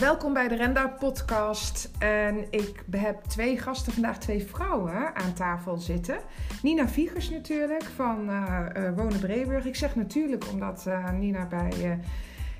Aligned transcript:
Welkom 0.00 0.32
bij 0.32 0.48
de 0.48 0.54
Renda 0.54 0.88
Podcast. 0.88 1.90
En 1.98 2.46
ik 2.50 2.84
heb 2.90 3.22
twee 3.22 3.58
gasten 3.58 3.92
vandaag, 3.92 4.18
twee 4.18 4.46
vrouwen 4.46 5.14
aan 5.14 5.32
tafel 5.32 5.76
zitten. 5.76 6.18
Nina 6.62 6.88
Viegers 6.88 7.30
natuurlijk 7.30 7.84
van 7.84 8.30
uh, 8.30 8.66
Wonen 8.96 9.20
Breeburg. 9.20 9.64
Ik 9.64 9.76
zeg 9.76 9.94
natuurlijk 9.94 10.44
omdat 10.52 10.84
uh, 10.88 11.10
Nina 11.10 11.46
bij, 11.46 12.00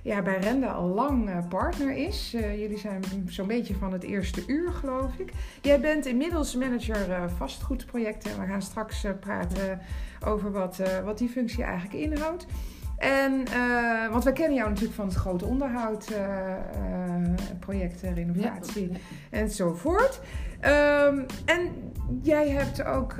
ja, 0.02 0.22
bij 0.22 0.38
Renda 0.38 0.66
al 0.66 0.88
lang 0.88 1.48
partner 1.48 1.96
is. 1.96 2.30
jullie 2.30 2.78
zijn 2.78 3.02
zo'n 3.26 3.46
beetje 3.46 3.74
van 3.74 3.92
het 3.92 4.02
eerste 4.02 4.42
uur, 4.46 4.72
geloof 4.72 5.18
ik. 5.18 5.32
Jij 5.62 5.80
bent 5.80 6.06
inmiddels 6.06 6.54
manager 6.54 7.30
vastgoedprojecten. 7.36 8.30
En 8.30 8.40
we 8.40 8.46
gaan 8.46 8.62
straks 8.62 9.06
praten 9.20 9.80
over 10.24 10.52
wat, 10.52 10.82
wat 11.04 11.18
die 11.18 11.28
functie 11.28 11.64
eigenlijk 11.64 11.94
inhoudt. 11.94 12.46
En, 12.98 13.44
uh, 13.56 14.10
want 14.10 14.24
wij 14.24 14.32
kennen 14.32 14.56
jou 14.56 14.68
natuurlijk 14.68 14.96
van 14.96 15.06
het 15.06 15.14
grote 15.14 15.44
onderhoud, 15.44 16.10
uh, 16.10 16.18
uh, 16.18 17.30
projecten, 17.58 18.14
renovatie 18.14 18.92
ja. 18.92 18.98
enzovoort. 19.30 20.20
Um, 20.56 21.26
en 21.44 21.92
jij 22.22 22.50
hebt 22.50 22.84
ook 22.84 23.14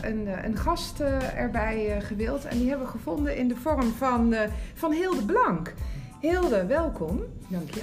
een, 0.00 0.28
een 0.44 0.56
gast 0.56 1.00
erbij 1.36 2.00
gewild. 2.00 2.44
En 2.44 2.58
die 2.58 2.68
hebben 2.68 2.86
we 2.86 2.92
gevonden 2.92 3.36
in 3.36 3.48
de 3.48 3.56
vorm 3.56 3.92
van, 3.92 4.34
van 4.74 4.92
Hilde 4.92 5.24
Blank. 5.24 5.74
Hilde, 6.20 6.66
welkom. 6.66 7.22
Dank 7.48 7.70
je. 7.70 7.82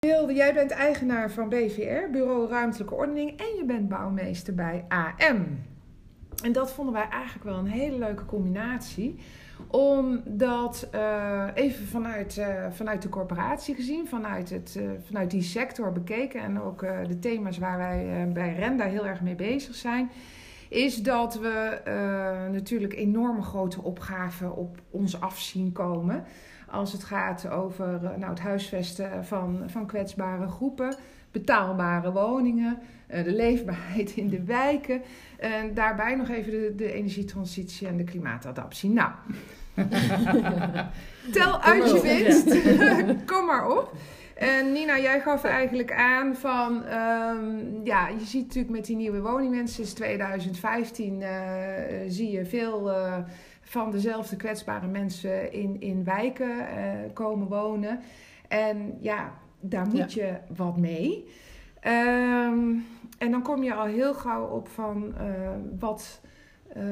Hilde, 0.00 0.34
jij 0.34 0.54
bent 0.54 0.70
eigenaar 0.70 1.30
van 1.30 1.48
BVR, 1.48 2.10
Bureau 2.10 2.48
Ruimtelijke 2.48 2.94
Ordening. 2.94 3.30
En 3.30 3.56
je 3.56 3.64
bent 3.66 3.88
bouwmeester 3.88 4.54
bij 4.54 4.84
AM. 4.88 5.73
En 6.42 6.52
dat 6.52 6.72
vonden 6.72 6.94
wij 6.94 7.08
eigenlijk 7.08 7.44
wel 7.44 7.58
een 7.58 7.66
hele 7.66 7.98
leuke 7.98 8.24
combinatie. 8.24 9.18
Omdat, 9.66 10.88
uh, 10.94 11.46
even 11.54 11.86
vanuit, 11.86 12.36
uh, 12.36 12.66
vanuit 12.70 13.02
de 13.02 13.08
corporatie 13.08 13.74
gezien, 13.74 14.08
vanuit, 14.08 14.50
het, 14.50 14.76
uh, 14.78 14.90
vanuit 15.06 15.30
die 15.30 15.42
sector 15.42 15.92
bekeken 15.92 16.40
en 16.40 16.60
ook 16.60 16.80
de 16.80 17.18
thema's 17.18 17.58
waar 17.58 17.78
wij 17.78 18.30
bij 18.32 18.54
Renda 18.54 18.84
heel 18.84 19.06
erg 19.06 19.20
mee 19.20 19.34
bezig 19.34 19.74
zijn, 19.74 20.10
is 20.68 21.02
dat 21.02 21.38
we 21.38 21.80
natuurlijk 22.52 22.92
enorme 22.92 23.42
grote 23.42 23.82
opgaven 23.82 24.56
op 24.56 24.78
ons 24.90 25.20
af 25.20 25.38
zien 25.40 25.72
komen. 25.72 26.24
Als 26.70 26.92
het 26.92 27.04
gaat 27.04 27.50
over 27.50 28.00
nou, 28.18 28.30
het 28.30 28.40
huisvesten 28.40 29.24
van, 29.24 29.62
van 29.66 29.86
kwetsbare 29.86 30.48
groepen, 30.48 30.96
betaalbare 31.30 32.12
woningen, 32.12 32.78
de 33.06 33.32
leefbaarheid 33.32 34.16
in 34.16 34.28
de 34.28 34.42
wijken. 34.44 35.02
En 35.38 35.74
daarbij 35.74 36.14
nog 36.14 36.28
even 36.28 36.50
de, 36.50 36.72
de 36.76 36.92
energietransitie 36.92 37.86
en 37.86 37.96
de 37.96 38.04
klimaatadaptie. 38.04 38.90
Nou, 38.90 39.10
tel 41.32 41.60
uit 41.60 41.90
je 41.90 42.00
winst. 42.02 42.46
Kom 43.32 43.46
maar 43.46 43.70
op. 43.78 43.92
En 44.34 44.72
Nina, 44.72 44.98
jij 44.98 45.20
gaf 45.20 45.44
eigenlijk 45.44 45.92
aan 45.92 46.36
van, 46.36 46.84
um, 46.86 47.80
ja, 47.84 48.08
je 48.08 48.24
ziet 48.24 48.46
natuurlijk 48.46 48.74
met 48.74 48.84
die 48.84 48.96
nieuwe 48.96 49.20
woningwens 49.20 49.74
sinds 49.74 49.92
2015 49.92 51.20
uh, 51.20 51.28
zie 52.08 52.30
je 52.30 52.44
veel 52.44 52.90
uh, 52.90 53.16
van 53.74 53.90
dezelfde 53.90 54.36
kwetsbare 54.36 54.86
mensen 54.86 55.52
in, 55.52 55.80
in 55.80 56.04
wijken 56.04 56.56
uh, 56.58 56.66
komen 57.12 57.48
wonen. 57.48 58.00
En 58.48 58.96
ja, 59.00 59.32
daar 59.60 59.86
moet 59.86 60.12
ja. 60.12 60.24
je 60.24 60.54
wat 60.56 60.76
mee. 60.76 61.28
Um, 61.86 62.86
en 63.18 63.30
dan 63.30 63.42
kom 63.42 63.62
je 63.62 63.74
al 63.74 63.86
heel 63.86 64.14
gauw 64.14 64.46
op 64.46 64.68
van 64.68 65.14
uh, 65.20 65.50
wat 65.78 66.20
uh, 66.76 66.82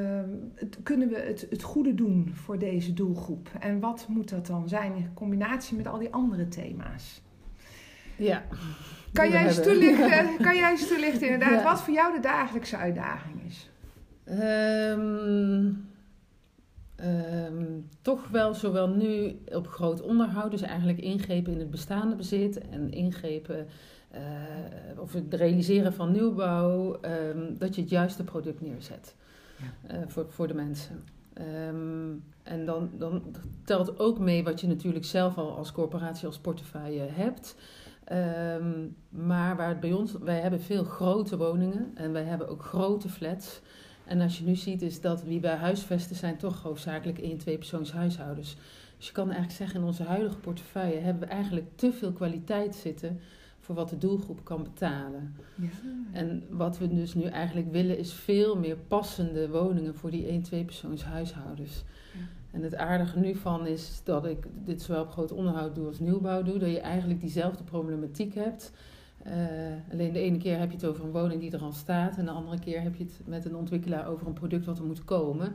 het, 0.54 0.78
kunnen 0.82 1.08
we 1.08 1.16
het, 1.16 1.46
het 1.50 1.62
goede 1.62 1.94
doen 1.94 2.30
voor 2.34 2.58
deze 2.58 2.92
doelgroep? 2.92 3.50
En 3.60 3.80
wat 3.80 4.06
moet 4.08 4.28
dat 4.28 4.46
dan 4.46 4.68
zijn 4.68 4.96
in 4.96 5.14
combinatie 5.14 5.76
met 5.76 5.86
al 5.86 5.98
die 5.98 6.12
andere 6.12 6.48
thema's? 6.48 7.22
Ja. 8.16 8.42
Kan 9.12 9.30
jij, 9.30 9.46
eens 9.46 9.62
toelichten, 9.62 10.36
kan 10.46 10.56
jij 10.56 10.70
eens 10.70 10.88
toelichten 10.88 11.28
inderdaad 11.28 11.58
ja. 11.58 11.62
wat 11.62 11.82
voor 11.82 11.94
jou 11.94 12.14
de 12.14 12.20
dagelijkse 12.20 12.76
uitdaging 12.76 13.42
is? 13.46 13.70
Um, 14.28 15.90
um, 17.04 17.88
toch 18.02 18.28
wel 18.28 18.54
zowel 18.54 18.88
nu 18.88 19.38
op 19.44 19.66
groot 19.66 20.00
onderhoud, 20.00 20.50
dus 20.50 20.62
eigenlijk 20.62 20.98
ingrepen 20.98 21.52
in 21.52 21.58
het 21.58 21.70
bestaande 21.70 22.16
bezit 22.16 22.68
en 22.68 22.92
ingrepen 22.92 23.66
uh, 24.14 24.20
of 25.00 25.12
het 25.12 25.34
realiseren 25.34 25.92
van 25.92 26.12
nieuwbouw, 26.12 26.98
um, 27.04 27.58
dat 27.58 27.74
je 27.74 27.80
het 27.80 27.90
juiste 27.90 28.24
product 28.24 28.60
neerzet 28.60 29.14
ja. 29.56 29.94
uh, 29.94 30.02
voor, 30.06 30.26
voor 30.28 30.46
de 30.46 30.54
mensen. 30.54 31.04
Um, 31.68 32.24
en 32.42 32.66
dan, 32.66 32.90
dan 32.98 33.22
telt 33.64 33.98
ook 33.98 34.18
mee 34.18 34.44
wat 34.44 34.60
je 34.60 34.66
natuurlijk 34.66 35.04
zelf 35.04 35.38
al 35.38 35.56
als 35.56 35.72
corporatie, 35.72 36.26
als 36.26 36.38
portefeuille 36.38 37.08
hebt. 37.10 37.56
Maar 39.08 39.56
waar 39.56 39.68
het 39.68 39.80
bij 39.80 39.92
ons, 39.92 40.12
wij 40.12 40.40
hebben 40.40 40.60
veel 40.60 40.84
grote 40.84 41.36
woningen 41.36 41.90
en 41.94 42.12
wij 42.12 42.24
hebben 42.24 42.48
ook 42.48 42.64
grote 42.64 43.08
flats. 43.08 43.60
En 44.04 44.20
als 44.20 44.38
je 44.38 44.44
nu 44.44 44.56
ziet, 44.56 44.82
is 44.82 45.00
dat 45.00 45.24
wie 45.24 45.40
bij 45.40 45.54
huisvesten 45.54 46.16
zijn 46.16 46.36
toch 46.36 46.62
hoofdzakelijk 46.62 47.18
één, 47.18 47.38
twee 47.38 47.58
persoons 47.58 47.92
huishoudens. 47.92 48.56
Dus 48.96 49.06
je 49.06 49.12
kan 49.12 49.24
eigenlijk 49.24 49.56
zeggen, 49.58 49.80
in 49.80 49.86
onze 49.86 50.02
huidige 50.02 50.36
portefeuille 50.36 50.98
hebben 50.98 51.28
we 51.28 51.34
eigenlijk 51.34 51.66
te 51.74 51.92
veel 51.92 52.12
kwaliteit 52.12 52.74
zitten 52.74 53.20
voor 53.60 53.74
wat 53.74 53.88
de 53.88 53.98
doelgroep 53.98 54.44
kan 54.44 54.62
betalen. 54.62 55.34
Ja. 55.54 55.68
En 56.12 56.42
wat 56.50 56.78
we 56.78 56.94
dus 56.94 57.14
nu 57.14 57.22
eigenlijk 57.22 57.72
willen 57.72 57.98
is 57.98 58.12
veel 58.12 58.56
meer 58.56 58.76
passende 58.76 59.48
woningen 59.48 59.94
voor 59.94 60.10
die 60.10 60.26
1, 60.26 60.42
2 60.42 60.64
persoons 60.64 61.04
huishoudens. 61.04 61.84
Ja. 62.12 62.20
En 62.50 62.62
het 62.62 62.74
aardige 62.74 63.18
nu 63.18 63.34
van 63.34 63.66
is 63.66 64.00
dat 64.04 64.26
ik 64.26 64.46
dit 64.64 64.82
zowel 64.82 65.02
op 65.02 65.10
groot 65.10 65.32
onderhoud 65.32 65.74
doe 65.74 65.86
als 65.86 65.98
nieuwbouw 65.98 66.42
doe, 66.42 66.58
dat 66.58 66.70
je 66.70 66.80
eigenlijk 66.80 67.20
diezelfde 67.20 67.64
problematiek 67.64 68.34
hebt. 68.34 68.72
Uh, 69.26 69.32
alleen 69.92 70.12
de 70.12 70.20
ene 70.20 70.38
keer 70.38 70.58
heb 70.58 70.70
je 70.70 70.76
het 70.76 70.86
over 70.86 71.04
een 71.04 71.10
woning 71.10 71.40
die 71.40 71.52
er 71.52 71.60
al 71.60 71.72
staat 71.72 72.16
en 72.16 72.24
de 72.24 72.30
andere 72.30 72.58
keer 72.58 72.82
heb 72.82 72.94
je 72.94 73.04
het 73.04 73.20
met 73.24 73.44
een 73.44 73.56
ontwikkelaar 73.56 74.08
over 74.08 74.26
een 74.26 74.32
product 74.32 74.64
wat 74.64 74.78
er 74.78 74.84
moet 74.84 75.04
komen. 75.04 75.52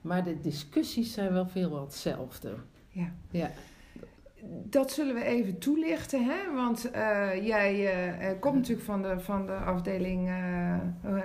Maar 0.00 0.24
de 0.24 0.40
discussies 0.40 1.12
zijn 1.12 1.32
wel 1.32 1.46
veel 1.46 1.70
wat 1.70 1.82
hetzelfde. 1.82 2.54
Ja. 2.88 3.12
ja 3.30 3.50
dat 4.64 4.92
zullen 4.92 5.14
we 5.14 5.24
even 5.24 5.58
toelichten, 5.58 6.24
hè? 6.24 6.54
want 6.54 6.90
uh, 6.94 7.46
jij 7.46 7.82
uh, 7.82 8.40
komt 8.40 8.54
natuurlijk 8.54 8.86
van 8.86 9.02
de, 9.02 9.20
van 9.20 9.46
de 9.46 9.52
afdeling 9.52 10.30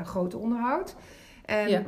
groot 0.04 0.34
onderhoud. 0.34 0.96
En 1.46 1.70
ja. 1.70 1.84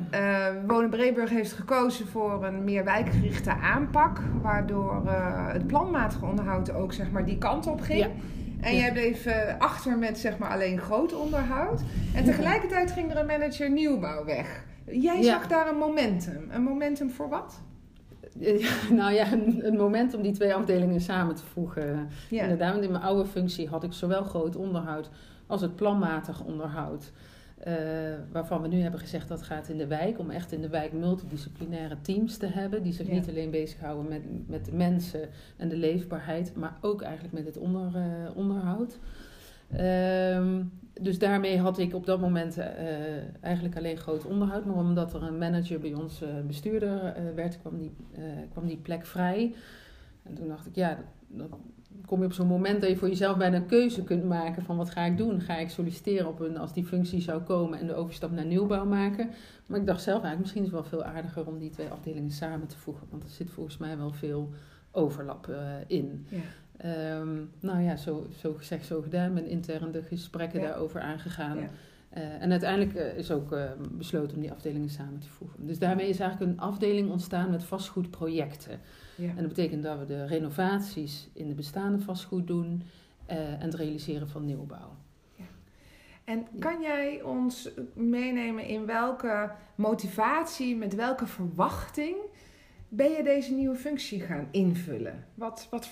Wonen 0.68 0.90
Breeburg 0.90 1.30
heeft 1.30 1.54
gekozen 1.54 2.08
voor 2.08 2.46
een 2.46 2.64
meer 2.64 2.84
wijkgerichte 2.84 3.52
aanpak, 3.54 4.20
waardoor 4.42 5.08
het 5.52 5.68
planmatige 5.68 6.26
onderhoud 6.26 6.74
ook 6.74 6.94
zeg 6.94 7.12
maar, 7.12 7.26
die 7.26 7.38
kant 7.38 7.68
op 7.68 7.82
ging. 7.82 8.00
Ja. 8.00 8.10
En 8.62 8.74
ja. 8.74 8.80
jij 8.80 8.92
bleef 8.92 9.28
achter 9.60 9.98
met 9.98 10.18
zeg 10.18 10.38
maar, 10.38 10.50
alleen 10.50 10.80
groot 10.80 11.14
onderhoud. 11.14 11.82
En 12.16 12.24
tegelijkertijd 12.24 12.92
ging 12.92 13.12
er 13.12 13.18
een 13.18 13.26
manager 13.26 13.72
nieuwbouw 13.72 14.26
weg. 14.26 14.66
Jij 14.92 15.24
zag 15.24 15.48
daar 15.48 15.68
een 15.68 15.78
momentum. 15.78 16.48
Een 16.52 16.64
momentum 16.64 17.10
voor 17.10 17.30
wat? 17.30 17.62
nou 19.00 19.14
ja, 19.14 19.32
een, 19.62 19.76
moment 19.78 20.14
om 20.14 20.22
die 20.22 20.32
twee 20.32 20.54
afdelingen 20.54 21.02
samen 21.02 21.36
te 21.36 21.44
voegen. 21.44 22.10
Ja. 22.30 22.42
Inderdaad, 22.42 22.72
want 22.72 22.84
in 22.84 22.92
mijn 22.92 23.04
oude 23.04 23.26
functie 23.26 23.68
had 23.68 23.84
ik 23.84 23.94
zowel 23.94 24.24
groot 24.24 24.56
onderhoud 24.56 25.10
als 25.48 25.62
het 25.62 25.76
planmatig 25.76 26.44
onderhoud. 26.44 27.12
Uh, 27.68 27.74
waarvan 28.32 28.62
we 28.62 28.68
nu 28.68 28.82
hebben 28.82 29.00
gezegd 29.00 29.28
dat 29.28 29.42
gaat 29.42 29.70
in 29.70 29.78
de 29.78 29.88
wijk, 29.88 30.20
om 30.20 30.30
echt 30.30 30.52
in 30.52 30.62
de 30.62 30.70
wijk 30.70 30.94
multidisciplinaire 30.94 32.02
teams 32.02 32.38
te 32.38 32.46
hebben, 32.46 32.84
die 32.84 32.94
zich 32.94 33.08
ja. 33.08 33.14
niet 33.14 33.30
alleen 33.30 33.52
bezighouden 33.52 34.08
met, 34.08 34.50
met 34.50 34.66
de 34.66 34.74
mensen 34.74 35.30
en 35.58 35.70
de 35.70 35.78
leefbaarheid, 35.78 36.56
maar 36.56 36.78
ook 36.82 37.02
eigenlijk 37.02 37.34
met 37.34 37.46
het 37.46 37.58
onder, 37.58 37.92
uh, 37.96 38.36
onderhoud. 38.36 39.00
Um, 39.80 40.72
dus 41.02 41.20
daarmee 41.20 41.60
had 41.60 41.80
ik 41.80 41.94
op 41.94 42.06
dat 42.06 42.20
moment 42.20 42.58
uh, 42.58 42.66
eigenlijk 43.42 43.78
alleen 43.78 43.98
groot 43.98 44.26
onderhoud. 44.26 44.66
Maar 44.66 44.76
omdat 44.76 45.14
er 45.14 45.24
een 45.24 45.38
manager 45.38 45.80
bij 45.80 45.94
ons 45.94 46.24
bestuurder 46.48 47.14
werd, 47.36 47.60
kwam 47.60 47.78
die, 47.78 47.92
kwam 48.52 48.68
die 48.68 48.78
plek 48.78 49.06
vrij. 49.06 49.56
En 50.24 50.34
toen 50.34 50.48
dacht 50.48 50.68
ik, 50.68 50.76
ja, 50.76 50.98
dan 51.28 51.50
kom 52.06 52.20
je 52.20 52.26
op 52.26 52.34
zo'n 52.34 52.48
moment 52.48 52.82
dat 52.82 52.90
je 52.90 52.98
voor 52.98 53.08
jezelf 53.08 53.38
bijna 53.38 53.56
een 53.56 53.66
keuze 53.66 54.04
kunt 54.04 54.24
maken 54.24 54.64
van 54.64 54.78
wat 54.78 54.90
ga 54.90 55.02
ik 55.02 55.18
doen? 55.18 55.42
Ga 55.42 55.58
ik 55.58 55.70
solliciteren 55.70 56.28
op 56.28 56.40
een, 56.40 56.58
als 56.58 56.74
die 56.74 56.86
functie 56.86 57.22
zou 57.22 57.42
komen 57.42 57.80
en 57.80 57.88
de 57.88 57.96
overstap 57.96 58.32
naar 58.32 58.46
nieuwbouw 58.46 58.86
maken? 58.86 59.30
Maar 59.66 59.80
ik 59.80 59.86
dacht 59.86 60.02
zelf 60.02 60.24
eigenlijk, 60.24 60.40
misschien 60.40 60.64
is 60.64 60.72
het 60.72 60.80
wel 60.92 61.02
veel 61.02 61.04
aardiger 61.04 61.48
om 61.48 61.60
die 61.60 61.70
twee 61.70 61.90
afdelingen 61.90 62.32
samen 62.32 62.68
te 62.68 62.78
voegen. 62.78 63.08
Want 63.10 63.24
er 63.24 63.30
zit 63.30 63.50
volgens 63.50 63.78
mij 63.78 63.98
wel 63.98 64.12
veel 64.12 64.50
overlap 64.92 65.52
in. 65.88 66.28
Ja. 66.30 67.18
Um, 67.20 67.50
nou 67.60 67.82
ja, 67.82 67.96
zo, 67.96 68.28
zo 68.40 68.54
gezegd, 68.54 68.86
zo 68.86 69.02
gedaan. 69.02 69.34
Ben 69.34 69.48
intern 69.48 69.92
de 69.92 70.04
gesprekken 70.04 70.60
ja. 70.60 70.68
daarover 70.68 71.02
aangegaan. 71.02 71.58
Ja. 71.58 71.68
Uh, 72.18 72.42
en 72.42 72.52
uiteindelijk 72.52 72.94
uh, 72.94 73.18
is 73.18 73.32
ook 73.32 73.52
uh, 73.52 73.64
besloten 73.92 74.36
om 74.36 74.42
die 74.42 74.52
afdelingen 74.52 74.90
samen 74.90 75.20
te 75.20 75.30
voegen. 75.30 75.66
Dus 75.66 75.80
daarmee 75.80 76.10
is 76.10 76.20
eigenlijk 76.20 76.52
een 76.52 76.60
afdeling 76.60 77.10
ontstaan 77.10 77.50
met 77.50 77.64
vastgoedprojecten. 77.64 78.80
Ja. 79.18 79.30
En 79.30 79.36
dat 79.36 79.48
betekent 79.48 79.84
dat 79.84 80.00
we 80.00 80.06
de 80.06 80.26
renovaties 80.26 81.30
in 81.34 81.48
de 81.48 81.54
bestaande 81.54 82.00
vastgoed 82.00 82.48
doen 82.48 82.84
en 83.26 83.60
het 83.62 83.74
realiseren 83.74 84.30
van 84.30 84.46
nieuwbouw. 84.46 84.96
En 86.28 86.48
kan 86.60 86.82
jij 86.82 87.22
ons 87.22 87.70
meenemen 87.94 88.66
in 88.66 88.86
welke 88.86 89.52
motivatie, 89.76 90.76
met 90.76 90.96
welke 90.96 91.26
verwachting 91.26 92.16
ben 92.90 93.12
je 93.12 93.24
deze 93.24 93.54
nieuwe 93.54 93.76
functie 93.76 94.22
gaan 94.22 94.48
invullen? 94.52 95.26
Wat, 95.34 95.68
wat, 95.70 95.90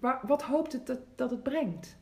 wat, 0.00 0.18
wat 0.26 0.42
hoopt 0.42 0.72
het 0.72 0.86
dat, 0.86 0.98
dat 1.14 1.30
het 1.30 1.42
brengt? 1.42 1.96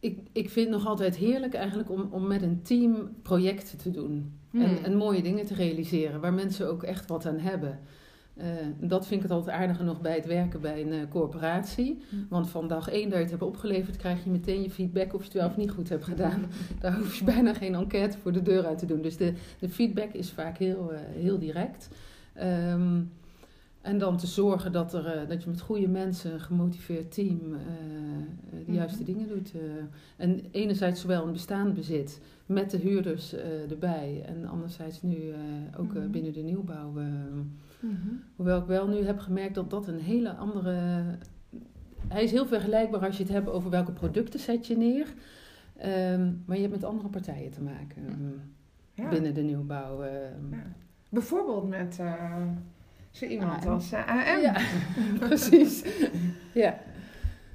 Ik, 0.00 0.18
ik 0.32 0.50
vind 0.50 0.68
het 0.68 0.76
nog 0.76 0.86
altijd 0.86 1.16
heerlijk 1.16 1.54
eigenlijk 1.54 1.90
om, 1.90 2.08
om 2.10 2.26
met 2.26 2.42
een 2.42 2.62
team 2.62 3.16
projecten 3.22 3.78
te 3.78 3.90
doen. 3.90 4.40
En, 4.52 4.76
hmm. 4.76 4.84
en 4.84 4.96
mooie 4.96 5.22
dingen 5.22 5.44
te 5.44 5.54
realiseren 5.54 6.20
waar 6.20 6.34
mensen 6.34 6.68
ook 6.68 6.82
echt 6.82 7.08
wat 7.08 7.26
aan 7.26 7.38
hebben. 7.38 7.80
Uh, 8.36 8.44
dat 8.80 9.06
vind 9.06 9.22
ik 9.22 9.28
het 9.28 9.36
altijd 9.36 9.56
aardige 9.56 9.82
nog 9.82 10.00
bij 10.00 10.14
het 10.14 10.26
werken 10.26 10.60
bij 10.60 10.80
een 10.80 10.92
uh, 10.92 11.00
corporatie. 11.08 12.02
Hmm. 12.08 12.26
Want 12.28 12.50
van 12.50 12.68
dag 12.68 12.88
één 12.88 13.04
dat 13.04 13.12
je 13.12 13.18
het 13.18 13.30
hebt 13.30 13.42
opgeleverd, 13.42 13.96
krijg 13.96 14.24
je 14.24 14.30
meteen 14.30 14.62
je 14.62 14.70
feedback 14.70 15.14
of 15.14 15.20
je 15.20 15.24
het 15.24 15.32
wel 15.32 15.46
of 15.46 15.56
niet 15.56 15.70
goed 15.70 15.88
hebt 15.88 16.04
gedaan. 16.04 16.44
Daar 16.80 16.96
hoef 16.96 17.14
je 17.14 17.24
bijna 17.24 17.54
geen 17.54 17.74
enquête 17.74 18.18
voor 18.18 18.32
de 18.32 18.42
deur 18.42 18.66
uit 18.66 18.78
te 18.78 18.86
doen. 18.86 19.02
Dus 19.02 19.16
de, 19.16 19.32
de 19.58 19.68
feedback 19.68 20.12
is 20.12 20.30
vaak 20.30 20.58
heel, 20.58 20.92
uh, 20.92 20.98
heel 21.22 21.38
direct. 21.38 21.88
Um, 22.42 23.10
en 23.82 23.98
dan 23.98 24.16
te 24.16 24.26
zorgen 24.26 24.72
dat, 24.72 24.94
er, 24.94 25.06
eh, 25.06 25.28
dat 25.28 25.42
je 25.42 25.50
met 25.50 25.60
goede 25.60 25.88
mensen, 25.88 26.32
een 26.32 26.40
gemotiveerd 26.40 27.14
team, 27.14 27.40
uh, 27.52 27.58
de 28.50 28.62
mhm. 28.66 28.72
juiste 28.72 29.04
dingen 29.04 29.28
doet. 29.28 29.52
en 30.16 30.40
enerzijds 30.50 31.00
zowel 31.00 31.26
een 31.26 31.32
bestaand 31.32 31.74
bezit 31.74 32.20
met 32.46 32.70
de 32.70 32.76
huurders 32.76 33.34
erbij. 33.70 34.22
En 34.26 34.46
anderzijds 34.46 35.02
nu 35.02 35.32
ook 35.78 35.94
mhm. 35.94 36.10
binnen 36.10 36.32
de 36.32 36.40
nieuwbouw. 36.40 36.90
Mhm. 37.80 38.08
Hoewel 38.36 38.60
ik 38.60 38.66
wel 38.66 38.88
nu 38.88 38.96
heb 38.96 39.18
gemerkt 39.18 39.54
dat 39.54 39.70
dat 39.70 39.86
een 39.86 40.00
hele 40.00 40.34
andere... 40.34 41.04
Hij 42.08 42.22
is 42.22 42.30
heel 42.30 42.46
vergelijkbaar 42.46 43.04
als 43.04 43.16
je 43.16 43.22
het 43.22 43.32
hebt 43.32 43.48
over 43.48 43.70
welke 43.70 43.92
producten 43.92 44.40
zet 44.40 44.66
je 44.66 44.76
neer. 44.76 45.06
Um, 45.84 46.42
maar 46.46 46.56
je 46.56 46.62
hebt 46.62 46.74
met 46.74 46.84
andere 46.84 47.08
partijen 47.08 47.50
te 47.50 47.62
maken 47.62 48.02
ja. 48.94 49.08
binnen 49.08 49.34
de 49.34 49.42
nieuwbouw. 49.42 50.04
Ja. 50.04 50.72
Bijvoorbeeld 51.08 51.68
met 51.68 51.98
zo 53.12 53.26
iemand 53.26 53.66
als 53.66 53.92
uh, 53.92 54.08
AM. 54.08 54.40
Ja, 54.40 54.60
precies. 55.26 55.84
ja. 56.52 56.78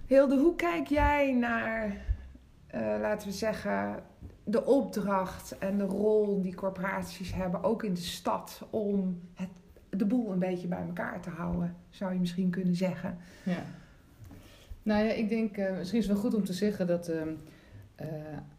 Hilde, 0.06 0.38
hoe 0.38 0.56
kijk 0.56 0.88
jij 0.88 1.34
naar, 1.34 1.86
uh, 2.76 2.82
laten 3.02 3.28
we 3.28 3.34
zeggen, 3.34 4.04
de 4.44 4.66
opdracht 4.66 5.58
en 5.58 5.78
de 5.78 5.84
rol 5.84 6.42
die 6.42 6.56
corporaties 6.56 7.34
hebben, 7.34 7.64
ook 7.64 7.84
in 7.84 7.94
de 7.94 8.00
stad, 8.00 8.68
om 8.70 9.22
het, 9.34 9.50
de 9.90 10.06
boel 10.06 10.32
een 10.32 10.40
beetje 10.40 10.68
bij 10.68 10.86
elkaar 10.88 11.22
te 11.22 11.30
houden, 11.30 11.76
zou 11.90 12.14
je 12.14 12.20
misschien 12.20 12.50
kunnen 12.50 12.76
zeggen? 12.76 13.18
Ja. 13.44 13.64
Nou 14.84 15.06
ja, 15.06 15.12
ik 15.12 15.30
denk, 15.30 15.58
uh, 15.58 15.78
misschien 15.78 16.00
is 16.00 16.08
het 16.08 16.14
wel 16.14 16.24
goed 16.24 16.36
om 16.36 16.44
te 16.44 16.54
zeggen 16.54 16.88
dat 16.88 17.10
uh, 17.10 17.22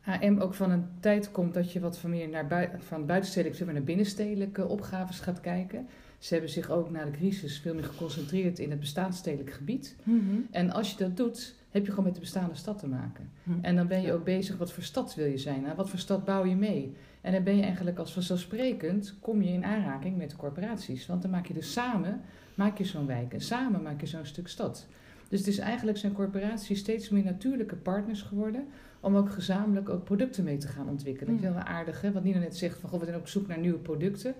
AM 0.05 0.39
ook 0.39 0.55
van 0.55 0.71
een 0.71 0.87
tijd 1.01 1.31
komt 1.31 1.55
dat 1.55 1.73
je 1.73 1.81
wat 1.81 1.99
van 1.99 2.11
meer 2.11 2.29
naar 2.29 2.47
bui 2.47 2.69
van 2.79 3.06
buitenstedelijke 3.06 3.73
naar 3.73 3.83
binnenstedelijke 3.83 4.67
opgaves 4.67 5.21
gaat 5.21 5.41
kijken. 5.41 5.89
Ze 6.19 6.32
hebben 6.32 6.50
zich 6.50 6.70
ook 6.70 6.91
na 6.91 7.05
de 7.05 7.11
crisis 7.11 7.59
veel 7.59 7.75
meer 7.75 7.85
geconcentreerd 7.85 8.59
in 8.59 8.70
het 8.70 8.81
bestaanstedelijk 8.81 9.50
gebied. 9.50 9.97
Mhm. 10.03 10.37
En 10.50 10.70
als 10.70 10.91
je 10.91 10.97
dat 10.97 11.17
doet, 11.17 11.55
heb 11.70 11.85
je 11.85 11.91
gewoon 11.91 12.05
met 12.05 12.15
de 12.15 12.20
bestaande 12.20 12.55
stad 12.55 12.79
te 12.79 12.87
maken. 12.87 13.31
Mhm. 13.43 13.59
En 13.62 13.76
dan 13.76 13.87
ben 13.87 14.03
je 14.03 14.12
ook 14.12 14.25
bezig, 14.25 14.56
wat 14.56 14.73
voor 14.73 14.82
stad 14.82 15.15
wil 15.15 15.26
je 15.26 15.38
zijn? 15.38 15.75
Wat 15.76 15.91
voor 15.91 15.99
stad 15.99 16.25
bouw 16.25 16.44
je 16.44 16.56
mee? 16.56 16.97
En 17.20 17.32
dan 17.32 17.43
ben 17.43 17.56
je 17.56 17.62
eigenlijk 17.62 17.99
als 17.99 18.12
vanzelfsprekend, 18.12 19.15
kom 19.20 19.43
je 19.43 19.53
in 19.53 19.65
aanraking 19.65 20.17
met 20.17 20.31
de 20.31 20.37
corporaties. 20.37 21.06
Want 21.06 21.23
dan 21.23 21.31
maak 21.31 21.47
je 21.47 21.55
dus 21.55 21.73
samen, 21.73 22.20
maak 22.55 22.79
je 22.79 22.85
zo'n 22.85 23.06
wijk. 23.06 23.32
En 23.32 23.41
samen 23.41 23.82
maak 23.82 24.00
je 24.00 24.06
zo'n 24.06 24.26
stuk 24.26 24.49
stad. 24.49 24.87
Dus 25.29 25.38
het 25.38 25.49
is 25.49 25.59
eigenlijk 25.59 25.99
zijn 25.99 26.12
corporaties 26.12 26.79
steeds 26.79 27.09
meer 27.09 27.25
natuurlijke 27.25 27.76
partners 27.76 28.23
geworden. 28.23 28.67
Om 29.00 29.17
ook 29.17 29.31
gezamenlijk 29.31 29.88
ook 29.88 30.05
producten 30.05 30.44
mee 30.44 30.56
te 30.56 30.69
gaan 30.69 30.88
ontwikkelen. 30.88 31.35
Dat 31.35 31.50
is 31.50 31.56
heel 31.56 31.65
aardig, 31.65 32.00
hè? 32.00 32.12
Wat 32.12 32.25
Nina 32.25 32.38
net 32.38 32.56
zegt, 32.56 32.79
van, 32.79 32.91
goh, 32.91 32.99
we 32.99 33.05
zijn 33.05 33.19
op 33.19 33.29
zoek 33.29 33.47
naar 33.47 33.59
nieuwe 33.59 33.79
producten. 33.79 34.35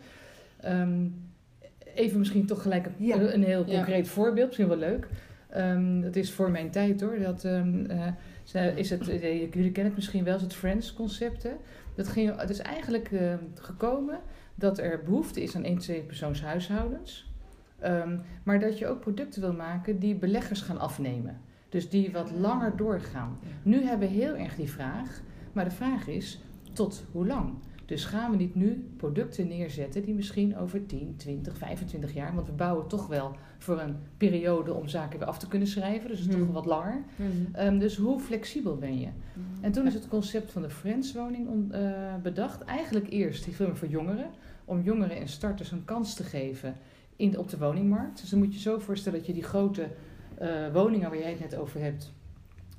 Um, 0.65 1.28
even 1.99 2.19
misschien 2.19 2.47
toch 2.47 2.63
gelijk 2.63 2.87
een, 2.87 3.35
een 3.35 3.45
heel 3.45 3.65
concreet 3.65 4.09
voorbeeld, 4.09 4.47
misschien 4.47 4.69
wel 4.69 4.77
leuk. 4.77 5.09
Um, 5.57 6.01
dat 6.01 6.17
is 6.17 6.33
voor 6.33 6.51
mijn 6.51 6.71
tijd 6.71 7.01
hoor. 7.01 7.19
Dat, 7.19 7.45
um, 7.45 7.87
uh, 8.55 8.77
is 8.77 8.91
het, 8.91 9.09
uh, 9.09 9.23
jullie 9.23 9.73
kennen 9.73 9.85
het 9.85 9.95
misschien 9.95 10.25
wel, 10.25 10.41
het 10.41 10.55
Friends 10.55 10.95
concept. 10.95 11.43
Hè? 11.43 11.53
Dat 11.95 12.09
ging, 12.09 12.41
het 12.41 12.51
is 12.51 12.59
eigenlijk 12.59 13.11
uh, 13.11 13.35
gekomen 13.55 14.19
dat 14.55 14.79
er 14.79 15.03
behoefte 15.05 15.43
is 15.43 15.57
aan 15.57 15.65
één, 15.65 15.79
twee 15.79 16.01
persoons 16.01 16.43
huishoudens. 16.43 17.33
Um, 17.85 18.21
maar 18.43 18.61
dat 18.61 18.79
je 18.79 18.87
ook 18.87 19.01
producten 19.01 19.41
wil 19.41 19.53
maken 19.53 19.99
die 19.99 20.15
beleggers 20.15 20.61
gaan 20.61 20.81
afnemen. 20.81 21.41
Dus 21.69 21.89
die 21.89 22.13
wat 22.13 22.31
langer 22.31 22.77
doorgaan. 22.77 23.39
Nu 23.63 23.83
hebben 23.83 24.09
we 24.09 24.15
heel 24.15 24.37
erg 24.37 24.55
die 24.55 24.71
vraag. 24.71 25.21
Maar 25.53 25.65
de 25.65 25.71
vraag 25.71 26.07
is, 26.07 26.41
tot 26.73 27.05
hoe 27.13 27.27
lang? 27.27 27.55
Dus 27.89 28.05
gaan 28.05 28.31
we 28.31 28.37
niet 28.37 28.55
nu 28.55 28.89
producten 28.97 29.49
neerzetten 29.49 30.03
die 30.03 30.15
misschien 30.15 30.57
over 30.57 30.87
10, 30.87 31.15
20, 31.17 31.57
25 31.57 32.15
jaar, 32.15 32.35
want 32.35 32.47
we 32.47 32.53
bouwen 32.53 32.87
toch 32.87 33.07
wel 33.07 33.37
voor 33.59 33.81
een 33.81 33.97
periode 34.17 34.73
om 34.73 34.89
zaken 34.89 35.19
weer 35.19 35.29
af 35.29 35.39
te 35.39 35.49
kunnen 35.49 35.69
schrijven, 35.69 36.09
dus 36.09 36.19
het 36.19 36.29
is 36.29 36.35
toch 36.35 36.45
mhm. 36.45 36.53
wat 36.53 36.67
langer. 36.67 37.05
Mhm. 37.17 37.29
Ehm, 37.53 37.79
dus 37.79 37.97
hoe 37.97 38.21
flexibel 38.21 38.77
ben 38.77 39.01
je? 39.01 39.07
Mhm. 39.07 39.65
En 39.65 39.73
toen 39.73 39.87
is 39.87 39.95
het 39.95 40.09
concept 40.09 40.53
van 40.53 40.63
de 40.63 40.71
Friends-woning 40.71 41.75
uh, 41.75 42.15
bedacht. 42.23 42.65
Eigenlijk 42.65 43.11
eerst 43.11 43.47
veel 43.51 43.77
voor 43.77 43.89
jongeren, 43.89 44.31
om 44.65 44.81
jongeren 44.81 45.17
en 45.17 45.29
starters 45.29 45.71
een 45.71 45.85
kans 45.85 46.15
te 46.15 46.25
geven 46.25 46.75
in, 47.17 47.39
op 47.39 47.49
de 47.49 47.59
woningmarkt. 47.59 48.21
Dus 48.21 48.31
dan 48.31 48.39
moet 48.39 48.55
je 48.55 48.61
zo 48.61 48.79
voorstellen 48.79 49.19
dat 49.19 49.27
je 49.27 49.35
die 49.35 49.43
grote 49.43 49.89
uh, 50.43 50.73
woningen 50.73 51.11
waar 51.11 51.19
jij 51.19 51.31
het 51.31 51.41
net 51.41 51.57
over 51.57 51.81
hebt, 51.81 52.13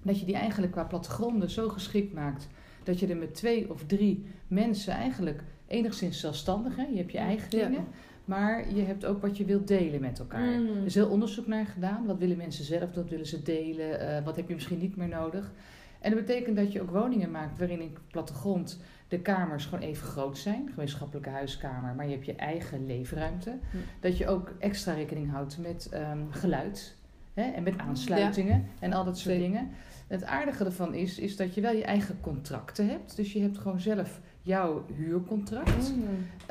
dat 0.02 0.20
je 0.20 0.26
die 0.26 0.36
eigenlijk 0.36 0.72
qua 0.72 0.84
plattegronden 0.84 1.50
zo 1.50 1.70
geschikt 1.70 2.14
maakt 2.14 2.48
dat 2.90 3.00
je 3.00 3.08
er 3.08 3.18
met 3.18 3.36
twee 3.36 3.70
of 3.72 3.84
drie 3.86 4.26
mensen 4.48 4.94
eigenlijk 4.94 5.44
enigszins 5.68 6.20
zelfstandig, 6.20 6.76
hè? 6.76 6.84
je 6.84 6.98
hebt 6.98 7.12
je 7.12 7.18
eigen 7.18 7.50
dingen, 7.50 7.88
maar 8.26 8.74
je 8.74 8.82
hebt 8.82 9.06
ook 9.06 9.22
wat 9.22 9.38
je 9.38 9.46
wilt 9.46 9.68
delen 9.68 10.02
met 10.02 10.20
elkaar. 10.20 10.60
Mm. 10.60 10.78
Er 10.78 10.86
is 10.86 10.96
heel 10.96 11.10
onderzoek 11.10 11.48
naar 11.48 11.66
gedaan. 11.66 12.06
Wat 12.06 12.18
willen 12.18 12.38
mensen 12.38 12.66
zelf, 12.66 12.94
wat 12.94 13.10
willen 13.10 13.26
ze 13.26 13.44
delen, 13.44 14.02
uh, 14.02 14.26
wat 14.26 14.36
heb 14.36 14.48
je 14.48 14.54
misschien 14.54 14.80
niet 14.80 14.96
meer 14.96 15.08
nodig. 15.08 15.52
En 16.00 16.12
dat 16.12 16.26
betekent 16.26 16.56
dat 16.56 16.72
je 16.72 16.82
ook 16.82 16.92
woningen 16.92 17.32
maakt 17.32 17.58
waarin 17.58 17.82
in 17.82 17.98
plattegrond 18.12 18.80
de 19.08 19.20
kamers 19.20 19.66
gewoon 19.66 19.84
even 19.84 20.08
groot 20.08 20.38
zijn, 20.38 20.70
gemeenschappelijke 20.70 21.30
huiskamer, 21.30 21.96
maar 21.96 22.06
je 22.06 22.14
hebt 22.14 22.26
je 22.26 22.36
eigen 22.36 22.86
leefruimte. 22.86 23.50
Mm. 23.50 23.80
Dat 24.00 24.18
je 24.18 24.28
ook 24.28 24.54
extra 24.60 24.94
rekening 24.94 25.32
houdt 25.32 25.58
met 25.58 25.90
um, 25.94 26.32
geluid 26.32 26.96
hè, 27.40 27.52
en 27.52 27.64
met 27.64 27.78
aansluitingen 27.78 28.66
en 28.80 28.94
al 28.94 29.04
dat 29.04 29.18
soort 29.18 29.38
dingen. 29.38 29.70
Het 30.08 30.24
aardige 30.24 30.66
ervan 30.66 30.94
is, 30.94 31.20
is 31.20 31.36
dat 31.36 31.54
je 31.54 31.62
wel 31.62 31.76
je 31.76 31.84
eigen 31.84 32.18
contracten 32.22 32.88
hebt. 32.88 33.16
Dus 33.16 33.34
je 33.34 33.42
hebt 33.42 33.58
gewoon 33.58 33.80
zelf 33.80 34.20
jouw 34.42 34.86
huurcontract. 34.96 35.94
Mm. 35.96 36.04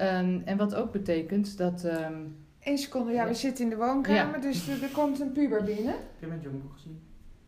Um, 0.04 0.42
en 0.44 0.56
wat 0.56 0.74
ook 0.74 0.92
betekent 0.92 1.58
dat... 1.58 1.84
Um, 1.84 2.36
Eén 2.62 2.78
seconde, 2.78 3.12
ja, 3.12 3.26
we 3.26 3.34
zitten 3.34 3.64
in 3.64 3.70
de 3.70 3.76
woonkamer, 3.76 4.40
dus 4.40 4.68
er, 4.68 4.88
komt 4.92 5.20
een 5.20 5.32
puber 5.32 5.64
binnen. 5.64 5.92
Heb 5.92 6.20
je 6.20 6.26
mijn 6.26 6.40
jongboek 6.40 6.72
gezien? 6.72 7.00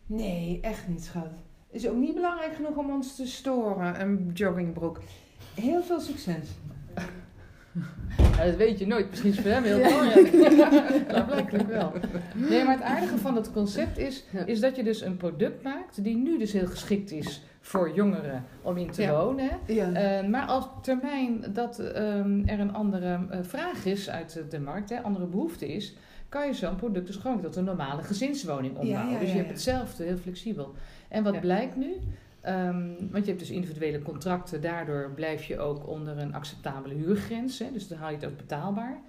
Nee, 0.06 0.58
echt 0.62 0.88
niet, 0.88 1.04
schat. 1.04 1.30
Is 1.70 1.88
ook 1.88 1.96
niet 1.96 2.14
belangrijk 2.14 2.54
genoeg 2.54 2.76
om 2.76 2.90
ons 2.90 3.16
te 3.16 3.26
storen, 3.26 4.00
een 4.00 4.30
joggingbroek. 4.34 5.00
Heel 5.54 5.82
veel 5.82 6.00
succes. 6.00 6.48
Ja, 8.36 8.46
dat 8.46 8.56
weet 8.56 8.78
je 8.78 8.86
nooit. 8.86 9.10
Misschien 9.10 9.30
is 9.30 9.36
het 9.36 9.46
voor 9.46 9.54
hem 9.54 9.64
heel 9.64 9.78
belangrijk. 9.78 10.32
Ja. 11.10 11.22
blijkbaar 11.22 11.66
wel. 11.66 11.92
Nee, 12.34 12.64
maar 12.64 12.74
het 12.74 12.84
aardige 12.84 13.18
van 13.18 13.34
dat 13.34 13.52
concept 13.52 13.98
is, 13.98 14.24
is 14.46 14.60
dat 14.60 14.76
je 14.76 14.82
dus 14.82 15.00
een 15.00 15.16
product 15.16 15.62
maakt 15.62 16.04
die 16.04 16.16
nu 16.16 16.38
dus 16.38 16.52
heel 16.52 16.66
geschikt 16.66 17.10
is 17.10 17.42
voor 17.60 17.94
jongeren 17.94 18.44
om 18.62 18.76
in 18.76 18.90
te 18.90 19.10
wonen. 19.10 19.50
Uh, 19.66 20.28
maar 20.28 20.46
als 20.46 20.68
termijn 20.82 21.44
dat 21.52 21.78
um, 21.78 22.48
er 22.48 22.60
een 22.60 22.72
andere 22.72 23.26
uh, 23.32 23.38
vraag 23.42 23.84
is 23.84 24.10
uit 24.10 24.44
de 24.50 24.60
markt, 24.60 24.90
hè, 24.90 25.02
andere 25.02 25.26
behoefte 25.26 25.72
is, 25.72 25.96
kan 26.28 26.46
je 26.46 26.54
zo'n 26.54 26.76
product 26.76 27.06
dus 27.06 27.16
gewoon 27.16 27.40
tot 27.40 27.56
een 27.56 27.64
normale 27.64 28.02
gezinswoning 28.02 28.76
ombouwen. 28.78 29.18
dus 29.18 29.30
je 29.30 29.36
hebt 29.36 29.50
hetzelfde, 29.50 30.04
heel 30.04 30.16
flexibel. 30.16 30.74
En 31.08 31.22
wat 31.22 31.40
blijkt 31.40 31.76
nu? 31.76 31.96
Um, 32.48 32.96
want 33.10 33.24
je 33.24 33.30
hebt 33.30 33.38
dus 33.38 33.50
individuele 33.50 34.02
contracten, 34.02 34.60
daardoor 34.60 35.10
blijf 35.14 35.44
je 35.44 35.58
ook 35.58 35.88
onder 35.88 36.18
een 36.18 36.34
acceptabele 36.34 36.94
huurgrens. 36.94 37.58
Hè, 37.58 37.72
dus 37.72 37.88
dan 37.88 37.98
haal 37.98 38.10
je 38.10 38.16
het 38.16 38.26
ook 38.26 38.36
betaalbaar. 38.36 39.00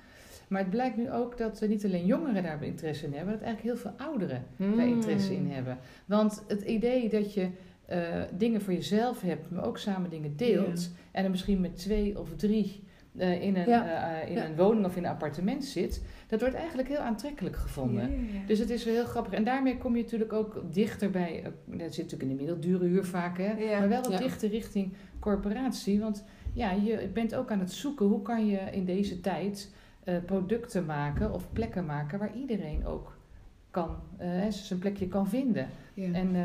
Maar 0.47 0.61
het 0.61 0.69
blijkt 0.69 0.97
nu 0.97 1.11
ook 1.11 1.37
dat 1.37 1.61
niet 1.67 1.85
alleen 1.85 2.05
jongeren 2.05 2.43
daar 2.43 2.63
interesse 2.63 3.05
in 3.05 3.13
hebben, 3.13 3.29
maar 3.29 3.37
dat 3.37 3.47
eigenlijk 3.47 3.75
heel 3.77 3.91
veel 3.91 4.05
ouderen 4.07 4.45
daar 4.57 4.67
hmm. 4.67 4.79
interesse 4.79 5.35
in 5.35 5.51
hebben. 5.51 5.77
Want 6.05 6.43
het 6.47 6.61
idee 6.61 7.09
dat 7.09 7.33
je 7.33 7.49
uh, 7.91 7.97
dingen 8.37 8.61
voor 8.61 8.73
jezelf 8.73 9.21
hebt, 9.21 9.51
maar 9.51 9.65
ook 9.65 9.77
samen 9.77 10.09
dingen 10.09 10.35
deelt, 10.35 10.91
en 11.11 11.23
er 11.23 11.29
misschien 11.29 11.61
met 11.61 11.77
twee 11.77 12.19
of 12.19 12.35
drie 12.35 12.83
uh, 13.15 13.41
in, 13.41 13.55
een, 13.55 13.69
uh, 13.69 14.29
in 14.29 14.37
een 14.37 14.55
woning 14.55 14.85
of 14.85 14.95
in 14.95 15.03
een 15.03 15.09
appartement 15.09 15.65
zit, 15.65 16.03
dat 16.27 16.39
wordt 16.39 16.55
eigenlijk 16.55 16.87
heel 16.87 16.97
aantrekkelijk 16.97 17.55
gevonden. 17.55 18.27
Dus 18.47 18.59
het 18.59 18.69
is 18.69 18.85
wel 18.85 18.93
heel 18.93 19.05
grappig. 19.05 19.33
En 19.33 19.43
daarmee 19.43 19.77
kom 19.77 19.95
je 19.95 20.03
natuurlijk 20.03 20.33
ook 20.33 20.61
dichter 20.73 21.09
bij, 21.09 21.39
uh, 21.39 21.79
dat 21.79 21.93
zit 21.93 22.03
natuurlijk 22.03 22.21
in 22.21 22.37
de 22.37 22.43
middeldure 22.43 22.85
huur 22.85 23.05
vaak, 23.05 23.37
hè, 23.37 23.53
maar 23.79 23.89
wel 23.89 24.01
wat 24.01 24.17
dichter 24.17 24.49
richting 24.49 24.93
corporatie. 25.19 25.99
Want 25.99 26.23
ja, 26.53 26.71
je 26.71 27.09
bent 27.13 27.35
ook 27.35 27.51
aan 27.51 27.59
het 27.59 27.71
zoeken 27.71 28.05
hoe 28.05 28.21
kan 28.21 28.47
je 28.47 28.57
in 28.57 28.85
deze 28.85 29.21
tijd 29.21 29.73
producten 30.25 30.85
maken 30.85 31.33
of 31.33 31.53
plekken 31.53 31.85
maken 31.85 32.19
waar 32.19 32.35
iedereen 32.35 32.85
ook 32.85 33.17
kan, 33.71 33.95
zijn 34.49 34.79
plekje 34.79 35.07
kan 35.07 35.27
vinden. 35.27 35.67
En, 35.95 36.35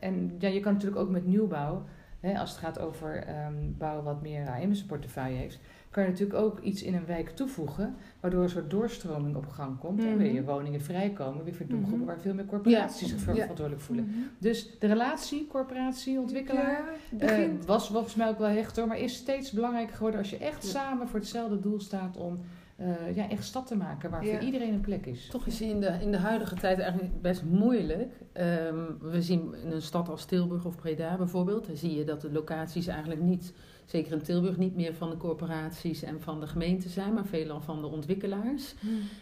en 0.00 0.34
ja, 0.38 0.48
je 0.48 0.60
kan 0.60 0.72
natuurlijk 0.72 1.00
ook 1.00 1.10
met 1.10 1.26
nieuwbouw 1.26 1.84
hè, 2.20 2.38
als 2.38 2.50
het 2.50 2.58
gaat 2.58 2.78
over 2.78 3.16
ehm, 3.16 3.54
bouwen 3.78 4.04
wat 4.04 4.22
meer 4.22 4.48
AM 4.48 4.60
in 4.60 4.76
zijn 4.76 4.88
portefeuille 4.88 5.36
heeft, 5.36 5.60
kan 5.96 6.04
je 6.04 6.10
natuurlijk 6.10 6.38
ook 6.38 6.60
iets 6.60 6.82
in 6.82 6.94
een 6.94 7.06
wijk 7.06 7.28
toevoegen, 7.30 7.94
waardoor 8.20 8.42
een 8.42 8.48
soort 8.48 8.70
doorstroming 8.70 9.36
op 9.36 9.46
gang 9.46 9.78
komt. 9.78 10.04
En 10.04 10.16
weer 10.18 10.32
je 10.32 10.40
Mhm. 10.40 10.50
woningen 10.50 10.80
vrijkomen, 10.80 11.44
weer 11.44 11.54
voor 11.54 11.66
doelgroepen 11.66 11.98
Mhm. 11.98 12.06
waar 12.06 12.20
veel 12.20 12.34
meer 12.34 12.44
corporaties 12.46 13.08
zich 13.08 13.18
Ja. 13.18 13.32
verantwoordelijk 13.32 13.80
voelen. 13.80 14.30
Dus 14.38 14.78
de 14.78 14.86
relatie, 14.86 15.46
corporatie, 15.46 16.18
ontwikkelaar, 16.18 16.84
Ja, 17.18 17.26
eh, 17.26 17.48
was 17.66 17.88
volgens 17.88 18.14
mij 18.14 18.28
ook 18.28 18.38
wel 18.38 18.48
hecht 18.48 18.76
hoor, 18.76 18.86
maar 18.86 18.98
is 18.98 19.14
steeds 19.14 19.50
belangrijker 19.50 19.94
geworden 19.96 20.20
als 20.20 20.30
je 20.30 20.36
echt 20.38 20.62
Ja. 20.62 20.68
samen 20.68 21.08
voor 21.08 21.18
hetzelfde 21.18 21.60
doel 21.60 21.80
staat 21.80 22.16
om 22.16 22.38
eh, 22.76 23.16
ja, 23.16 23.28
echt 23.30 23.44
stad 23.44 23.66
te 23.66 23.76
maken 23.76 24.10
waar 24.10 24.24
Ja. 24.26 24.34
voor 24.34 24.44
iedereen 24.44 24.72
een 24.72 24.80
plek 24.80 25.06
is. 25.06 25.26
Toch 25.30 25.46
is 25.46 25.60
in 25.60 25.80
de, 25.80 25.96
in 26.00 26.10
de 26.10 26.16
huidige 26.16 26.54
tijd 26.54 26.78
eigenlijk 26.78 27.22
best 27.22 27.42
moeilijk. 27.42 28.12
Ehm, 28.32 28.74
we 29.00 29.22
zien 29.22 29.54
in 29.64 29.70
een 29.70 29.82
stad 29.82 30.08
als 30.08 30.24
Tilburg 30.24 30.64
of 30.64 30.76
Breda 30.76 31.16
bijvoorbeeld, 31.16 31.66
dan 31.66 31.76
zie 31.76 31.96
je 31.96 32.04
dat 32.04 32.20
de 32.20 32.32
locaties 32.32 32.86
eigenlijk 32.86 33.20
niet, 33.20 33.52
zeker 33.86 34.12
in 34.12 34.22
Tilburg, 34.22 34.56
niet 34.56 34.76
meer 34.76 34.94
van 34.94 35.10
de 35.10 35.16
corporaties 35.16 36.02
en 36.02 36.20
van 36.20 36.40
de 36.40 36.46
gemeenten 36.46 36.90
zijn, 36.90 37.14
maar 37.14 37.26
veelal 37.26 37.60
van 37.60 37.80
de 37.80 37.86
ontwikkelaars. 37.86 38.74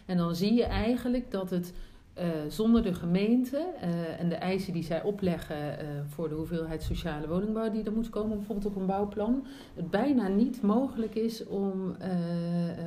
En 0.05 0.17
dan 0.17 0.35
zie 0.35 0.53
je 0.53 0.63
eigenlijk 0.63 1.31
dat 1.31 1.49
het 1.49 1.73
eh, 2.15 2.27
zonder 2.49 2.83
de 2.83 2.93
gemeente 2.93 3.57
eh, 3.81 4.19
en 4.19 4.29
de 4.29 4.35
eisen 4.35 4.73
die 4.73 4.83
zij 4.83 5.03
opleggen 5.03 5.79
eh, 5.79 5.85
voor 6.07 6.29
de 6.29 6.35
hoeveelheid 6.35 6.81
sociale 6.83 7.27
woningbouw 7.27 7.71
die 7.71 7.83
er 7.83 7.91
moet 7.93 8.09
komen, 8.09 8.37
bijvoorbeeld 8.37 8.67
op 8.67 8.75
een 8.75 8.85
bouwplan, 8.85 9.45
het 9.75 9.89
bijna 9.89 10.27
niet 10.27 10.61
mogelijk 10.61 11.15
is 11.15 11.45
om 11.45 11.95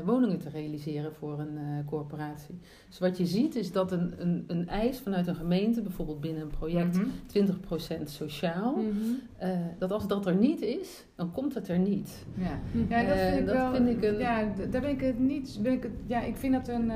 woningen 0.04 0.38
te 0.38 0.48
realiseren 0.48 1.12
voor 1.14 1.38
een 1.40 1.58
corporatie. 1.86 2.58
Dus 2.88 2.98
wat 2.98 3.16
je 3.18 3.26
ziet 3.26 3.54
is 3.56 3.72
dat 3.72 3.92
een, 3.92 4.12
een, 4.18 4.44
een 4.46 4.68
eis 4.68 4.98
vanuit 5.00 5.26
een 5.26 5.34
gemeente, 5.34 5.82
bijvoorbeeld 5.82 6.20
binnen 6.20 6.42
een 6.42 6.48
project 6.58 6.96
Mhm. 6.96 7.06
20% 8.00 8.02
sociaal, 8.04 8.78
eh, 9.36 9.50
dat 9.78 9.92
als 9.92 10.06
dat 10.08 10.26
er 10.26 10.34
niet 10.36 10.60
is, 10.62 11.04
dan 11.14 11.32
komt 11.32 11.54
het 11.54 11.68
er 11.68 11.78
niet. 11.78 12.24
Ja. 12.34 12.60
Mhm. 12.72 12.92
Ja, 12.92 13.02
dat 13.08 13.18
vind 13.18 13.38
ik 13.38 13.46
dat 13.46 13.54
wel. 13.56 13.74
vind 13.74 13.88
ik 13.88 14.02
een- 14.04 14.18
Ja, 14.18 14.48
daar 14.70 14.80
ben 14.80 14.90
ik 14.90 15.00
het 15.00 15.18
niet. 15.18 15.58
Ben 15.62 15.72
ik 15.72 15.82
het, 15.82 15.92
ja, 16.06 16.20
ik 16.22 16.36
vind 16.36 16.52
dat 16.54 16.68
een, 16.68 16.90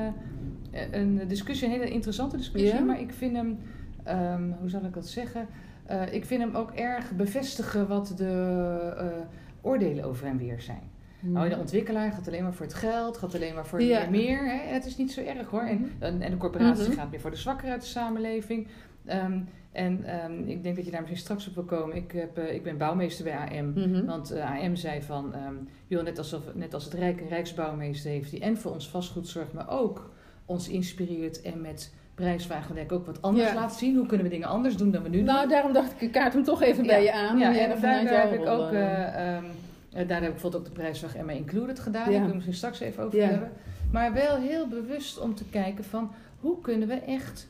een 0.90 1.20
discussie, 1.28 1.66
een 1.68 1.72
hele 1.74 1.90
interessante 1.90 2.36
discussie. 2.36 2.80
Maar 2.80 3.00
ik 3.00 3.12
vind 3.12 3.36
hem, 3.36 3.58
ehm, 4.04 4.50
hoe 4.60 4.68
zal 4.68 4.84
ik 4.84 4.94
dat 4.94 5.06
zeggen? 5.06 5.46
Eh, 5.86 6.12
ik 6.12 6.24
vind 6.24 6.42
hem 6.42 6.54
ook 6.54 6.70
erg 6.70 7.10
bevestigen 7.16 7.88
wat 7.88 8.12
de 8.16 8.94
eh, 8.98 9.06
oordelen 9.60 10.04
over 10.04 10.26
en 10.26 10.36
weer 10.38 10.60
zijn. 10.60 10.90
Nou, 11.24 11.48
de 11.48 11.58
ontwikkelaar 11.58 12.12
gaat 12.12 12.26
alleen 12.28 12.42
maar 12.42 12.54
voor 12.54 12.66
het 12.66 12.74
geld, 12.74 13.16
gaat 13.18 13.34
alleen 13.34 13.54
maar 13.54 13.66
voor 13.66 13.82
Ja. 13.82 14.10
meer. 14.10 14.44
Hè? 14.50 14.58
En 14.68 14.74
het 14.74 14.84
is 14.86 14.96
niet 14.96 15.12
zo 15.12 15.20
erg 15.20 15.48
hoor. 15.48 15.62
En, 15.62 15.90
en, 15.98 16.22
en 16.22 16.30
de 16.30 16.36
corporatie 16.36 16.88
Mhm. 16.88 16.96
gaat 16.96 17.10
meer 17.10 17.20
voor 17.20 17.30
de 17.30 17.36
zwakker 17.36 17.70
uit 17.70 17.80
de 17.80 17.86
samenleving. 17.86 18.66
Ehm, 19.04 19.38
en 19.72 20.04
ehm, 20.04 20.42
ik 20.48 20.62
denk 20.62 20.76
dat 20.76 20.84
je 20.84 20.90
daar 20.90 21.00
misschien 21.00 21.20
straks 21.22 21.48
op 21.48 21.54
wil 21.54 21.64
komen. 21.64 21.96
Ik, 21.96 22.12
heb, 22.12 22.38
eh, 22.38 22.54
ik 22.54 22.62
ben 22.62 22.76
bouwmeester 22.78 23.24
bij 23.24 23.34
AM. 23.60 24.06
Want 24.06 24.30
eh, 24.30 24.50
AM 24.64 24.76
zei 24.76 25.02
van, 25.02 25.34
ehm 25.34 25.54
joh, 25.86 26.02
net, 26.02 26.18
alsof, 26.18 26.54
net 26.54 26.74
als 26.74 26.84
het 26.84 26.94
Rijk 26.94 27.20
een 27.20 27.28
Rijksbouwmeester 27.28 28.10
heeft, 28.10 28.30
die 28.30 28.40
en 28.40 28.56
voor 28.56 28.72
ons 28.72 28.88
vastgoed 28.88 29.28
zorgt, 29.28 29.52
maar 29.52 29.70
ook 29.70 30.10
ons 30.52 30.68
inspireert 30.68 31.42
en 31.42 31.60
met 31.60 31.92
prijswagendek 32.14 32.92
ook 32.92 33.06
wat 33.06 33.22
anders 33.22 33.48
Ja. 33.48 33.54
laat 33.54 33.74
zien. 33.74 33.96
Hoe 33.96 34.06
kunnen 34.06 34.26
we 34.26 34.32
dingen 34.32 34.48
anders 34.48 34.76
doen 34.76 34.90
dan 34.90 35.02
we 35.02 35.08
nu 35.08 35.22
Nou, 35.22 35.40
doen? 35.40 35.48
daarom 35.48 35.72
dacht 35.72 35.92
ik, 35.92 36.00
ik 36.00 36.12
kaart 36.12 36.32
hem 36.32 36.44
toch 36.44 36.62
even 36.62 36.86
bij 36.86 37.02
je 37.02 37.12
aan. 37.12 37.38
Ja, 37.38 37.46
en 37.56 37.80
daar, 37.80 38.28
heb 38.28 38.32
ik 38.40 38.46
ook, 38.46 38.72
eh, 38.72 38.92
eh, 39.02 39.36
ehm, 39.36 39.44
eh, 39.92 40.08
daar 40.08 40.16
heb 40.20 40.26
ik 40.26 40.32
bijvoorbeeld 40.32 40.62
ook 40.62 40.68
de 40.68 40.80
prijsvraag 40.80 41.16
Emma 41.16 41.32
Included 41.32 41.78
gedaan. 41.78 42.02
Daar 42.02 42.10
kunnen 42.10 42.28
we 42.28 42.34
misschien 42.34 42.54
straks 42.54 42.80
even 42.80 43.04
over 43.04 43.26
hebben. 43.26 43.50
Maar 43.92 44.12
wel 44.12 44.36
heel 44.36 44.68
bewust 44.68 45.18
om 45.18 45.34
te 45.34 45.44
kijken 45.50 45.84
van 45.84 46.10
hoe 46.40 46.60
kunnen 46.60 46.88
we 46.88 46.94
echt, 46.94 47.48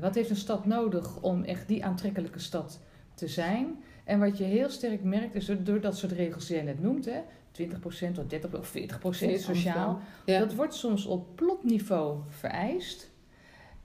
wat 0.00 0.14
heeft 0.14 0.30
een 0.30 0.36
stad 0.36 0.66
nodig 0.66 1.20
om 1.20 1.44
echt 1.44 1.68
die 1.68 1.84
aantrekkelijke 1.84 2.38
stad 2.38 2.80
te 3.14 3.28
zijn? 3.28 3.66
En 4.04 4.18
wat 4.20 4.38
je 4.38 4.44
heel 4.44 4.68
sterk 4.68 5.02
merkt 5.02 5.34
is 5.34 5.46
door, 5.46 5.62
door 5.62 5.80
dat 5.80 5.96
soort 5.96 6.12
regels 6.12 6.46
die 6.46 6.56
jij 6.56 6.64
net 6.64 6.82
noemt, 6.82 7.04
hè, 7.04 7.20
20% 7.52 8.18
of 8.18 8.24
30% 8.24 8.58
of 8.58 8.72
40% 8.76 9.40
sociaal. 9.40 10.00
Ja. 10.24 10.38
Dat 10.38 10.54
wordt 10.54 10.74
soms 10.74 11.06
op 11.06 11.36
plotniveau 11.36 12.18
vereist. 12.28 13.10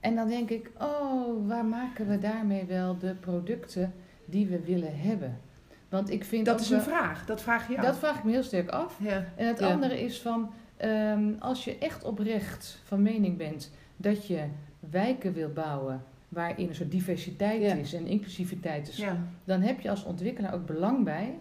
En 0.00 0.14
dan 0.14 0.28
denk 0.28 0.50
ik, 0.50 0.70
oh, 0.80 1.48
waar 1.48 1.64
maken 1.64 2.08
we 2.08 2.18
daarmee 2.18 2.64
wel 2.64 2.98
de 2.98 3.14
producten 3.14 3.94
die 4.24 4.46
we 4.46 4.60
willen 4.60 4.98
hebben? 4.98 5.40
Want 5.88 6.10
ik 6.10 6.24
vind 6.24 6.46
Dat 6.46 6.60
is 6.60 6.70
een 6.70 6.80
vraag. 6.82 7.26
Dat 7.26 7.42
vraag 7.42 7.68
je 7.68 7.78
af. 7.78 7.84
Dat 7.84 7.98
vraag 7.98 8.16
ik 8.18 8.24
me 8.24 8.30
heel 8.30 8.42
sterk 8.42 8.68
af. 8.68 8.98
Ja. 9.02 9.24
En 9.36 9.46
het 9.46 9.58
Ja. 9.58 9.72
andere 9.72 10.00
is 10.02 10.20
van, 10.20 10.50
ehm, 10.76 11.32
als 11.38 11.64
je 11.64 11.78
echt 11.78 12.04
oprecht 12.04 12.80
van 12.84 13.02
mening 13.02 13.36
bent 13.36 13.70
dat 13.96 14.26
je 14.26 14.44
wijken 14.90 15.32
wil 15.32 15.52
bouwen 15.52 16.04
waarin 16.28 16.68
een 16.68 16.74
soort 16.74 16.90
diversiteit 16.90 17.78
is 17.78 17.92
en 17.92 18.06
inclusiviteit 18.06 18.88
is, 18.88 19.04
dan 19.44 19.60
heb 19.60 19.80
je 19.80 19.90
als 19.90 20.04
ontwikkelaar 20.04 20.54
ook 20.54 20.66
belang 20.66 21.04
bij 21.04 21.38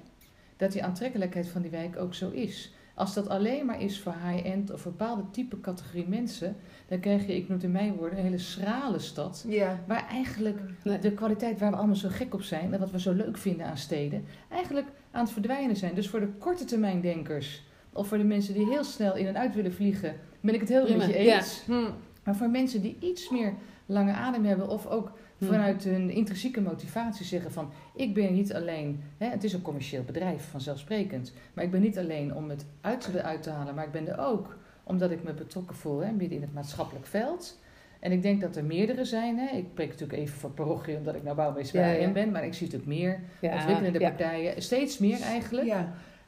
dat 0.58 0.72
die 0.72 0.84
aantrekkelijkheid 0.84 1.48
van 1.48 1.62
die 1.62 1.72
wijk 1.72 1.98
ook 1.98 2.14
zo 2.14 2.30
is. 2.30 2.74
Als 2.94 3.14
dat 3.14 3.28
alleen 3.30 3.66
maar 3.66 3.82
is 3.82 4.00
voor 4.00 4.16
high-end 4.28 4.72
of 4.72 4.86
een 4.86 4.92
bepaalde 4.92 5.24
type 5.32 5.62
categorie 5.62 6.08
mensen, 6.08 6.56
dan 6.88 7.00
krijg 7.00 7.28
je, 7.28 7.36
ik 7.36 7.42
noem 7.48 7.58
het 7.58 7.64
in 7.66 7.72
mijn 7.72 7.96
woorden, 7.96 8.18
een 8.18 8.24
hele 8.24 8.38
schrale 8.38 9.00
stad. 9.00 9.46
Ja. 9.48 9.80
Waar 9.88 10.08
eigenlijk 10.10 10.60
Nee. 10.84 11.00
de 11.00 11.12
kwaliteit 11.12 11.60
waar 11.60 11.72
we 11.72 11.78
allemaal 11.78 11.96
zo 11.96 12.10
gek 12.12 12.34
op 12.34 12.42
zijn 12.42 12.74
en 12.74 12.80
wat 12.80 12.92
we 12.92 13.00
zo 13.00 13.14
leuk 13.14 13.38
vinden 13.38 13.66
aan 13.66 13.78
steden, 13.78 14.26
eigenlijk 14.50 14.88
aan 15.12 15.24
het 15.24 15.32
verdwijnen 15.34 15.76
zijn. 15.76 15.96
Dus 15.96 16.10
voor 16.10 16.20
de 16.20 16.30
korte 16.40 16.66
termijn 16.66 17.02
denkers 17.02 17.64
of 17.94 18.08
voor 18.08 18.18
de 18.18 18.24
mensen 18.24 18.54
die 18.54 18.66
heel 18.70 18.84
snel 18.84 19.16
in 19.16 19.28
en 19.28 19.38
uit 19.38 19.56
willen 19.56 19.74
vliegen, 19.74 20.16
ben 20.42 20.54
ik 20.54 20.60
het 20.60 20.70
heel 20.70 20.84
Prima, 20.84 21.06
met 21.06 21.16
je 21.16 21.22
ja. 21.24 21.36
eens. 21.36 21.64
Hm. 21.66 21.90
Maar 22.24 22.36
voor 22.36 22.50
mensen 22.50 22.82
die 22.82 22.98
iets 23.00 23.30
meer 23.30 23.54
lange 23.86 24.14
adem 24.14 24.46
hebben 24.46 24.68
of 24.70 24.88
ook. 24.88 25.12
Vanuit 25.42 25.84
hun 25.84 26.10
intrinsieke 26.10 26.62
motivatie 26.62 27.26
zeggen 27.26 27.52
van 27.52 27.72
ik 27.96 28.14
ben 28.14 28.34
niet 28.34 28.54
alleen, 28.54 29.04
hè, 29.18 29.28
het 29.28 29.44
is 29.44 29.54
een 29.54 29.62
commercieel 29.62 30.04
bedrijf 30.04 30.50
vanzelfsprekend, 30.50 31.34
maar 31.54 31.64
ik 31.64 31.72
ben 31.72 31.82
niet 31.82 31.98
alleen 31.98 32.36
om 32.36 32.50
het 32.50 32.66
uit 32.82 33.02
te, 33.42 33.50
halen, 33.50 33.76
maar 33.76 33.86
ik 33.86 33.92
ben 33.92 34.08
er 34.08 34.20
ook 34.20 34.58
omdat 34.84 35.12
ik 35.12 35.24
me 35.24 35.34
betrokken 35.34 35.76
voel 35.76 36.00
hè, 36.00 36.12
midden 36.12 36.38
in 36.38 36.44
het 36.44 36.54
maatschappelijk 36.54 37.06
veld. 37.06 37.60
En 38.00 38.12
ik 38.12 38.22
denk 38.22 38.42
dat 38.42 38.56
er 38.56 38.66
meerdere 38.66 39.06
zijn. 39.06 39.38
Hè. 39.38 39.58
Ik 39.58 39.66
spreek 39.72 39.90
natuurlijk 39.90 40.20
even 40.20 40.38
voor 40.38 40.50
parochie 40.50 40.98
omdat 40.98 41.16
ik 41.16 41.24
nou 41.24 41.36
bouwmeester 41.36 41.82
bij 41.82 42.02
Ja, 42.02 42.12
ben, 42.12 42.32
maar 42.32 42.46
ik 42.46 42.54
zie 42.54 42.66
natuurlijk 42.66 43.00
meer 43.00 43.20
Ja, 43.42 43.54
ontwikkelende 43.54 44.00
partijen, 44.00 44.62
steeds 44.62 44.98
meer 44.98 45.22
eigenlijk, 45.22 45.74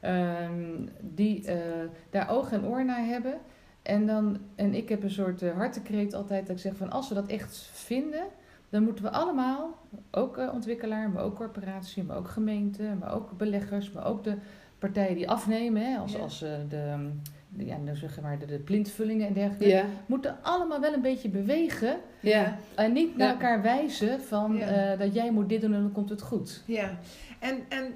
ehm, 0.00 0.86
die 1.00 1.46
eh, 1.46 1.56
daar 2.10 2.30
oog 2.30 2.52
en 2.52 2.66
oor 2.66 2.84
naar 2.84 3.04
hebben. 3.04 3.40
En, 3.82 4.06
dan, 4.06 4.38
en 4.54 4.74
ik 4.74 4.88
heb 4.88 5.02
een 5.02 5.10
soort 5.10 5.42
uh, 5.42 5.56
hartekreet 5.56 6.14
altijd 6.14 6.46
dat 6.46 6.56
ik 6.56 6.62
zeg 6.62 6.76
van 6.76 6.90
als 6.90 7.08
we 7.08 7.14
dat 7.14 7.26
echt 7.26 7.70
vinden, 7.72 8.24
dan 8.68 8.82
moeten 8.82 9.04
we 9.04 9.10
allemaal, 9.10 9.78
ook 10.10 10.38
uh, 10.38 10.50
ontwikkelaar, 10.54 11.10
maar 11.10 11.22
ook 11.22 11.36
corporatie, 11.36 12.02
maar 12.04 12.16
ook 12.16 12.28
gemeente, 12.28 12.82
maar 13.00 13.14
ook 13.14 13.36
beleggers, 13.36 13.92
maar 13.92 14.06
ook 14.06 14.24
de 14.24 14.34
partijen 14.78 15.14
die 15.14 15.28
afnemen, 15.30 15.82
hè, 15.82 15.98
als, 15.98 16.12
Ja. 16.12 16.18
als 16.18 16.42
uh, 16.42 16.50
de, 16.68 17.10
de, 17.48 17.64
ja, 17.64 17.76
nou 17.76 17.96
zeg 17.96 18.20
maar 18.20 18.38
de, 18.38 18.46
de 18.46 18.58
plintvullingen 18.58 19.26
en 19.26 19.32
dergelijke, 19.32 19.68
Ja, 19.68 19.84
moeten 20.06 20.36
allemaal 20.42 20.80
wel 20.80 20.92
een 20.92 21.02
beetje 21.02 21.28
bewegen 21.28 21.96
ja. 22.20 22.56
en 22.74 22.92
niet 22.92 23.16
naar 23.16 23.28
elkaar 23.30 23.62
wijzen 23.62 24.20
van 24.20 24.56
uh, 24.56 24.98
dat 24.98 25.14
jij 25.14 25.30
moet 25.30 25.48
dit 25.48 25.60
doen 25.60 25.74
en 25.74 25.80
dan 25.82 25.92
komt 25.92 26.10
het 26.10 26.22
goed. 26.22 26.62
Ja. 26.66 26.98
En, 27.38 27.58
en 27.68 27.94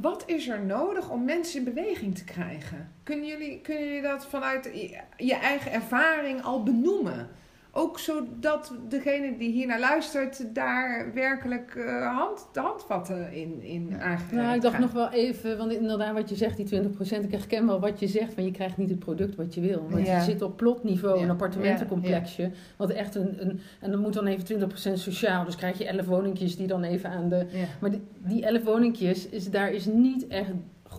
wat 0.00 0.22
is 0.26 0.48
er 0.48 0.64
nodig 0.64 1.10
om 1.10 1.24
mensen 1.24 1.58
in 1.58 1.64
beweging 1.74 2.14
te 2.14 2.24
krijgen? 2.24 2.92
Kunnen 3.02 3.26
jullie, 3.26 3.60
kunnen 3.60 3.84
jullie 3.84 4.02
dat 4.02 4.26
vanuit 4.26 4.64
je, 4.64 5.00
je 5.16 5.34
eigen 5.34 5.72
ervaring 5.72 6.42
al 6.42 6.62
benoemen? 6.62 7.28
Ook 7.72 7.98
zodat 7.98 8.72
degene 8.88 9.36
die 9.38 9.50
hier 9.50 9.66
naar 9.66 9.80
luistert 9.80 10.54
daar 10.54 11.10
werkelijk 11.14 11.74
uh, 11.76 12.16
hand, 12.16 12.48
de 12.52 12.60
handvatten 12.60 13.32
in, 13.32 13.62
in 13.62 13.86
Ja. 13.88 13.98
aangereikt 13.98 14.32
Nou, 14.32 14.54
ik 14.54 14.62
dacht 14.62 14.78
nog 14.78 14.92
wel 14.92 15.10
even, 15.10 15.58
want 15.58 15.72
inderdaad 15.72 16.14
wat 16.14 16.28
je 16.28 16.34
zegt, 16.36 16.56
die 16.56 16.82
20%, 16.82 17.24
ik 17.24 17.30
herken 17.32 17.66
wel 17.66 17.80
wat 17.80 18.00
je 18.00 18.06
zegt, 18.08 18.36
maar 18.36 18.44
je 18.44 18.50
krijgt 18.50 18.76
niet 18.76 18.90
het 18.90 18.98
product 18.98 19.36
wat 19.36 19.54
je 19.54 19.60
wil. 19.60 19.86
Want 19.90 20.06
Ja. 20.06 20.16
je 20.16 20.22
zit 20.24 20.42
op 20.42 20.56
plotniveau, 20.56 21.16
Ja. 21.18 21.22
een 21.24 21.30
appartementencomplexje, 21.30 22.50
wat 22.76 22.90
echt 22.90 23.14
een, 23.14 23.36
een, 23.40 23.60
en 23.80 23.90
dan 23.90 24.00
moet 24.00 24.12
dan 24.14 24.26
even 24.26 24.44
20% 24.44 24.92
sociaal, 24.98 25.44
dus 25.44 25.56
krijg 25.56 25.78
je 25.78 25.86
11 25.86 26.06
woningjes 26.06 26.56
die 26.56 26.66
dan 26.66 26.82
even 26.82 27.10
aan 27.10 27.28
de, 27.28 27.36
Ja. 27.50 27.64
maar 27.80 27.90
die, 27.90 28.00
die 28.18 28.44
11 28.46 28.62
woningjes, 28.64 29.28
is, 29.28 29.50
daar 29.50 29.72
is 29.72 29.84
niet 29.86 30.26
echt 30.26 30.50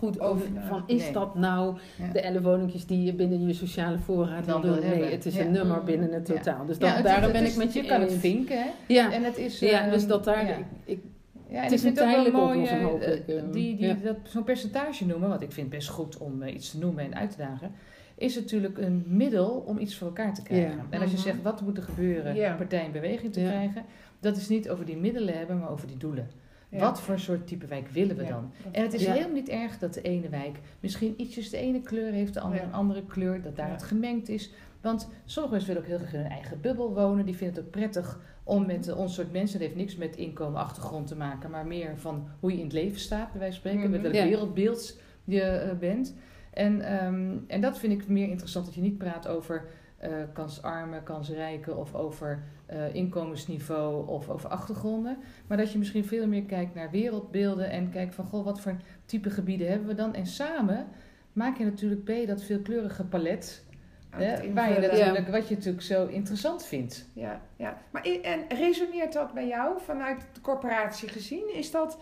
goed 0.02 0.20
over, 0.20 0.46
van, 0.68 0.82
is 0.86 1.02
nee. 1.02 1.12
dat 1.12 1.34
nou 1.34 1.76
Ja. 1.98 2.12
de 2.12 2.20
11 2.20 2.42
woninkjes 2.42 2.86
die 2.86 3.02
je 3.04 3.14
binnen 3.14 3.46
je 3.46 3.52
sociale 3.52 3.98
voorraad 3.98 4.46
wil 4.46 4.60
doen? 4.60 4.80
Nee, 4.80 5.04
het 5.04 5.26
is 5.26 5.34
Ja. 5.36 5.40
een 5.44 5.50
nummer 5.50 5.78
Mm. 5.78 5.84
binnen 5.84 6.12
het 6.12 6.24
totaal. 6.24 6.66
Dus 6.66 6.78
dat, 6.78 6.94
het- 6.94 7.04
daarom 7.04 7.22
het 7.22 7.32
ben 7.32 7.42
is- 7.42 7.52
ik 7.52 7.56
met 7.56 7.72
je 7.72 7.82
Je 7.82 7.88
kan 7.88 8.00
het 8.00 8.12
vinken, 8.12 8.56
hè? 8.62 8.68
Ja, 8.88 9.12
En 9.12 9.24
het 9.24 9.38
is... 9.38 9.58
ja 9.58 9.80
ehm, 9.82 9.90
dus 9.90 10.06
dat 10.06 10.24
daar, 10.24 10.46
ja. 10.46 10.56
ik, 10.56 10.64
ik, 10.84 11.00
Ja, 11.48 11.58
en 11.58 11.62
Het 11.64 11.72
is 11.72 11.82
een 11.84 11.94
tijdelijke 11.94 12.38
oplossing, 12.40 12.80
eh, 12.80 12.84
hopelijk, 12.86 13.28
eh, 13.28 13.42
die, 13.52 13.76
die, 13.76 14.00
dat, 14.00 14.16
zo'n 14.22 14.44
percentage 14.44 15.06
noemen, 15.06 15.28
want 15.28 15.42
ik 15.42 15.52
vind 15.52 15.66
het 15.66 15.76
best 15.76 15.88
goed 15.88 16.18
om 16.18 16.42
eh, 16.42 16.54
iets 16.54 16.70
te 16.70 16.78
noemen 16.78 17.04
en 17.04 17.14
uit 17.14 17.30
te 17.30 17.36
dagen, 17.36 17.70
is 18.14 18.34
natuurlijk 18.34 18.78
een 18.78 19.04
middel 19.06 19.48
om 19.66 19.78
iets 19.78 19.96
voor 19.96 20.06
elkaar 20.06 20.34
te 20.34 20.42
krijgen. 20.42 20.80
En 20.90 21.00
als 21.00 21.10
je 21.10 21.16
Mhm. 21.16 21.26
zegt 21.26 21.42
wat 21.42 21.60
moet 21.60 21.76
er 21.76 21.82
gebeuren 21.82 22.50
om 22.50 22.56
partij 22.56 22.84
in 22.84 22.92
beweging 22.92 23.32
te 23.32 23.40
krijgen, 23.40 23.82
dat 24.20 24.36
is 24.36 24.48
niet 24.48 24.70
over 24.70 24.84
die 24.84 24.96
middelen 24.96 25.34
hebben, 25.38 25.58
maar 25.58 25.70
over 25.70 25.86
die 25.86 25.96
doelen. 25.96 26.28
Ja. 26.72 26.78
Wat 26.78 27.00
voor 27.00 27.18
soort 27.18 27.46
type 27.46 27.66
wijk 27.66 27.88
willen 27.88 28.16
we 28.16 28.22
Ja. 28.22 28.28
dan? 28.28 28.52
En 28.70 28.82
het 28.82 28.92
is 28.92 29.02
Ja. 29.02 29.12
helemaal 29.12 29.34
niet 29.34 29.48
erg 29.48 29.78
dat 29.78 29.94
de 29.94 30.02
ene 30.02 30.28
wijk 30.28 30.58
misschien 30.80 31.14
ietsjes 31.16 31.50
de 31.50 31.56
ene 31.56 31.80
kleur 31.80 32.12
heeft, 32.12 32.34
de 32.34 32.40
andere 32.40 32.60
Ja. 32.62 32.66
een 32.68 32.74
andere 32.74 33.04
kleur, 33.06 33.42
dat 33.42 33.56
daar 33.56 33.66
Ja. 33.66 33.72
het 33.72 33.82
gemengd 33.82 34.28
is. 34.28 34.52
Want 34.80 35.08
sommige 35.24 35.54
mensen 35.54 35.74
willen 35.74 35.82
ook 35.90 35.96
heel 35.98 36.06
graag 36.08 36.12
in 36.14 36.20
hun 36.20 36.30
eigen 36.30 36.60
bubbel 36.60 36.94
wonen. 36.94 37.24
Die 37.24 37.36
vinden 37.36 37.56
het 37.56 37.64
ook 37.64 37.70
prettig 37.70 38.20
om 38.44 38.66
met 38.66 38.88
uh, 38.88 38.98
ons 38.98 39.14
soort 39.14 39.32
mensen, 39.32 39.58
dat 39.58 39.66
heeft 39.68 39.78
niks 39.80 39.96
met 39.96 40.16
inkomen, 40.16 40.60
achtergrond 40.60 41.06
te 41.06 41.16
maken, 41.16 41.50
maar 41.50 41.66
meer 41.66 41.98
van 41.98 42.28
hoe 42.40 42.50
je 42.50 42.58
in 42.58 42.64
het 42.64 42.72
leven 42.72 43.00
staat, 43.00 43.30
bij 43.30 43.40
wijze 43.40 43.60
van 43.60 43.70
spreken, 43.70 43.90
met 43.90 44.00
welk 44.00 44.12
wereldbeeld 44.14 44.98
je 45.24 45.68
uh, 45.72 45.78
bent. 45.78 46.14
En, 46.52 47.04
um, 47.04 47.44
en 47.46 47.60
dat 47.60 47.78
vind 47.78 47.92
ik 48.02 48.08
meer 48.08 48.28
interessant, 48.28 48.64
dat 48.64 48.74
je 48.74 48.80
niet 48.80 48.98
praat 48.98 49.28
over 49.28 49.64
uh, 50.04 50.08
kansarmen, 50.32 51.02
kansrijken 51.02 51.76
of 51.76 51.94
over 51.94 52.42
uh, 52.72 52.94
inkomensniveau 52.94 54.08
of 54.08 54.28
over 54.28 54.48
achtergronden. 54.48 55.18
Maar 55.46 55.56
dat 55.56 55.72
je 55.72 55.78
misschien 55.78 56.04
veel 56.04 56.26
meer 56.26 56.44
kijkt 56.44 56.74
naar 56.74 56.90
wereldbeelden 56.90 57.70
en 57.70 57.90
kijkt 57.90 58.14
van 58.14 58.24
goh, 58.24 58.44
wat 58.44 58.60
voor 58.60 58.76
type 59.06 59.30
gebieden 59.30 59.68
hebben 59.68 59.88
we 59.88 59.94
dan? 59.94 60.14
En 60.14 60.26
samen 60.26 60.86
maak 61.32 61.58
je 61.58 61.64
natuurlijk 61.64 62.04
bij 62.04 62.26
dat 62.26 62.42
veelkleurige 62.42 63.04
palet. 63.04 63.64
Hè, 64.10 64.52
waar 64.52 64.72
je 64.72 64.88
natuurlijk, 64.88 65.26
ja. 65.26 65.32
Wat 65.32 65.48
je 65.48 65.54
natuurlijk 65.54 65.82
zo 65.82 66.06
interessant 66.06 66.64
vindt. 66.64 67.08
Ja, 67.12 67.40
ja. 67.56 67.78
Maar 67.90 68.02
en 68.22 68.44
resoneert 68.48 69.12
dat 69.12 69.34
bij 69.34 69.46
jou 69.46 69.80
vanuit 69.80 70.20
de 70.32 70.40
corporatie 70.40 71.08
gezien? 71.08 71.54
Is 71.54 71.70
dat 71.70 71.98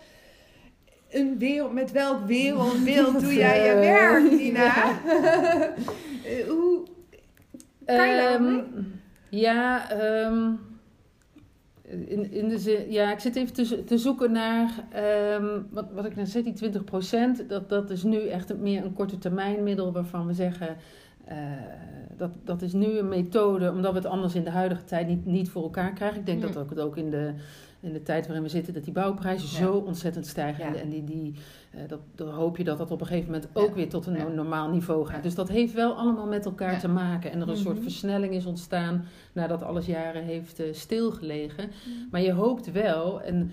een 1.09 1.37
wereld, 1.37 1.73
met 1.73 1.91
welk 1.91 2.25
wereldbeeld 2.25 3.19
doe 3.19 3.33
jij 3.33 3.65
je 3.65 3.73
werk, 3.91 4.31
Nina? 4.31 4.99
Hoe 6.47 6.87
kan 7.85 8.07
je 8.07 8.37
um, 8.39 9.00
Ja, 9.31 9.91
um, 10.25 10.59
in, 11.83 12.31
in 12.31 12.49
de 12.49 12.57
zin, 12.57 12.91
ja, 12.91 13.11
ik 13.11 13.19
zit 13.19 13.35
even 13.35 13.53
te, 13.53 13.83
te 13.83 13.97
zoeken 13.97 14.31
naar, 14.31 14.69
um, 15.35 15.67
wat, 15.69 15.85
wat 15.93 16.05
ik 16.05 16.15
net 16.15 16.29
zei, 16.29 16.43
die 16.43 16.71
20% 17.43 17.47
dat, 17.47 17.69
dat 17.69 17.89
is 17.89 18.03
nu 18.03 18.27
echt 18.27 18.57
meer 18.57 18.85
een 18.85 18.93
korte 18.93 19.17
termijn 19.17 19.63
middel 19.63 19.91
waarvan 19.91 20.27
we 20.27 20.33
zeggen, 20.33 20.77
uh, 21.29 21.35
dat, 22.17 22.31
dat 22.43 22.61
is 22.61 22.73
nu 22.73 22.97
een 22.97 23.07
methode, 23.07 23.71
omdat 23.71 23.91
we 23.91 23.97
het 23.97 24.07
anders 24.07 24.35
in 24.35 24.43
de 24.43 24.49
huidige 24.49 24.83
tijd 24.83 25.07
niet, 25.07 25.25
niet 25.25 25.49
voor 25.49 25.63
elkaar 25.63 25.93
krijgen. 25.93 26.19
Ik 26.19 26.25
denk 26.25 26.41
dat 26.41 26.57
ook 26.57 26.69
het 26.69 26.79
ook 26.79 26.97
in 26.97 27.09
de, 27.09 27.33
in 27.81 27.93
de 27.93 28.03
tijd 28.03 28.25
waarin 28.25 28.43
we 28.43 28.49
zitten, 28.49 28.73
dat 28.73 28.83
die 28.83 28.93
bouwprijzen 28.93 29.49
ja. 29.51 29.65
zo 29.65 29.73
ontzettend 29.73 30.27
stijgen. 30.27 30.73
Ja. 30.73 30.79
En 30.79 30.89
die, 30.89 31.03
die, 31.03 31.35
uh, 31.75 31.81
dat, 31.87 31.99
dan 32.15 32.29
hoop 32.29 32.57
je 32.57 32.63
dat 32.63 32.77
dat 32.77 32.91
op 32.91 33.01
een 33.01 33.07
gegeven 33.07 33.31
moment 33.31 33.49
ook 33.53 33.75
weer 33.75 33.89
tot 33.89 34.05
een 34.05 34.35
normaal 34.35 34.69
niveau 34.69 35.05
gaat. 35.05 35.23
Dus 35.23 35.35
dat 35.35 35.49
heeft 35.49 35.73
wel 35.73 35.93
allemaal 35.93 36.27
met 36.27 36.45
elkaar 36.45 36.79
te 36.79 36.87
maken. 36.87 37.31
En 37.31 37.41
er 37.41 37.41
een 37.41 37.47
mm 37.47 37.53
-hmm. 37.53 37.63
soort 37.63 37.79
versnelling 37.79 38.33
is 38.33 38.45
ontstaan 38.45 39.05
nadat 39.33 39.63
alles 39.63 39.85
jaren 39.85 40.23
heeft 40.23 40.59
uh, 40.59 40.73
stilgelegen. 40.73 41.63
Mm. 41.65 42.07
Maar 42.11 42.21
je 42.21 42.31
hoopt 42.31 42.71
wel, 42.71 43.21
en 43.21 43.51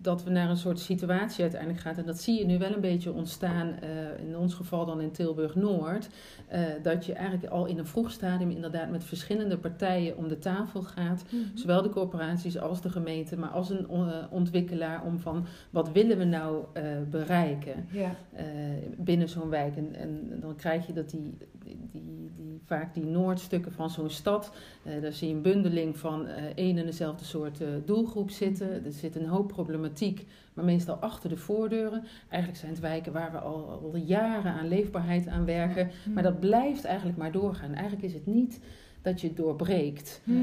dat 0.00 0.24
we 0.24 0.30
naar 0.30 0.50
een 0.50 0.56
soort 0.56 0.78
situatie 0.78 1.42
uiteindelijk 1.42 1.80
gaan. 1.80 1.96
En 1.96 2.06
dat 2.06 2.20
zie 2.20 2.38
je 2.38 2.44
nu 2.44 2.58
wel 2.58 2.74
een 2.74 2.80
beetje 2.80 3.12
ontstaan, 3.12 3.66
uh, 3.84 4.28
in 4.28 4.36
ons 4.36 4.54
geval 4.54 4.86
dan 4.86 5.00
in 5.00 5.10
Tilburg-Noord. 5.10 6.08
Uh, 6.52 6.60
dat 6.82 7.06
je 7.06 7.12
eigenlijk 7.12 7.52
al 7.52 7.66
in 7.66 7.78
een 7.78 7.86
vroeg 7.86 8.10
stadium 8.10 8.50
inderdaad 8.50 8.90
met 8.90 9.04
verschillende 9.04 9.58
partijen 9.58 10.16
om 10.16 10.28
de 10.28 10.38
tafel 10.38 10.82
gaat. 10.82 11.24
Mm 11.30 11.40
-hmm. 11.40 11.56
Zowel 11.56 11.82
de 11.82 11.88
corporaties 11.88 12.58
als 12.58 12.80
de 12.80 12.90
gemeente, 12.90 13.36
maar 13.36 13.48
als 13.48 13.70
een 13.70 13.88
ontwikkelaar 14.30 15.04
om 15.04 15.18
van 15.18 15.46
wat 15.70 15.92
willen 15.92 16.18
we 16.18 16.24
nou 16.24 16.64
bereiken 17.10 17.86
ja. 17.90 18.14
binnen 18.96 19.28
zo'n 19.28 19.48
wijk. 19.48 19.76
En, 19.76 19.94
en, 19.94 20.40
dan 20.40 20.56
krijg 20.56 20.86
je 20.86 20.92
dat 20.92 21.10
die, 21.10 21.36
die, 21.64 21.78
die, 21.92 22.60
vaak 22.64 22.94
die 22.94 23.04
noordstukken 23.04 23.72
van 23.72 23.90
zo'n 23.90 24.10
stad, 24.10 24.52
daar 25.00 25.12
zie 25.12 25.28
je 25.28 25.34
een 25.34 25.42
bundeling 25.42 25.98
van 25.98 26.26
één 26.54 26.78
en 26.78 26.86
dezelfde 26.86 27.24
soort 27.24 27.62
doelgroep 27.84 28.30
zitten. 28.30 28.84
Er 28.84 28.92
zit 28.92 29.16
een 29.16 29.26
hoop 29.26 29.49
problematiek, 29.52 30.26
maar 30.54 30.64
meestal 30.64 30.94
achter 30.94 31.28
de 31.28 31.36
voordeuren. 31.36 32.04
Eigenlijk 32.28 32.60
zijn 32.60 32.72
het 32.72 32.80
wijken 32.80 33.12
waar 33.12 33.32
we 33.32 33.38
al, 33.38 33.80
al 33.82 33.96
jaren 33.96 34.52
aan 34.52 34.68
leefbaarheid 34.68 35.28
aan 35.28 35.44
werken. 35.44 35.90
Ja. 36.04 36.12
Maar 36.12 36.22
dat 36.22 36.40
blijft 36.40 36.84
eigenlijk 36.84 37.18
maar 37.18 37.32
doorgaan. 37.32 37.74
Eigenlijk 37.74 38.04
is 38.04 38.12
het 38.12 38.26
niet 38.26 38.60
dat 39.02 39.20
je 39.20 39.26
het 39.26 39.36
doorbreekt. 39.36 40.20
Ja. 40.24 40.34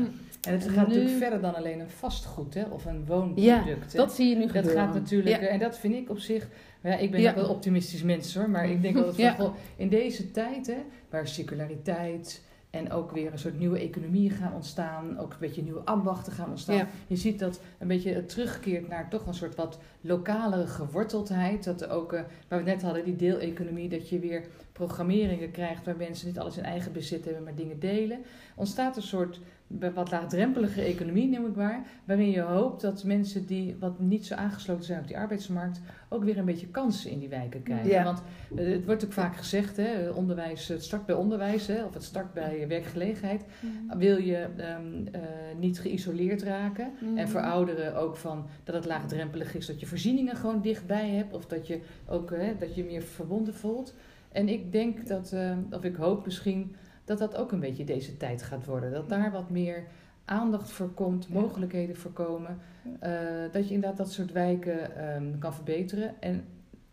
En 0.41 0.53
het 0.53 0.63
gaat 0.63 0.87
nu, 0.87 0.93
natuurlijk 0.93 1.17
verder 1.17 1.41
dan 1.41 1.55
alleen 1.55 1.79
een 1.79 1.89
vastgoed 1.89 2.53
hè, 2.53 2.63
of 2.63 2.85
een 2.85 3.05
woonproduct. 3.05 3.91
Ja, 3.91 3.97
dat 3.97 4.13
zie 4.13 4.29
je 4.29 4.35
nu 4.35 4.45
gebeuren. 4.45 4.75
Dat 4.75 4.83
gaat 4.83 4.93
natuurlijk, 4.93 5.41
ja. 5.41 5.47
en 5.47 5.59
dat 5.59 5.77
vind 5.77 5.93
ik 5.93 6.09
op 6.09 6.19
zich... 6.19 6.47
Ja, 6.83 6.97
ik 6.97 7.11
ben 7.11 7.21
ja. 7.21 7.35
wel 7.35 7.49
optimistisch 7.49 8.03
mens 8.03 8.35
hoor, 8.35 8.49
maar 8.49 8.69
ik 8.69 8.81
denk 8.81 8.95
dat 8.95 9.05
het 9.05 9.15
ja. 9.37 9.53
in 9.75 9.89
deze 9.89 10.31
tijd, 10.31 10.67
hè, 10.67 10.77
waar 11.09 11.27
circulariteit... 11.27 12.45
En 12.77 12.91
ook 12.91 13.11
weer 13.11 13.31
een 13.31 13.39
soort 13.39 13.59
nieuwe 13.59 13.79
economieën 13.79 14.31
gaan 14.31 14.53
ontstaan. 14.53 15.19
Ook 15.19 15.31
een 15.31 15.39
beetje 15.39 15.63
nieuwe 15.63 15.85
ambachten 15.85 16.33
gaan 16.33 16.49
ontstaan. 16.49 16.75
Ja. 16.75 16.87
Je 17.07 17.15
ziet 17.15 17.39
dat 17.39 17.61
een 17.79 17.87
beetje 17.87 18.13
het 18.13 18.29
terugkeert 18.29 18.87
naar 18.87 19.09
toch 19.09 19.25
een 19.25 19.33
soort 19.33 19.55
wat 19.55 19.79
lokale 20.01 20.67
geworteldheid. 20.67 21.63
Dat 21.63 21.87
ook, 21.87 22.13
uh, 22.13 22.21
waar 22.47 22.59
we 22.59 22.69
net 22.69 22.81
hadden, 22.81 23.03
die 23.03 23.15
deeleconomie. 23.15 23.89
Dat 23.89 24.09
je 24.09 24.19
weer 24.19 24.45
programmeringen 24.71 25.51
krijgt 25.51 25.85
waar 25.85 25.97
mensen 25.97 26.27
niet 26.27 26.39
alles 26.39 26.57
in 26.57 26.63
eigen 26.63 26.91
bezit 26.91 27.25
hebben, 27.25 27.43
maar 27.43 27.55
dingen 27.55 27.79
delen. 27.79 28.19
Ontstaat 28.55 28.95
een 28.95 29.01
soort 29.01 29.39
wat 29.67 30.11
laagdrempelige 30.11 30.81
economie, 30.81 31.27
neem 31.27 31.45
ik 31.45 31.55
waar. 31.55 31.85
Waarin 32.05 32.29
je 32.29 32.41
hoopt 32.41 32.81
dat 32.81 33.03
mensen 33.03 33.45
die 33.45 33.75
wat 33.79 33.99
niet 33.99 34.25
zo 34.25 34.35
aangesloten 34.35 34.83
zijn 34.83 34.99
op 34.99 35.07
die 35.07 35.17
arbeidsmarkt. 35.17 35.81
ook 36.09 36.23
weer 36.23 36.37
een 36.37 36.45
beetje 36.45 36.67
kansen 36.67 37.11
in 37.11 37.19
die 37.19 37.29
wijken 37.29 37.63
krijgen. 37.63 37.89
Ja. 37.89 38.03
Want 38.03 38.21
uh, 38.55 38.73
het 38.73 38.85
wordt 38.85 39.05
ook 39.05 39.13
vaak 39.13 39.35
gezegd: 39.35 39.77
hè, 39.77 40.09
onderwijs, 40.09 40.67
het 40.67 40.83
start 40.83 41.05
bij 41.05 41.15
onderwijs 41.15 41.67
hè, 41.67 41.83
of 41.83 41.93
het 41.93 42.03
start 42.03 42.33
bij 42.33 42.67
werkgelegenheid. 42.67 43.45
Mm. 43.59 43.99
Wil 43.99 44.17
je 44.17 44.47
um, 44.77 45.07
uh, 45.15 45.21
niet 45.59 45.79
geïsoleerd 45.79 46.43
raken. 46.43 46.91
Mm. 46.99 47.17
En 47.17 47.29
voor 47.29 47.41
ouderen 47.41 47.95
ook 47.95 48.15
van 48.15 48.47
dat 48.63 48.75
het 48.75 48.85
laagdrempelig 48.85 49.55
is 49.55 49.65
dat 49.65 49.79
je 49.79 49.85
voorzieningen 49.85 50.35
gewoon 50.35 50.61
dichtbij 50.61 51.09
hebt. 51.09 51.33
of 51.33 51.45
dat 51.45 51.67
je 51.67 51.79
ook 52.05 52.31
uh, 52.31 52.39
dat 52.59 52.75
je 52.75 52.83
meer 52.83 53.01
verbonden 53.01 53.53
voelt. 53.53 53.95
En 54.31 54.49
ik 54.49 54.71
denk 54.71 55.07
dat, 55.07 55.35
of 55.71 55.83
ik 55.83 55.95
hoop 55.95 56.25
misschien 56.25 56.75
dat 57.07 57.17
dat 57.17 57.35
ook 57.35 57.51
een 57.51 57.59
beetje 57.59 57.83
deze 57.83 58.17
tijd 58.17 58.43
gaat 58.43 58.65
worden. 58.65 58.91
Dat 58.91 59.09
daar 59.09 59.31
wat 59.31 59.49
meer 59.49 59.83
aandacht 60.25 60.69
voor 60.69 60.89
komt, 60.89 61.29
mogelijkheden 61.29 61.95
voor 61.95 62.11
komen. 62.11 62.57
Uh, 63.03 63.09
dat 63.51 63.67
je 63.67 63.73
inderdaad 63.73 63.97
dat 63.97 64.11
soort 64.11 64.31
wijken 64.31 65.07
um, 65.15 65.37
kan 65.39 65.53
verbeteren. 65.53 66.21
En 66.21 66.45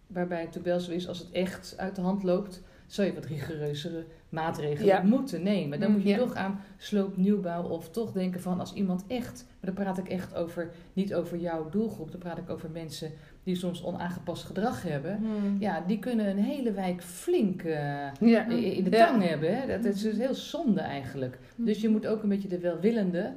waarbij 0.06 0.40
het 0.40 0.46
natuurlijk 0.46 0.74
wel 0.74 0.84
zo 0.84 0.92
is, 0.92 1.08
als 1.08 1.18
het 1.18 1.30
echt 1.30 1.74
uit 1.76 1.94
de 1.94 2.00
hand 2.00 2.22
loopt, 2.22 2.62
zou 2.86 3.08
je 3.08 3.14
wat 3.14 3.24
rigoureuzere 3.24 4.04
maatregelen 4.28 4.86
ja. 4.86 5.02
moeten 5.02 5.42
nemen. 5.42 5.80
Dan 5.80 5.92
moet 5.92 6.02
je 6.02 6.08
ja. 6.08 6.18
toch 6.18 6.34
aan 6.34 6.60
sloopnieuwbouw 6.76 7.62
of 7.62 7.90
toch 7.90 8.12
denken 8.12 8.40
van 8.40 8.60
als 8.60 8.72
iemand 8.72 9.04
echt, 9.06 9.44
maar 9.60 9.74
dan 9.74 9.84
praat 9.84 9.98
ik 9.98 10.08
echt 10.08 10.34
over, 10.34 10.70
niet 10.92 11.14
over 11.14 11.38
jouw 11.38 11.68
doelgroep, 11.68 12.10
dan 12.10 12.20
praat 12.20 12.38
ik 12.38 12.50
over 12.50 12.70
mensen 12.70 13.10
die 13.44 13.54
soms 13.54 13.84
onaangepast 13.84 14.44
gedrag 14.44 14.82
hebben, 14.82 15.16
hmm. 15.16 15.56
ja, 15.60 15.84
die 15.86 15.98
kunnen 15.98 16.28
een 16.28 16.44
hele 16.44 16.72
wijk 16.72 17.02
flink 17.02 17.62
uh, 17.62 17.74
ja. 18.20 18.46
in 18.46 18.84
de 18.84 18.90
tang 18.90 19.22
ja. 19.22 19.28
hebben. 19.28 19.56
Hè? 19.56 19.66
Dat 19.66 19.84
is 19.84 20.02
dus 20.02 20.16
heel 20.16 20.34
zonde 20.34 20.80
eigenlijk. 20.80 21.38
Hmm. 21.56 21.64
Dus 21.64 21.80
je 21.80 21.88
moet 21.88 22.06
ook 22.06 22.22
een 22.22 22.28
beetje 22.28 22.48
de 22.48 22.58
welwillende. 22.58 23.32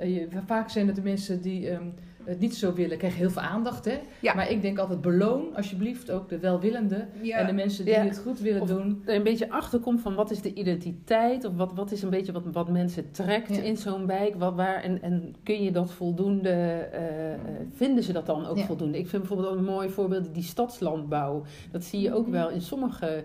Uh, 0.00 0.16
je, 0.16 0.28
vaak 0.46 0.70
zijn 0.70 0.86
het 0.86 0.96
de 0.96 1.02
mensen 1.02 1.42
die 1.42 1.70
um, 1.70 1.94
het 2.28 2.38
niet 2.38 2.56
zo 2.56 2.72
willen, 2.72 2.98
krijgen 2.98 3.18
heel 3.18 3.30
veel 3.30 3.42
aandacht. 3.42 3.84
Hè? 3.84 3.98
Ja. 4.20 4.34
Maar 4.34 4.50
ik 4.50 4.62
denk 4.62 4.78
altijd 4.78 5.00
beloon 5.00 5.56
alsjeblieft 5.56 6.10
ook 6.10 6.28
de 6.28 6.38
welwillende 6.38 7.06
ja. 7.22 7.36
en 7.36 7.46
de 7.46 7.52
mensen 7.52 7.84
die 7.84 7.94
ja. 7.94 8.00
het 8.04 8.18
goed 8.18 8.40
willen 8.40 8.62
of 8.62 8.68
doen. 8.68 9.02
Er 9.04 9.14
een 9.14 9.22
beetje 9.22 9.50
achterkomt 9.50 10.00
van 10.00 10.14
wat 10.14 10.30
is 10.30 10.40
de 10.40 10.54
identiteit 10.54 11.44
of 11.44 11.56
wat, 11.56 11.72
wat 11.74 11.92
is 11.92 12.02
een 12.02 12.10
beetje 12.10 12.32
wat, 12.32 12.42
wat 12.52 12.68
mensen 12.68 13.10
trekt 13.10 13.50
in 13.50 13.76
zo'n 13.76 14.06
wijk. 14.06 14.34
Wat, 14.34 14.54
waar, 14.54 14.82
en, 14.82 15.02
en 15.02 15.34
kun 15.42 15.62
je 15.62 15.70
dat 15.70 15.92
voldoende, 15.92 16.88
uh, 16.92 17.54
vinden 17.74 18.04
ze 18.04 18.12
dat 18.12 18.26
dan 18.26 18.46
ook 18.46 18.58
voldoende? 18.58 18.98
Ik 18.98 19.08
vind 19.08 19.22
bijvoorbeeld 19.22 19.56
een 19.56 19.64
mooi 19.64 19.88
voorbeeld 19.88 20.34
die 20.34 20.42
stadslandbouw. 20.42 21.44
Dat 21.70 21.84
zie 21.84 22.00
je 22.00 22.12
ook 22.12 22.26
mm 22.26 22.32
-hmm. 22.32 22.32
wel 22.32 22.50
in 22.50 22.60
sommige 22.60 23.24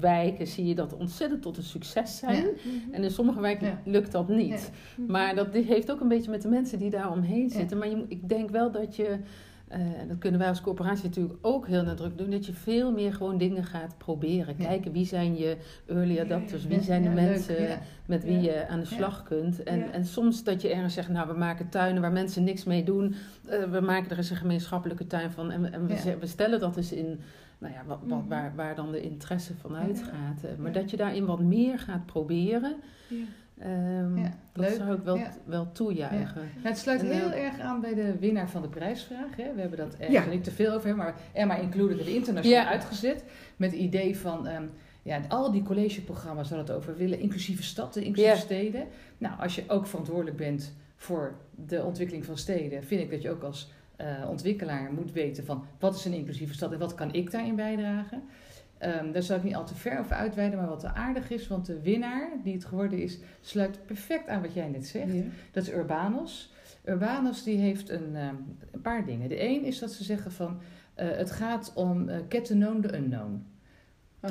wijken 0.00 0.46
zie 0.46 0.66
je 0.66 0.74
dat 0.74 0.96
ontzettend 0.96 1.42
tot 1.42 1.56
een 1.56 1.62
succes 1.62 2.18
zijn. 2.18 2.42
-hmm. 2.42 2.92
En 2.92 3.02
in 3.02 3.10
sommige 3.10 3.40
wijken 3.40 3.78
lukt 3.84 4.12
dat 4.12 4.28
niet. 4.28 4.70
Maar 5.06 5.34
dat 5.34 5.52
heeft 5.52 5.90
ook 5.90 6.00
een 6.00 6.08
beetje 6.08 6.30
met 6.30 6.42
de 6.42 6.48
mensen 6.48 6.78
die 6.78 6.90
daar 6.90 7.10
omheen 7.10 7.50
zitten. 7.50 7.78
Maar 7.78 7.88
je, 7.88 8.04
ik 8.08 8.28
denk 8.28 8.41
wel 8.50 8.70
dat 8.70 8.96
je, 8.96 9.16
uh, 9.72 9.78
dat 10.08 10.18
kunnen 10.18 10.40
wij 10.40 10.48
als 10.48 10.60
corporatie 10.60 11.04
natuurlijk 11.04 11.38
ook 11.40 11.66
heel 11.66 11.82
nadrukkelijk 11.82 12.18
doen, 12.18 12.30
dat 12.30 12.46
je 12.46 12.52
veel 12.52 12.92
meer 12.92 13.12
gewoon 13.12 13.38
dingen 13.38 13.64
gaat 13.64 13.98
proberen. 13.98 14.54
Ja. 14.58 14.66
Kijken 14.66 14.92
wie 14.92 15.06
zijn 15.06 15.36
je 15.36 15.56
early 15.86 16.20
adapters, 16.20 16.66
wie 16.66 16.82
zijn 16.82 17.02
de 17.02 17.08
ja, 17.08 17.14
mensen 17.14 17.56
leuk, 17.56 17.78
met 18.06 18.24
wie 18.24 18.40
je 18.40 18.68
aan 18.68 18.80
de 18.80 18.86
slag 18.86 19.22
kunt. 19.22 19.62
En, 19.62 19.92
en 19.92 20.04
soms 20.04 20.44
dat 20.44 20.62
je 20.62 20.72
ergens 20.72 20.94
zegt, 20.94 21.08
nou 21.08 21.28
we 21.28 21.38
maken 21.38 21.68
tuinen 21.68 22.02
waar 22.02 22.12
mensen 22.12 22.44
niks 22.44 22.64
mee 22.64 22.84
doen. 22.84 23.14
Uh, 23.50 23.64
we 23.64 23.80
maken 23.80 24.10
er 24.10 24.16
eens 24.16 24.30
een 24.30 24.36
gemeenschappelijke 24.36 25.06
tuin 25.06 25.30
van 25.30 25.50
en, 25.50 25.72
en 25.72 25.86
we, 25.86 26.16
we 26.20 26.26
stellen 26.26 26.60
dat 26.60 26.76
eens 26.76 26.92
in 26.92 27.20
nou 27.62 27.74
ja, 27.74 27.82
wat, 27.86 27.98
wat, 28.04 28.22
waar, 28.28 28.52
waar 28.56 28.74
dan 28.74 28.92
de 28.92 29.00
interesse 29.00 29.54
van 29.54 29.76
uitgaat. 29.76 30.40
Ja. 30.42 30.48
Maar 30.58 30.72
dat 30.72 30.90
je 30.90 30.96
daarin 30.96 31.24
wat 31.24 31.40
meer 31.40 31.78
gaat 31.78 32.06
proberen. 32.06 32.74
Ja. 33.08 33.16
Um, 33.66 34.18
ja, 34.18 34.32
dat 34.52 34.64
leuk. 34.64 34.76
zou 34.76 34.94
ik 34.94 35.02
wel, 35.02 35.18
wel 35.44 35.72
toejuichen. 35.72 36.42
Nou, 36.54 36.68
het 36.68 36.78
sluit 36.78 37.00
en, 37.00 37.10
heel 37.10 37.28
uh, 37.28 37.44
erg 37.44 37.58
aan 37.58 37.80
bij 37.80 37.94
de 37.94 38.18
winnaar 38.18 38.48
van 38.50 38.62
de 38.62 38.68
prijsvraag. 38.68 39.36
Hè. 39.36 39.54
We 39.54 39.60
hebben 39.60 39.78
dat 39.78 39.96
er 39.98 40.28
niet 40.28 40.44
te 40.44 40.50
veel 40.50 40.72
over, 40.72 40.96
maar 40.96 41.14
Emma 41.32 41.56
Included 41.56 41.98
het 41.98 42.06
internationaal 42.06 42.66
uitgezet. 42.66 43.24
Met 43.56 43.70
het 43.70 43.80
idee 43.80 44.18
van... 44.18 44.46
Um, 44.46 44.70
ja, 45.02 45.20
al 45.28 45.52
die 45.52 45.62
collegeprogramma's 45.62 46.50
waar 46.50 46.58
het 46.58 46.70
over 46.70 46.96
willen, 46.96 47.20
inclusieve 47.20 47.62
steden, 47.62 48.02
inclusieve 48.02 48.36
steden. 48.36 48.86
Nou, 49.18 49.40
als 49.40 49.54
je 49.54 49.64
ook 49.66 49.86
verantwoordelijk 49.86 50.36
bent 50.36 50.74
voor 50.96 51.34
de 51.66 51.82
ontwikkeling 51.82 52.24
van 52.24 52.38
steden, 52.38 52.84
vind 52.84 53.00
ik 53.00 53.10
dat 53.10 53.22
je 53.22 53.30
ook 53.30 53.42
als 53.42 53.72
uh, 54.00 54.28
ontwikkelaar 54.28 54.92
moet 54.92 55.12
weten 55.12 55.44
van 55.44 55.64
wat 55.78 55.94
is 55.94 56.04
een 56.04 56.12
inclusieve 56.12 56.54
stad 56.54 56.72
en 56.72 56.78
wat 56.78 56.94
kan 56.94 57.12
ik 57.12 57.30
daarin 57.30 57.56
bijdragen. 57.56 58.22
Um, 58.84 59.12
daar 59.12 59.22
zal 59.22 59.36
ik 59.36 59.42
niet 59.42 59.54
al 59.54 59.66
te 59.66 59.74
ver 59.74 59.98
over 59.98 60.16
uitweiden, 60.16 60.58
maar 60.58 60.68
wat 60.68 60.84
aardig 60.84 61.30
is, 61.30 61.48
want 61.48 61.66
de 61.66 61.80
winnaar 61.80 62.30
die 62.44 62.54
het 62.54 62.64
geworden 62.64 62.98
is, 62.98 63.18
sluit 63.40 63.86
perfect 63.86 64.28
aan 64.28 64.42
wat 64.42 64.54
jij 64.54 64.68
net 64.68 64.86
zegt. 64.86 65.12
Dat 65.50 65.62
is 65.62 65.72
Urbanos. 65.72 66.52
Urbanos 66.84 67.42
die 67.42 67.58
heeft 67.58 67.88
een, 67.88 68.16
um, 68.16 68.56
een, 68.70 68.80
paar 68.80 69.04
dingen. 69.04 69.28
De 69.28 69.42
een 69.42 69.64
is 69.64 69.78
dat 69.78 69.92
ze 69.92 70.04
zeggen 70.04 70.32
van 70.32 70.60
uh, 70.96 71.10
het 71.10 71.30
gaat 71.30 71.72
om 71.74 72.08
uh, 72.08 72.16
get 72.28 72.44
to 72.44 72.54
know 72.54 72.82
the 72.82 72.96
unknown. 72.96 73.46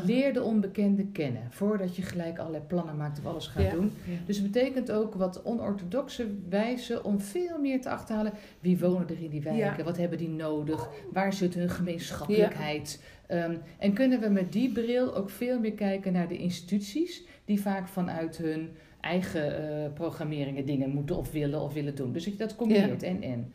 Leer 0.05 0.33
de 0.33 0.43
onbekende 0.43 1.05
kennen 1.05 1.41
voordat 1.49 1.95
je 1.95 2.01
gelijk 2.01 2.39
allerlei 2.39 2.63
plannen 2.63 2.97
maakt 2.97 3.19
of 3.19 3.25
alles 3.25 3.47
gaat 3.47 3.71
doen. 3.71 3.93
Dus 4.25 4.37
het 4.37 4.51
betekent 4.51 4.91
ook 4.91 5.13
wat 5.13 5.43
onorthodoxe 5.43 6.27
wijze 6.49 7.03
om 7.03 7.21
veel 7.21 7.59
meer 7.59 7.81
te 7.81 7.89
achterhalen. 7.89 8.33
Wie 8.59 8.79
wonen 8.79 9.09
er 9.09 9.23
in 9.23 9.29
die 9.29 9.41
wijken? 9.41 9.85
Wat 9.85 9.97
hebben 9.97 10.17
die 10.17 10.29
nodig? 10.29 10.89
Waar 11.11 11.33
zit 11.33 11.53
hun 11.53 11.69
gemeenschappelijkheid? 11.69 13.03
Um, 13.33 13.61
en 13.77 13.93
kunnen 13.93 14.19
we 14.19 14.29
met 14.29 14.51
die 14.51 14.71
bril 14.71 15.15
ook 15.15 15.29
veel 15.29 15.59
meer 15.59 15.73
kijken 15.73 16.13
naar 16.13 16.27
de 16.27 16.37
instituties 16.37 17.23
die 17.45 17.61
vaak 17.61 17.87
vanuit 17.87 18.37
hun 18.37 18.69
eigen 19.01 19.61
uh, 19.61 19.93
programmeringen 19.93 20.65
dingen 20.65 20.89
moeten 20.89 21.17
of 21.17 21.31
willen 21.31 21.61
of 21.61 21.73
willen 21.73 21.95
doen. 21.95 22.11
Dus 22.11 22.23
dat 22.23 22.33
je 22.33 22.39
dat 22.39 22.55
combineert 22.55 23.03
en 23.03 23.21
en. 23.21 23.53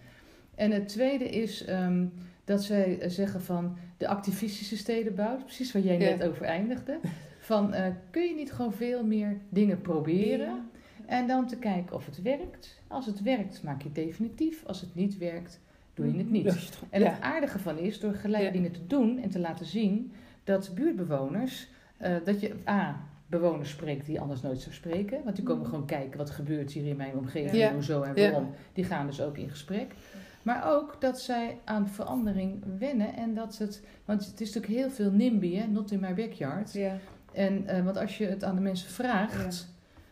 En 0.54 0.70
het 0.70 0.88
tweede 0.88 1.28
is 1.28 1.68
um, 1.68 2.12
dat 2.44 2.62
zij 2.62 2.98
zeggen 3.06 3.42
van 3.42 3.76
de 3.96 4.08
activistische 4.08 4.76
stedenbouw, 4.76 5.36
precies 5.36 5.72
waar 5.72 5.82
jij 5.82 5.96
net 5.96 6.22
over 6.22 6.42
eindigde. 6.42 6.98
Van 7.40 7.74
uh, 7.74 7.86
kun 8.10 8.22
je 8.22 8.34
niet 8.34 8.52
gewoon 8.52 8.72
veel 8.72 9.04
meer 9.04 9.36
dingen 9.48 9.80
proberen 9.80 10.70
en 11.06 11.26
dan 11.26 11.46
te 11.46 11.56
kijken 11.56 11.96
of 11.96 12.06
het 12.06 12.22
werkt. 12.22 12.80
Als 12.88 13.06
het 13.06 13.22
werkt, 13.22 13.62
maak 13.62 13.82
je 13.82 13.86
het 13.86 13.94
definitief. 13.94 14.64
Als 14.64 14.80
het 14.80 14.94
niet 14.94 15.18
werkt, 15.18 15.60
doe 15.96 16.12
je 16.12 16.18
het 16.18 16.30
niet. 16.30 16.78
En 16.90 17.02
het 17.02 17.20
aardige 17.20 17.58
van 17.58 17.78
is, 17.78 18.00
door 18.00 18.14
gelijk 18.14 18.52
dingen 18.52 18.72
te 18.72 18.86
doen 18.86 19.18
en 19.18 19.30
te 19.30 19.38
laten 19.38 19.66
zien, 19.66 20.12
dat 20.44 20.70
buurtbewoners, 20.74 21.68
uh, 22.02 22.16
dat 22.24 22.40
je 22.40 22.54
A, 22.68 23.00
bewoners 23.26 23.70
spreekt 23.70 24.06
die 24.06 24.20
anders 24.20 24.40
nooit 24.40 24.60
zou 24.60 24.74
spreken. 24.74 25.24
Want 25.24 25.36
die 25.36 25.44
komen 25.44 25.62
mm. 25.62 25.68
gewoon 25.68 25.86
kijken 25.86 26.18
wat 26.18 26.30
gebeurt 26.30 26.72
hier 26.72 26.86
in 26.86 26.96
mijn 26.96 27.16
omgeving, 27.16 27.56
ja. 27.56 27.72
hoezo 27.72 28.02
en 28.02 28.14
waarom. 28.14 28.50
Die 28.72 28.84
gaan 28.84 29.06
dus 29.06 29.20
ook 29.20 29.36
in 29.36 29.50
gesprek. 29.50 29.94
Maar 30.42 30.74
ook 30.74 30.96
dat 31.00 31.20
zij 31.20 31.58
aan 31.64 31.88
verandering 31.88 32.64
wennen 32.78 33.16
en 33.16 33.34
dat 33.34 33.58
het. 33.58 33.82
Want 34.04 34.26
het 34.26 34.40
is 34.40 34.54
natuurlijk 34.54 34.80
heel 34.80 34.90
veel 34.90 35.10
NIMBY, 35.10 35.54
hè? 35.54 35.66
not 35.66 35.90
in 35.90 36.00
my 36.00 36.14
backyard. 36.14 36.72
Ja. 36.72 36.96
En, 37.32 37.64
uh, 37.66 37.84
want 37.84 37.96
als 37.96 38.18
je 38.18 38.26
het 38.26 38.44
aan 38.44 38.54
de 38.54 38.60
mensen 38.60 38.90
vraagt, 38.90 39.68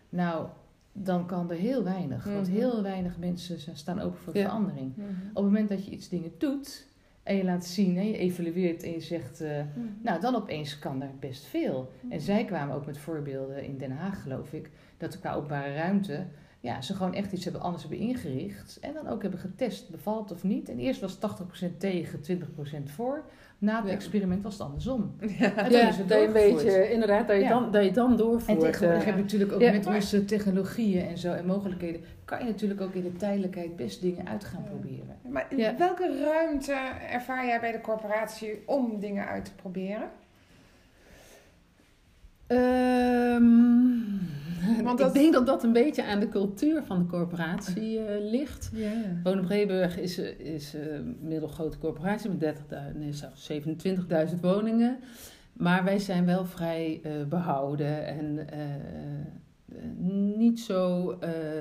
nou, 0.09 0.47
dan 0.97 1.27
kan 1.27 1.51
er 1.51 1.57
heel 1.57 1.85
weinig. 1.85 2.25
Want 2.25 2.47
mhm. 2.47 2.57
heel 2.57 2.83
weinig 2.83 3.19
mensen 3.19 3.77
staan 3.77 4.01
open 4.01 4.19
voor 4.19 4.33
verandering. 4.33 4.97
Mhm. 4.97 5.09
Op 5.29 5.35
het 5.35 5.45
moment 5.45 5.69
dat 5.69 5.85
je 5.85 5.91
iets 5.91 6.09
dingen 6.09 6.33
doet 6.39 6.87
en 7.23 7.37
je 7.37 7.45
laat 7.45 7.65
zien 7.65 7.97
en 7.97 8.07
je 8.07 8.17
evalueert 8.17 8.83
en 8.83 8.91
je 8.91 9.01
zegt, 9.01 9.43
uh, 9.43 9.61
nou, 10.03 10.21
dan 10.21 10.35
opeens 10.35 10.79
kan 10.79 11.03
er 11.03 11.11
best 11.21 11.45
veel. 11.45 11.93
En 12.11 12.21
zij 12.21 12.45
kwamen 12.45 12.75
ook 12.75 12.87
met 12.87 12.99
voorbeelden 12.99 13.65
in 13.65 13.79
Den 13.79 13.91
Haag, 13.91 14.23
geloof 14.23 14.53
ik, 14.53 14.71
dat 14.97 15.21
qua 15.21 15.35
openbare 15.35 15.75
ruimte 15.75 16.27
ja, 16.65 16.83
ze 16.83 16.95
gewoon 16.95 17.15
echt 17.15 17.33
iets 17.33 17.45
hebben 17.45 17.63
anders 17.63 17.83
hebben 17.83 18.01
ingericht. 18.01 18.79
En 18.81 18.95
dan 18.95 19.09
ook 19.09 19.23
hebben 19.23 19.41
getest, 19.41 19.91
bevalt 19.91 20.33
of 20.33 20.43
niet. 20.45 20.69
En 20.69 20.79
eerst 20.79 21.01
was 21.01 21.19
80% 21.19 21.77
tegen, 21.79 22.21
20% 22.21 22.91
voor. 22.91 23.25
Na 23.65 23.83
het 23.83 23.91
experiment 23.91 24.43
was 24.43 24.53
het 24.53 24.63
andersom. 24.63 25.17
Ja, 25.39 25.57
en 25.57 25.71
ja, 25.71 25.89
is 25.89 25.97
het 25.97 26.09
dat 26.09 26.21
je 26.21 26.27
een 26.27 26.33
beetje, 26.33 26.91
inderdaad, 26.93 27.29
dat 27.29 27.41
je, 27.41 27.49
dan, 27.49 27.71
dat 27.71 27.85
je 27.85 27.91
dan 27.91 28.17
doorvoert. 28.17 28.63
En 28.63 28.71
tegenwoordig 28.71 29.05
heb 29.05 29.15
je 29.17 29.23
natuurlijk 29.23 29.53
ook 29.53 29.61
met 29.61 29.87
onze 29.87 30.25
technologieën 30.25 31.07
en 31.07 31.19
zo 31.19 31.33
en 31.33 31.47
mogelijkheden, 31.47 32.01
kan 32.25 32.39
je 32.39 32.45
natuurlijk 32.45 32.81
ook 32.81 32.95
in 32.95 33.03
de 33.03 33.17
tijdelijkheid 33.17 33.77
best 33.77 34.01
dingen 34.01 34.29
uit 34.29 34.45
gaan 34.45 34.65
proberen. 34.65 35.17
Maar 35.29 35.47
welke 35.79 36.19
ruimte 36.25 36.77
ervaar 37.11 37.47
jij 37.47 37.61
bij 37.61 37.73
de 37.73 37.81
corporatie 37.81 38.63
om 38.67 39.01
dingen 39.01 39.27
uit 39.27 39.45
te 39.45 39.55
proberen? 39.55 40.09
Um, 42.49 44.21
Want 44.85 45.01
Ik 45.01 45.13
denk 45.13 45.33
dat 45.33 45.47
dat 45.47 45.63
een 45.63 45.73
beetje 45.73 46.05
aan 46.05 46.21
de 46.21 46.29
cultuur 46.29 46.83
van 46.83 46.99
de 46.99 47.07
corporatie 47.07 47.99
uh, 47.99 48.05
ligt. 48.31 48.71
Ja. 48.73 48.93
Wonen 49.23 49.45
Breburg 49.45 49.99
is, 49.99 50.19
eh, 50.19 50.39
is 50.39 50.73
een 50.75 51.17
middelgrote 51.21 51.79
corporatie 51.79 52.31
met 52.31 52.55
30.000, 52.93 52.99
nee, 52.99 53.13
zelfs 53.13 53.53
27.000 53.53 54.41
woningen. 54.41 54.99
Maar 55.53 55.85
wij 55.85 55.99
zijn 55.99 56.27
wel 56.27 56.45
vrij 56.45 57.01
uh, 57.03 57.13
behouden 57.29 58.07
en 58.07 58.49
niet 60.37 60.61
zo 60.61 61.19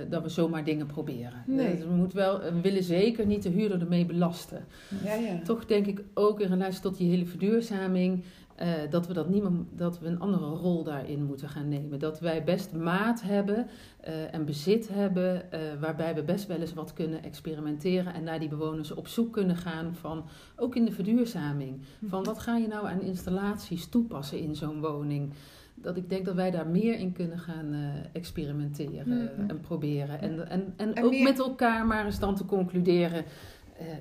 dat 0.10 0.24
we 0.24 0.30
zomaar 0.30 0.64
dingen 0.64 0.86
proberen. 0.86 1.44
Nee. 1.46 1.76
Dus 1.76 1.86
we, 1.86 1.92
moeten 1.92 2.18
wel, 2.18 2.40
we 2.40 2.62
willen 2.62 2.84
zeker 2.84 3.26
niet 3.26 3.44
de 3.44 3.50
huurder 3.50 3.82
ermee 3.82 4.06
belasten. 4.06 4.66
Ja, 5.04 5.14
ja. 5.14 5.40
Toch 5.44 5.66
denk 5.66 5.86
ik 5.86 6.04
ook 6.14 6.40
in 6.40 6.48
relatie 6.48 6.82
tot 6.82 6.98
die 6.98 7.10
hele 7.10 7.26
verduurzaming 7.26 8.24
uh, 8.62 8.68
dat, 8.90 9.08
we 9.08 9.14
dat, 9.14 9.30
niet 9.30 9.44
meer, 9.44 9.52
dat 9.72 10.00
we 10.00 10.08
een 10.08 10.20
andere 10.20 10.46
rol 10.46 10.84
daarin 10.84 11.24
moeten 11.24 11.50
gaan 11.50 11.70
nemen. 11.70 12.00
Dat 12.00 12.20
wij 12.20 12.44
best 12.44 12.74
maat 12.74 13.22
hebben 13.22 13.68
uh, 14.08 14.34
en 14.34 14.46
bezit 14.46 14.90
hebben, 14.92 15.36
uh, 15.54 15.60
waarbij 15.80 16.16
we 16.16 16.24
best 16.24 16.48
wel 16.48 16.58
eens 16.58 16.74
wat 16.74 16.94
kunnen 16.94 17.24
experimenteren 17.24 18.14
en 18.14 18.24
naar 18.24 18.40
die 18.40 18.50
bewoners 18.50 18.92
op 18.92 19.08
zoek 19.08 19.34
kunnen 19.34 19.56
gaan 19.56 19.96
van, 19.96 20.26
ook 20.56 20.76
in 20.76 20.86
de 20.86 20.92
verduurzaming, 20.92 21.82
van 22.06 22.20
mhm. 22.22 22.30
wat 22.30 22.40
ga 22.40 22.58
je 22.58 22.68
nou 22.68 22.88
aan 22.88 23.02
installaties 23.02 23.88
toepassen 23.88 24.40
in 24.40 24.56
zo'n 24.56 24.82
woning. 24.82 25.34
Dat 25.76 25.98
ik 25.98 26.10
denk 26.10 26.26
dat 26.26 26.36
wij 26.36 26.52
daar 26.52 26.68
meer 26.68 26.96
in 26.96 27.12
kunnen 27.12 27.40
gaan 27.40 27.76
experimenteren 28.12 29.32
mhm. 29.38 29.50
en 29.50 29.60
proberen. 29.60 30.22
En, 30.22 30.50
en, 30.50 30.74
en, 30.78 31.04
ook 31.04 31.20
met 31.20 31.40
elkaar 31.40 31.86
maar 31.86 32.06
eens 32.06 32.20
dan 32.20 32.36
te 32.36 32.46
concluderen 32.46 33.26
eh, 33.26 33.26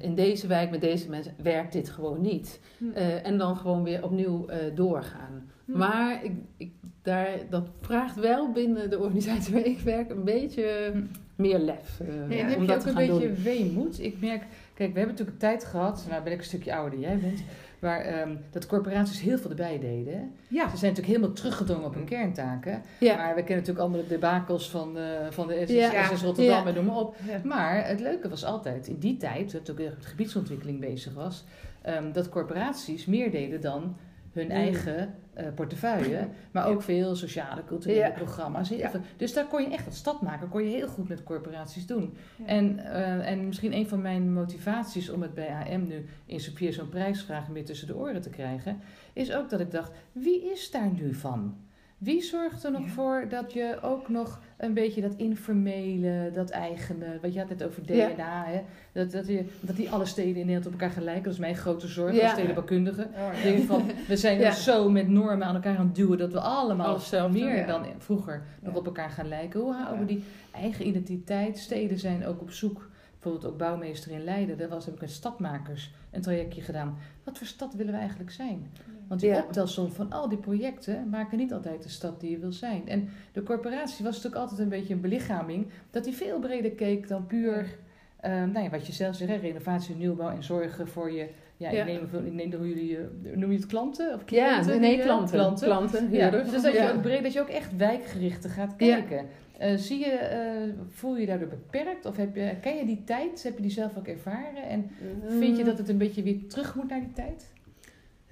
in 0.00 0.14
deze 0.14 0.46
wijk 0.46 0.70
met 0.70 0.80
deze 0.80 1.08
mensen 1.08 1.35
werkt 1.42 1.72
dit 1.72 1.88
gewoon 1.88 2.20
niet. 2.20 2.61
Hm. 2.78 2.85
Eh, 2.94 3.26
en 3.26 3.38
dan 3.38 3.56
gewoon 3.56 3.82
weer 3.82 4.04
opnieuw 4.04 4.50
uh, 4.50 4.56
doorgaan. 4.74 5.50
Hm. 5.64 5.78
Maar 5.78 6.24
ik, 6.24 6.32
ik, 6.56 6.72
daar, 7.02 7.28
dat 7.50 7.68
vraagt 7.80 8.16
wel 8.16 8.52
binnen 8.52 8.90
de 8.90 8.98
organisatie 8.98 9.54
waar 9.54 9.64
ik 9.64 9.80
werk 9.80 10.11
een 10.11 10.24
beetje 10.24 10.90
hm. 10.92 11.02
meer 11.37 11.58
lef. 11.58 12.00
Uh, 12.30 12.66
dat 12.66 12.80
te 12.80 12.88
gaan 12.88 13.06
doen. 13.06 13.22
een 13.22 13.28
beetje 13.28 13.42
weemoed. 13.42 14.00
Ik 14.00 14.20
merk, 14.20 14.42
kijk, 14.74 14.92
we 14.92 14.98
hebben 14.98 15.16
natuurlijk 15.16 15.38
tijd 15.38 15.64
gehad, 15.64 16.06
nou 16.08 16.22
ben 16.22 16.32
ik 16.32 16.38
een 16.38 16.44
stukje 16.44 16.74
ouder 16.74 16.90
dan 16.90 17.00
jij 17.00 17.18
bent. 17.18 17.42
Waar 17.83 18.21
um, 18.21 18.38
dat 18.51 18.66
corporaties 18.66 19.21
heel 19.21 19.38
veel 19.38 19.51
erbij 19.51 19.79
deden. 19.79 20.33
Ja. 20.49 20.68
Ze 20.71 20.77
zijn 20.77 20.92
natuurlijk 20.92 21.07
helemaal 21.07 21.33
teruggedrongen 21.33 21.85
op 21.85 21.95
hun 21.95 22.05
kerntaken. 22.05 22.83
Ja. 22.99 23.16
Maar 23.16 23.35
we 23.35 23.42
kennen 23.42 23.57
natuurlijk 23.57 23.85
andere 23.85 24.07
debakels 24.07 24.71
van, 24.71 24.97
uh, 24.97 25.05
van 25.31 25.47
de 25.47 25.62
SS, 25.66 25.73
ja. 25.73 26.09
Rotterdam 26.23 26.66
en 26.66 26.75
noem 26.75 26.85
maar 26.85 26.97
op. 26.97 27.16
Maar 27.45 27.87
het 27.87 28.01
leuke 28.01 28.29
was 28.29 28.45
altijd, 28.45 28.87
in 28.87 28.99
die 28.99 29.16
tijd, 29.16 29.53
dat 29.53 29.71
ook 29.71 29.77
de 29.77 29.92
gebiedsontwikkeling 29.99 30.81
bezig 30.81 31.14
was, 31.14 31.45
um, 31.87 32.12
dat 32.12 32.29
corporaties 32.29 33.07
meer 33.07 33.31
deden 33.31 33.61
dan 33.61 33.97
hun 34.33 34.51
eigen 34.51 35.14
uh, 35.38 35.47
portefeuille, 35.55 36.29
maar 36.51 36.66
ook 36.66 36.83
veel 36.83 37.16
sociale, 37.16 37.64
culturele 37.64 38.12
programma's. 38.12 38.73
Dus 39.16 39.33
daar 39.33 39.47
kon 39.47 39.62
je 39.62 39.71
echt 39.71 39.87
als 39.87 39.97
stadmaker 39.97 40.49
kon 40.49 40.62
je 40.62 40.77
heel 40.77 40.88
goed 40.88 41.09
met 41.09 41.23
corporaties 41.23 41.87
doen. 41.87 42.14
En, 42.47 42.79
uh, 42.79 43.29
en 43.31 43.47
misschien 43.47 43.73
een 43.73 43.88
van 43.88 44.03
mijn 44.03 44.33
motivaties 44.33 45.11
om 45.11 45.23
het 45.23 45.35
bij 45.35 45.49
AM 45.49 45.87
nu 45.87 46.05
in 46.27 46.73
zo'n 46.73 46.88
prijsvraag 46.88 47.49
meer 47.49 47.64
tussen 47.64 47.87
de 47.87 47.97
oren 47.97 48.21
te 48.21 48.31
krijgen, 48.31 48.81
is 49.12 49.33
ook 49.33 49.51
dat 49.51 49.61
ik 49.61 49.71
dacht, 49.71 49.92
wie 50.12 50.53
is 50.53 50.71
daar 50.71 50.90
nu 50.92 51.14
van? 51.14 51.57
Wie 52.02 52.22
zorgt 52.22 52.64
er 52.64 52.70
nog 52.70 52.88
voor 52.88 53.26
dat 53.28 53.52
je 53.52 53.78
ook 53.82 54.08
nog 54.08 54.40
een 54.56 54.74
beetje 54.74 55.00
dat 55.00 55.14
informele, 55.16 56.30
dat 56.34 56.50
eigene, 56.50 57.18
wat 57.20 57.32
je 57.32 57.38
had 57.38 57.48
net 57.48 57.64
over 57.64 57.82
DNA, 57.86 58.44
hè? 58.46 58.62
Dat, 58.92 59.10
dat, 59.10 59.26
je, 59.26 59.44
dat 59.60 59.76
die 59.76 59.90
alle 59.90 60.04
steden 60.04 60.36
in 60.36 60.46
Nederland 60.46 60.66
op 60.66 60.72
elkaar 60.72 60.90
gelijken. 60.90 61.22
Dat 61.22 61.32
is 61.32 61.38
mijn 61.38 61.56
grote 61.56 61.86
zorg 61.86 62.20
als 62.20 62.30
stedenbouwkundige. 62.30 63.08
Oh, 63.14 63.58
van, 63.66 63.90
we 64.08 64.16
zijn 64.16 64.52
zo 64.52 64.90
met 64.90 65.08
normen 65.08 65.46
aan 65.46 65.54
elkaar 65.54 65.76
aan 65.76 65.86
het 65.86 65.94
duwen 65.94 66.18
dat 66.18 66.32
we 66.32 66.40
allemaal 66.40 66.98
zelf 66.98 67.32
meer 67.32 67.66
dan 67.66 67.84
vroeger 67.98 68.42
nog 68.60 68.74
op 68.74 68.86
elkaar 68.86 69.10
gaan 69.10 69.28
lijken. 69.28 69.60
Hoe 69.60 69.74
houden 69.74 69.98
we 69.98 70.06
die 70.06 70.24
eigen 70.50 70.86
identiteit? 70.86 71.58
Steden 71.58 71.98
zijn 71.98 72.26
ook 72.26 72.40
op 72.40 72.50
zoek 72.50 72.90
bijvoorbeeld 73.22 73.52
ook 73.52 73.58
bouwmeester 73.58 74.12
in 74.12 74.24
Leiden, 74.24 74.58
daar 74.58 74.68
was, 74.68 74.84
heb 74.84 74.94
ik 74.94 75.02
een 75.02 75.08
stadmakers 75.08 75.90
een 76.10 76.20
trajectje 76.20 76.62
gedaan. 76.62 76.98
Wat 77.24 77.38
voor 77.38 77.46
stad 77.46 77.74
willen 77.74 77.92
we 77.92 77.98
eigenlijk 77.98 78.30
zijn? 78.30 78.70
Want 79.12 79.25
die 79.25 79.33
ja. 79.33 79.42
optelsom 79.42 79.92
van 79.92 80.12
al 80.12 80.29
die 80.29 80.38
projecten 80.38 81.09
maken 81.09 81.38
niet 81.38 81.53
altijd 81.53 81.83
de 81.83 81.88
stad 81.88 82.20
die 82.20 82.31
je 82.31 82.38
wil 82.38 82.53
zijn. 82.53 82.88
En 82.88 83.09
de 83.33 83.42
corporatie 83.42 84.05
was 84.05 84.14
natuurlijk 84.14 84.42
altijd 84.42 84.61
een 84.61 84.68
beetje 84.68 84.94
een 84.94 85.01
belichaming, 85.01 85.66
dat 85.90 86.05
die 86.05 86.12
veel 86.12 86.38
breder 86.38 86.70
keek 86.70 87.09
dan 87.09 87.27
puur, 87.27 87.79
uh, 88.25 88.31
nou 88.31 88.62
ja, 88.62 88.70
wat 88.70 88.87
je 88.87 88.92
zelf 88.92 89.16
zegt, 89.16 89.42
renovatie, 89.42 89.96
nieuwbouw 89.96 90.31
en 90.31 90.42
zorgen 90.42 90.88
voor 90.88 91.12
je 91.12 91.29
ja, 91.57 91.70
ik 91.70 91.85
neem, 91.85 92.27
ik 92.27 92.33
neem 92.33 92.51
door 92.51 92.66
jullie, 92.66 92.90
uh, 92.90 93.37
noem 93.37 93.51
je 93.51 93.57
het 93.57 93.66
klanten? 93.66 94.14
Of 94.14 94.25
cliënten? 94.25 94.75
Ja, 94.75 94.81
nee, 94.81 94.98
klanten. 94.98 95.35
Klanten, 95.38 95.66
klanten 95.66 96.11
ja, 96.11 96.31
dus 96.31 96.62
dat 96.62 96.72
je 96.72 96.92
ook 96.94 97.03
breed, 97.03 97.22
dat 97.22 97.33
je 97.33 97.40
ook 97.40 97.48
echt 97.48 97.77
wijkgerichter 97.77 98.51
gaat 98.51 98.77
kijken. 98.77 99.27
Uh, 99.61 99.77
zie 99.77 99.98
je, 99.98 100.31
uh, 100.66 100.85
voel 100.88 101.16
je 101.16 101.27
daardoor 101.27 101.48
beperkt? 101.48 102.07
Of 102.07 102.16
heb 102.16 102.37
je, 102.37 102.57
ken 102.61 102.77
je 102.77 102.87
die 102.87 103.05
tijd? 103.05 103.42
Heb 103.42 103.57
je 103.57 103.62
die 103.62 103.70
zelf 103.70 103.96
ook 103.98 104.07
ervaren? 104.07 104.68
En 104.68 104.90
vind 105.38 105.57
je 105.57 105.64
dat 105.64 105.79
het 105.79 105.88
een 105.88 105.98
beetje 105.98 106.22
weer 106.22 106.46
terug 106.48 106.75
moet 106.75 106.88
naar 106.88 107.01
die 107.01 107.12
tijd? 107.12 107.51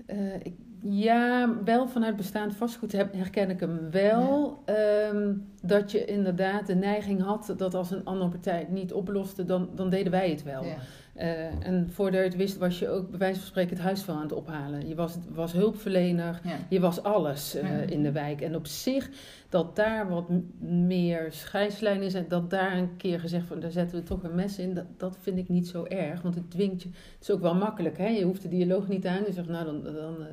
Uh, 0.07 0.35
ik, 0.35 0.55
ja, 0.83 1.55
wel 1.65 1.89
vanuit 1.89 2.17
bestaand 2.17 2.57
vastgoed 2.57 2.93
herken 2.93 3.51
ik 3.51 3.61
hem 3.61 3.91
wel. 3.91 4.63
Ehm, 4.65 5.33
dat 5.63 5.91
je 5.91 6.05
inderdaad 6.05 6.67
de 6.67 6.75
neiging 6.75 7.23
had 7.23 7.55
dat 7.57 7.75
als 7.75 7.91
een 7.91 8.05
andere 8.05 8.31
partij 8.31 8.59
het 8.59 8.71
niet 8.71 8.93
oploste, 8.93 9.45
dan, 9.45 9.69
dan 9.75 9.91
deden 9.91 10.13
wij 10.13 10.31
het 10.31 10.43
wel. 10.43 10.65
Ja. 10.65 10.77
Uh, 11.17 11.67
en 11.67 11.91
voordat 11.91 12.21
je 12.21 12.27
het 12.27 12.37
wist, 12.37 12.57
was 12.57 12.79
je 12.79 12.89
ook 12.89 13.11
bij 13.11 13.19
wijze 13.19 13.39
van 13.39 13.49
spreken 13.49 13.77
het 13.77 13.85
huis 13.85 14.03
van 14.03 14.17
aan 14.17 14.23
het 14.23 14.33
ophalen. 14.33 14.89
Je 14.89 14.95
was, 14.95 15.17
was 15.29 15.53
hulpverlener, 15.53 16.41
je 16.69 16.81
was 16.81 17.03
alles 17.03 17.57
uh, 17.57 17.87
in 17.87 18.03
de 18.03 18.13
wijk. 18.13 18.41
En 18.41 18.55
op 18.55 18.67
zich, 18.67 19.11
dat 19.49 19.77
daar 19.77 20.09
wat 20.09 20.29
meer 20.61 21.27
scheidslijn 21.31 22.03
is 22.03 22.15
en 22.15 22.25
dat 22.29 22.51
daar 22.51 22.77
een 22.77 22.97
keer 22.97 23.21
gezegd 23.21 23.47
van, 23.47 23.61
daar 23.61 23.71
zetten 23.71 23.99
we 23.99 24.05
toch 24.05 24.23
een 24.23 24.35
mes 24.35 24.59
in, 24.59 24.75
dat, 24.75 24.85
dat 24.97 25.17
vind 25.21 25.39
ik 25.39 25.49
niet 25.49 25.69
zo 25.69 25.85
erg. 25.85 26.23
Want 26.23 26.35
het 26.35 26.51
dwingt 26.51 26.83
je, 26.83 26.89
het 26.89 27.23
is 27.23 27.31
ook 27.31 27.41
wel 27.41 27.55
makkelijk, 27.55 27.99
hè? 27.99 28.09
je 28.09 28.25
hoeft 28.25 28.43
de 28.43 28.49
dialoog 28.49 28.89
niet 28.89 29.07
aan. 29.07 29.23
Je 29.27 29.33
zegt, 29.33 29.49
nou 29.49 29.65
dan, 29.65 29.83
dan, 29.83 30.17
uh, 30.21 30.27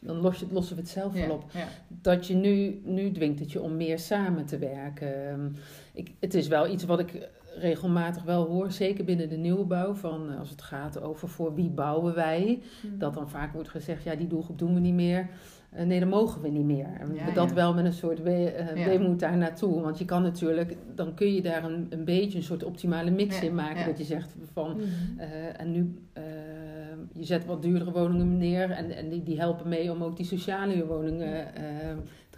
dan 0.00 0.16
los 0.16 0.38
je, 0.38 0.46
lossen 0.50 0.76
we 0.76 0.82
het 0.82 0.90
zelf 0.90 1.12
wel 1.12 1.30
op. 1.30 1.44
Dat 1.88 2.26
je 2.26 2.34
nu, 2.34 2.80
nu 2.84 3.12
dwingt 3.12 3.40
het 3.40 3.52
je 3.52 3.60
om 3.60 3.76
meer 3.76 3.98
samen 3.98 4.46
te 4.46 4.58
werken. 4.58 5.28
Ehm, 5.28 5.48
ik, 5.92 6.12
het 6.20 6.34
is 6.34 6.48
wel 6.48 6.68
iets 6.68 6.84
wat 6.84 7.00
ik 7.00 7.28
regelmatig 7.54 8.22
wel 8.22 8.46
hoor, 8.46 8.70
zeker 8.70 9.04
binnen 9.04 9.28
de 9.28 9.36
nieuwbouw, 9.36 9.94
van 9.94 10.30
eh, 10.30 10.38
als 10.38 10.50
het 10.50 10.62
gaat 10.62 11.00
over 11.00 11.28
voor 11.28 11.54
wie 11.54 11.70
bouwen 11.70 12.14
wij, 12.14 12.62
hmm. 12.80 12.98
dat 12.98 13.14
dan 13.14 13.30
vaak 13.30 13.52
wordt 13.52 13.68
gezegd, 13.68 14.04
ja 14.04 14.14
die 14.14 14.26
doelgroep 14.26 14.58
doen 14.58 14.74
we 14.74 14.80
niet 14.80 14.94
meer. 14.94 15.28
Uh, 15.76 15.82
nee, 15.82 16.00
dat 16.00 16.08
mogen 16.08 16.42
we 16.42 16.48
niet 16.48 16.64
meer. 16.64 16.88
En 16.98 17.14
ja, 17.14 17.30
dat 17.30 17.52
wel 17.52 17.74
met 17.74 17.84
een 17.84 17.92
soort 17.92 18.22
we, 18.22 18.54
uh, 18.76 18.84
weemoed 18.84 19.20
daar 19.20 19.36
naartoe. 19.36 19.80
Want 19.80 19.98
je 19.98 20.04
kan 20.04 20.22
natuurlijk, 20.22 20.76
dan 20.94 21.14
kun 21.14 21.34
je 21.34 21.42
daar 21.42 21.64
een, 21.64 21.86
een 21.90 22.04
beetje 22.04 22.38
een 22.38 22.44
soort 22.44 22.64
optimale 22.64 23.10
mix 23.10 23.42
in 23.42 23.54
maken. 23.54 23.86
Dat 23.86 23.98
je 23.98 24.04
zegt 24.04 24.34
van, 24.52 24.70
hmm. 24.70 25.18
en 25.56 25.72
nu, 25.72 25.98
je 27.12 27.24
zet 27.24 27.46
wat 27.46 27.62
duurdere 27.62 27.92
woningen 27.92 28.38
neer 28.38 28.70
en, 28.70 28.96
en 28.96 29.08
die, 29.08 29.22
die 29.22 29.38
helpen 29.38 29.68
mee 29.68 29.92
om 29.92 30.02
ook 30.02 30.16
die 30.16 30.26
sociale 30.26 30.86
woningen 30.86 31.46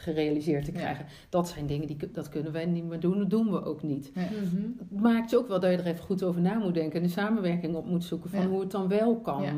gerealiseerd 0.03 0.65
te 0.65 0.73
krijgen. 0.73 1.07
Dat 1.29 1.49
zijn 1.49 1.67
dingen 1.67 1.87
die 1.87 1.97
dat 2.13 2.29
kunnen 2.29 2.53
wij 2.53 2.67
niet 2.67 2.85
meer 2.85 3.01
doen, 3.01 3.19
dat 3.19 3.31
doen 3.31 3.51
we 3.51 3.65
ook 3.65 3.83
niet. 3.83 4.11
Ja. 4.15 4.21
Mm 4.21 4.77
Het 4.79 5.01
maakt 5.01 5.31
je 5.31 5.39
ook 5.39 5.49
wel 5.49 5.61
dat 5.61 5.71
je 5.71 5.77
er 5.77 5.87
even 5.87 6.05
goed 6.05 6.23
over 6.23 6.41
na 6.41 6.59
moet 6.59 6.75
denken 6.75 7.01
en 7.01 7.07
de 7.07 7.13
samenwerking 7.13 7.75
op 7.75 7.87
moet 7.87 8.05
zoeken 8.05 8.31
van 8.31 8.45
hoe 8.45 8.61
het 8.61 8.71
dan 8.71 8.89
wel 8.89 9.21
kan. 9.21 9.43
Ja, 9.43 9.53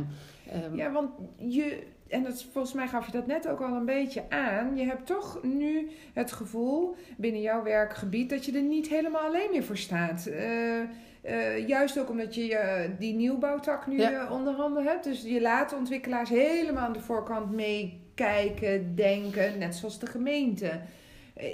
um, 0.66 0.76
ja 0.76 0.92
want 0.92 1.10
je, 1.36 1.82
en 2.08 2.22
dat, 2.22 2.46
volgens 2.52 2.74
mij 2.74 2.88
gaf 2.88 3.06
je 3.06 3.12
dat 3.12 3.26
net 3.26 3.48
ook 3.48 3.60
al 3.60 3.74
een 3.74 3.84
beetje 3.84 4.22
aan. 4.28 4.76
Je 4.76 4.84
hebt 4.84 5.06
toch 5.06 5.42
nu 5.42 5.90
het 6.12 6.32
gevoel 6.32 6.96
binnen 7.16 7.40
jouw 7.40 7.62
werkgebied 7.62 8.30
dat 8.30 8.44
je 8.44 8.52
er 8.52 8.62
niet 8.62 8.88
helemaal 8.88 9.22
alleen 9.22 9.50
meer 9.50 9.64
voor 9.64 9.76
staat. 9.76 10.26
Uh, 10.28 10.80
uh, 11.24 11.68
juist 11.68 11.98
ook 11.98 12.10
omdat 12.10 12.34
je 12.34 12.48
uh, 12.48 12.98
die 12.98 13.14
nieuwbouwtak 13.14 13.86
nu 13.86 14.00
ja. 14.00 14.30
onder 14.30 14.54
handen 14.54 14.84
hebt. 14.84 15.04
Dus 15.04 15.22
je 15.22 15.40
laat 15.40 15.74
ontwikkelaars 15.74 16.30
helemaal 16.30 16.84
aan 16.84 16.92
de 16.92 17.00
voorkant 17.00 17.50
mee 17.50 18.00
kijken, 18.14 18.94
denken, 18.94 19.58
net 19.58 19.74
zoals 19.74 19.98
de 19.98 20.06
gemeente. 20.06 20.80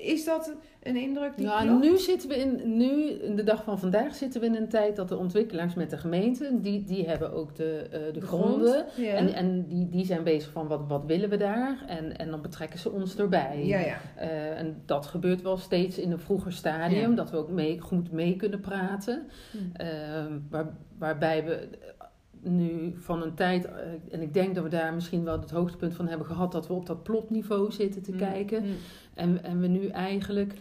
Is 0.02 0.24
dat 0.24 0.52
een 0.82 0.96
indruk 0.96 1.36
die 1.36 1.46
nou, 1.46 1.78
nu 1.78 1.98
zitten 1.98 2.28
we 2.28 2.36
in, 2.36 2.76
nu, 2.76 3.10
in 3.10 3.36
de 3.36 3.42
dag 3.42 3.64
van 3.64 3.78
vandaag 3.78 4.14
zitten 4.14 4.40
we 4.40 4.46
in 4.46 4.54
een 4.54 4.68
tijd 4.68 4.96
dat 4.96 5.08
de 5.08 5.16
ontwikkelaars 5.16 5.74
met 5.74 5.90
de 5.90 5.98
gemeente, 5.98 6.60
die, 6.60 6.84
die 6.84 7.08
hebben 7.08 7.32
ook 7.32 7.56
de, 7.56 7.86
uh, 7.92 8.14
de, 8.14 8.20
gronden. 8.20 8.86
En, 8.96 9.34
en 9.34 9.66
die, 9.66 9.88
die 9.88 10.04
zijn 10.04 10.24
bezig 10.24 10.52
van 10.52 10.66
wat, 10.66 10.80
wat 10.88 11.04
willen 11.04 11.28
we 11.28 11.36
daar? 11.36 11.84
En, 11.86 12.16
en 12.16 12.30
dan 12.30 12.42
betrekken 12.42 12.78
ze 12.78 12.90
ons 12.90 13.16
erbij. 13.16 13.66
Ja, 13.66 13.78
ja. 13.78 13.96
Uh, 14.18 14.58
en 14.58 14.82
dat 14.84 15.06
gebeurt 15.06 15.42
wel 15.42 15.56
steeds 15.56 15.98
in 15.98 16.12
een 16.12 16.20
vroeger 16.20 16.52
stadium, 16.52 17.14
dat 17.14 17.30
we 17.30 17.36
ook 17.36 17.50
mee, 17.50 17.80
goed 17.80 18.12
mee 18.12 18.36
kunnen 18.36 18.60
praten. 18.60 19.26
Uh, 19.80 19.86
waar, 20.50 20.66
waarbij 20.98 21.44
we 21.44 21.68
nu 22.42 22.94
van 22.98 23.22
een 23.22 23.34
tijd, 23.34 23.64
eh, 23.64 23.72
en 24.10 24.22
ik 24.22 24.34
denk 24.34 24.54
dat 24.54 24.64
we 24.64 24.70
daar 24.70 24.94
misschien 24.94 25.24
wel 25.24 25.40
het 25.40 25.50
hoogtepunt 25.50 25.94
van 25.94 26.08
hebben 26.08 26.26
gehad, 26.26 26.52
dat 26.52 26.66
we 26.66 26.72
op 26.72 26.86
dat 26.86 27.02
plotniveau 27.02 27.72
zitten 27.72 28.02
te 28.02 28.12
mm, 28.12 28.18
kijken. 28.18 28.62
Mm. 28.62 28.74
En, 29.14 29.44
en 29.44 29.60
we 29.60 29.66
nu 29.66 29.86
eigenlijk 29.86 30.54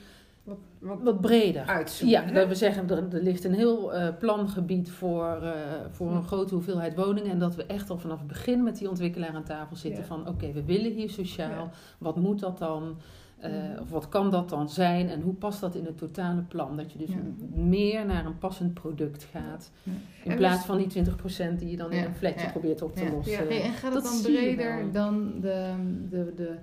wat, 0.44 0.58
wat, 0.80 1.00
wat 1.02 1.22
breder 1.22 1.66
uitzoeken. 1.66 2.26
Ja, 2.26 2.32
dat 2.32 2.48
we 2.48 2.56
zeggen, 2.56 2.90
er, 2.90 3.16
er 3.16 3.24
ligt 3.24 3.44
een 3.44 3.54
heel 3.54 3.96
uh, 3.96 4.08
plangebied 4.20 4.92
voor, 4.92 5.40
uh, 5.44 5.52
voor 5.92 6.12
een 6.12 6.24
grote 6.24 6.54
hoeveelheid 6.54 6.96
woningen. 6.96 7.32
En 7.32 7.40
dat 7.40 7.56
we 7.56 7.66
echt 7.66 7.90
al 7.90 7.98
vanaf 7.98 8.18
het 8.18 8.28
begin 8.28 8.64
met 8.64 8.78
die 8.78 8.90
ontwikkelaar 8.90 9.34
aan 9.34 9.44
tafel 9.44 9.76
zitten 9.76 10.06
van 10.06 10.28
oké, 10.28 10.52
we 10.52 10.64
willen 10.64 10.92
hier 10.92 11.10
sociaal. 11.10 11.70
Wat 11.98 12.16
moet 12.16 12.40
dat 12.40 12.58
dan? 12.58 12.98
Uh, 13.44 13.82
of 13.82 13.90
wat 13.90 14.10
kan 14.10 14.32
dat 14.32 14.50
dan 14.50 14.70
zijn 14.70 15.10
en 15.10 15.22
hoe 15.22 15.34
past 15.34 15.60
dat 15.60 15.76
in 15.76 15.86
het 15.86 15.98
totale 15.98 16.42
plan? 16.42 16.78
Dat 16.78 16.92
je 16.92 16.98
dus 16.98 17.10
meer 17.54 18.06
naar 18.06 18.26
een 18.26 18.38
passend 18.38 18.74
product 18.74 19.24
gaat. 19.24 19.72
Ja. 19.84 19.92
In 20.24 20.36
plaats 20.38 20.58
dus, 20.58 20.66
van 20.66 20.78
die 20.78 21.54
20% 21.56 21.60
die 21.60 21.70
je 21.70 21.78
dan 21.78 21.92
in 21.92 22.04
een 22.04 22.16
flatje 22.16 22.50
probeert 22.50 22.82
op 22.82 22.96
te 22.96 23.10
lossen. 23.12 23.48
Hey, 23.48 23.62
en 23.62 23.72
gaat 23.72 23.94
het 23.94 24.04
dat 24.04 24.12
dan 24.12 24.22
breder 24.22 24.92
dan 24.92 25.40
de, 25.40 25.74
de, 26.10 26.34
de, 26.36 26.56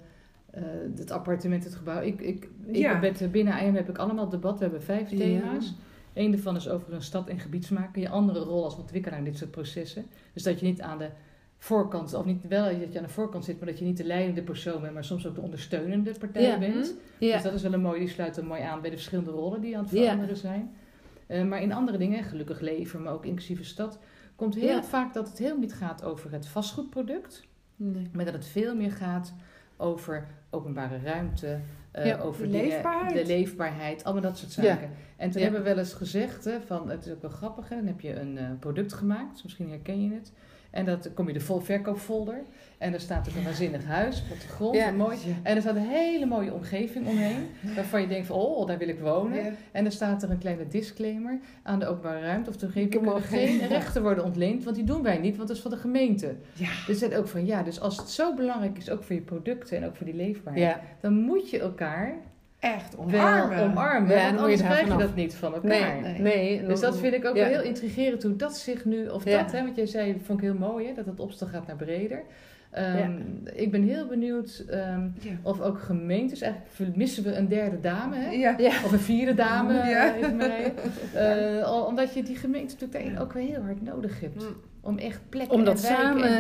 uh, 0.57 0.63
het 0.97 1.11
appartement, 1.11 1.65
het 1.65 1.75
gebouw? 1.75 2.01
Ik, 2.01 2.21
ik, 2.21 2.49
ik 2.67 3.01
met, 3.01 3.29
binnen 3.31 3.59
IM 3.59 3.75
heb 3.75 3.89
ik 3.89 3.99
allemaal 3.99 4.29
debat. 4.29 4.59
We 4.59 4.65
hebben 4.65 4.83
vijf 4.83 5.09
thema's. 5.09 5.75
Eén 6.13 6.31
daarvan 6.31 6.57
is 6.57 6.69
over 6.69 6.93
een 6.93 7.03
stad 7.03 7.29
en 7.29 7.39
gebiedsmaken. 7.39 8.01
Je 8.01 8.09
andere 8.09 8.39
rol 8.39 8.65
als 8.65 8.77
ontwikkelaar 8.77 9.19
in 9.19 9.25
dit 9.25 9.37
soort 9.37 9.51
processen. 9.51 10.07
Dus 10.33 10.43
dat 10.43 10.61
je 10.61 10.67
niet 10.67 10.81
aan 10.81 10.99
de 10.99 11.09
voorkant, 11.59 12.15
of 12.15 12.25
niet 12.25 12.49
wel 12.49 12.65
dat 12.65 12.93
je 12.93 12.99
aan 12.99 13.05
de 13.05 13.11
voorkant 13.11 13.45
zit, 13.45 13.59
maar 13.59 13.69
dat 13.69 13.79
je 13.79 13.85
niet 13.85 13.97
de 13.97 14.05
leidende 14.05 14.43
persoon 14.43 14.81
bent, 14.81 14.95
maar 14.95 15.05
soms 15.05 15.27
ook 15.27 15.35
de 15.35 15.41
ondersteunende 15.41 16.13
partij 16.19 16.59
bent. 16.59 16.75
Mhm. 16.75 17.25
Ja. 17.25 17.33
Dus 17.33 17.43
dat 17.43 17.53
is 17.53 17.63
wel 17.63 17.73
een 17.73 17.81
mooi, 17.81 17.99
die 17.99 18.09
sluit 18.09 18.37
er 18.37 18.45
mooi 18.45 18.63
aan 18.63 18.81
bij 18.81 18.91
de 18.91 18.97
verschillende 18.97 19.31
rollen 19.31 19.61
die 19.61 19.77
aan 19.77 19.83
het 19.83 19.93
veranderen 19.93 20.37
zijn. 20.37 20.75
Uh, 21.29 21.45
maar 21.45 21.63
in 21.63 21.73
andere 21.73 21.99
dingen, 21.99 22.25
gelukkig 22.25 22.61
leven, 22.61 23.03
maar 23.03 23.13
ook 23.13 23.25
inclusieve 23.25 23.65
stad, 23.65 23.99
komt 24.37 24.55
heel 24.55 24.83
vaak 24.83 25.15
dat 25.15 25.29
het 25.29 25.39
helemaal 25.39 25.61
niet 25.61 25.75
gaat 25.75 26.05
over 26.05 26.33
het 26.33 26.47
vastgoedproduct, 26.47 27.47
nee. 27.77 28.09
maar 28.13 28.25
dat 28.25 28.35
het 28.35 28.47
veel 28.47 28.77
meer 28.77 28.93
gaat 28.93 29.35
over 29.77 30.27
openbare 30.51 30.99
ruimte, 30.99 31.61
uh, 31.99 32.25
over 32.25 32.43
de 32.43 32.49
leefbaarheid. 32.49 33.15
de 33.15 33.27
leefbaarheid, 33.27 34.05
allemaal 34.05 34.23
dat 34.23 34.39
soort 34.39 34.53
zaken. 34.53 34.91
En 35.17 35.31
toen 35.31 35.43
hebben 35.43 35.61
we 35.61 35.69
wel 35.69 35.79
eens 35.79 35.93
gezegd, 35.93 36.45
hè, 36.45 36.61
van, 36.61 36.91
het 36.91 37.07
is 37.07 37.13
ook 37.13 37.23
wel 37.23 37.31
grappig, 37.31 37.69
hè, 37.69 37.77
dan 37.77 37.87
heb 37.87 38.01
je 38.01 38.21
een 38.21 38.37
uh, 38.37 38.51
product 38.59 38.93
gemaakt, 38.93 39.43
misschien 39.43 39.69
herken 39.69 40.03
je 40.03 40.15
het. 40.15 40.33
En 40.77 40.85
dan 40.85 40.99
kom 41.15 41.27
je 41.27 41.33
de 41.33 41.41
vol 41.41 41.61
verkoopfolder. 41.61 42.43
En 42.79 42.93
er 42.93 43.01
staat 43.01 43.29
ook 43.29 43.35
een 43.35 43.45
waanzinnig 43.45 43.85
huis, 43.85 44.23
grond 44.49 44.77
ja. 44.77 44.91
mooi. 44.91 45.17
En 45.43 45.57
er 45.57 45.63
staat 45.63 45.77
een 45.77 45.89
hele 45.89 46.27
mooie 46.27 46.53
omgeving 46.53 47.07
omheen. 47.07 47.49
Waarvan 47.75 48.01
je 48.01 48.07
denkt 48.07 48.27
van, 48.27 48.37
oh, 48.37 48.67
daar 48.67 48.79
wil 48.79 48.89
ik 48.89 49.01
wonen. 49.01 49.57
En 49.73 49.83
dan 49.83 49.93
staat 49.93 50.23
er 50.23 50.31
een 50.31 50.39
kleine 50.39 50.69
disclaimer 50.69 51.39
aan 51.63 51.79
de 51.79 51.87
openbare 51.87 52.21
ruimte. 52.21 52.51
Of 52.51 52.61
er 52.61 52.71
geen, 52.71 53.23
geen 53.23 53.69
rechten 53.69 54.03
worden 54.03 54.25
ontleend. 54.25 54.65
Want 54.65 54.77
die 54.77 54.85
doen 54.85 55.03
wij 55.03 55.19
niet, 55.19 55.37
want 55.37 55.49
dat 55.49 55.57
is 55.57 55.63
van 55.63 55.71
de 55.71 55.77
gemeente. 55.77 56.35
Ja. 56.53 56.71
Dus 56.87 57.01
het 57.01 57.15
ook 57.15 57.29
van, 57.29 57.47
ja, 57.47 57.63
dus 57.63 57.81
als 57.81 57.97
het 57.97 58.11
zo 58.11 58.35
belangrijk 58.35 58.79
is, 58.79 58.91
ook 58.91 59.03
voor 59.03 59.15
je 59.15 59.23
producten 59.23 59.77
en 59.77 59.87
ook 59.87 59.97
voor 59.97 60.07
die 60.07 60.15
leefbaarheid. 60.15 60.77
Dan 61.01 61.15
moet 61.15 61.51
je 61.51 61.59
elkaar 61.59 62.15
echt 62.59 62.97
omarmen. 62.97 63.59
omarmen. 63.59 64.17
Ja, 64.17 64.25
want 64.25 64.39
anders 64.39 64.63
krijg 64.63 64.89
je 64.89 64.97
dat 64.97 65.15
niet 65.15 65.35
van 65.35 65.55
elkaar. 65.55 66.01
Nee, 66.01 66.19
nee. 66.19 66.67
Dus 66.67 66.81
dat 66.81 66.99
vind 66.99 67.15
ik 67.15 67.25
ook 67.25 67.35
wel 67.35 67.47
heel 67.47 67.63
intrigerend 67.63 68.23
hoe 68.23 68.37
dat 68.37 68.57
zich 68.57 68.85
nu, 68.85 69.09
of 69.09 69.25
dat, 69.25 69.53
hè, 69.53 69.63
want 69.63 69.77
jij 69.77 69.87
zei, 69.87 70.21
vond 70.25 70.39
ik 70.39 70.45
heel 70.45 70.59
mooi, 70.59 70.87
hè, 70.87 70.95
dat 70.95 71.07
het 71.07 71.21
opstel 71.21 71.47
gaat 71.47 71.67
naar 71.67 71.77
breder. 71.77 72.23
Um, 72.79 73.43
ik 73.55 73.71
ben 73.71 73.83
heel 73.83 74.07
benieuwd 74.07 74.65
um, 74.71 75.15
of 75.43 75.61
ook 75.61 75.79
gemeentes, 75.79 76.41
eigenlijk 76.41 76.97
missen 76.97 77.25
we 77.25 77.35
een 77.35 77.49
derde 77.49 77.81
dame, 77.81 78.17
hè? 78.17 78.69
of 78.85 78.93
een 78.93 78.99
vierde 78.99 79.35
dame, 79.35 79.73
uh, 81.15 81.61
uh, 81.63 81.87
omdat 81.87 82.15
je 82.15 82.23
die 82.23 82.37
gemeente 82.37 82.75
natuurlijk 82.81 83.21
ook 83.21 83.33
wel 83.33 83.47
heel 83.47 83.63
hard 83.63 83.83
nodig 83.83 84.21
hebt. 84.21 84.43
Mm 84.43 84.57
om 84.87 84.99
echt 84.99 85.21
plekken 85.29 85.59
om 85.59 85.65
dat 85.65 85.79
samen, 85.79 86.31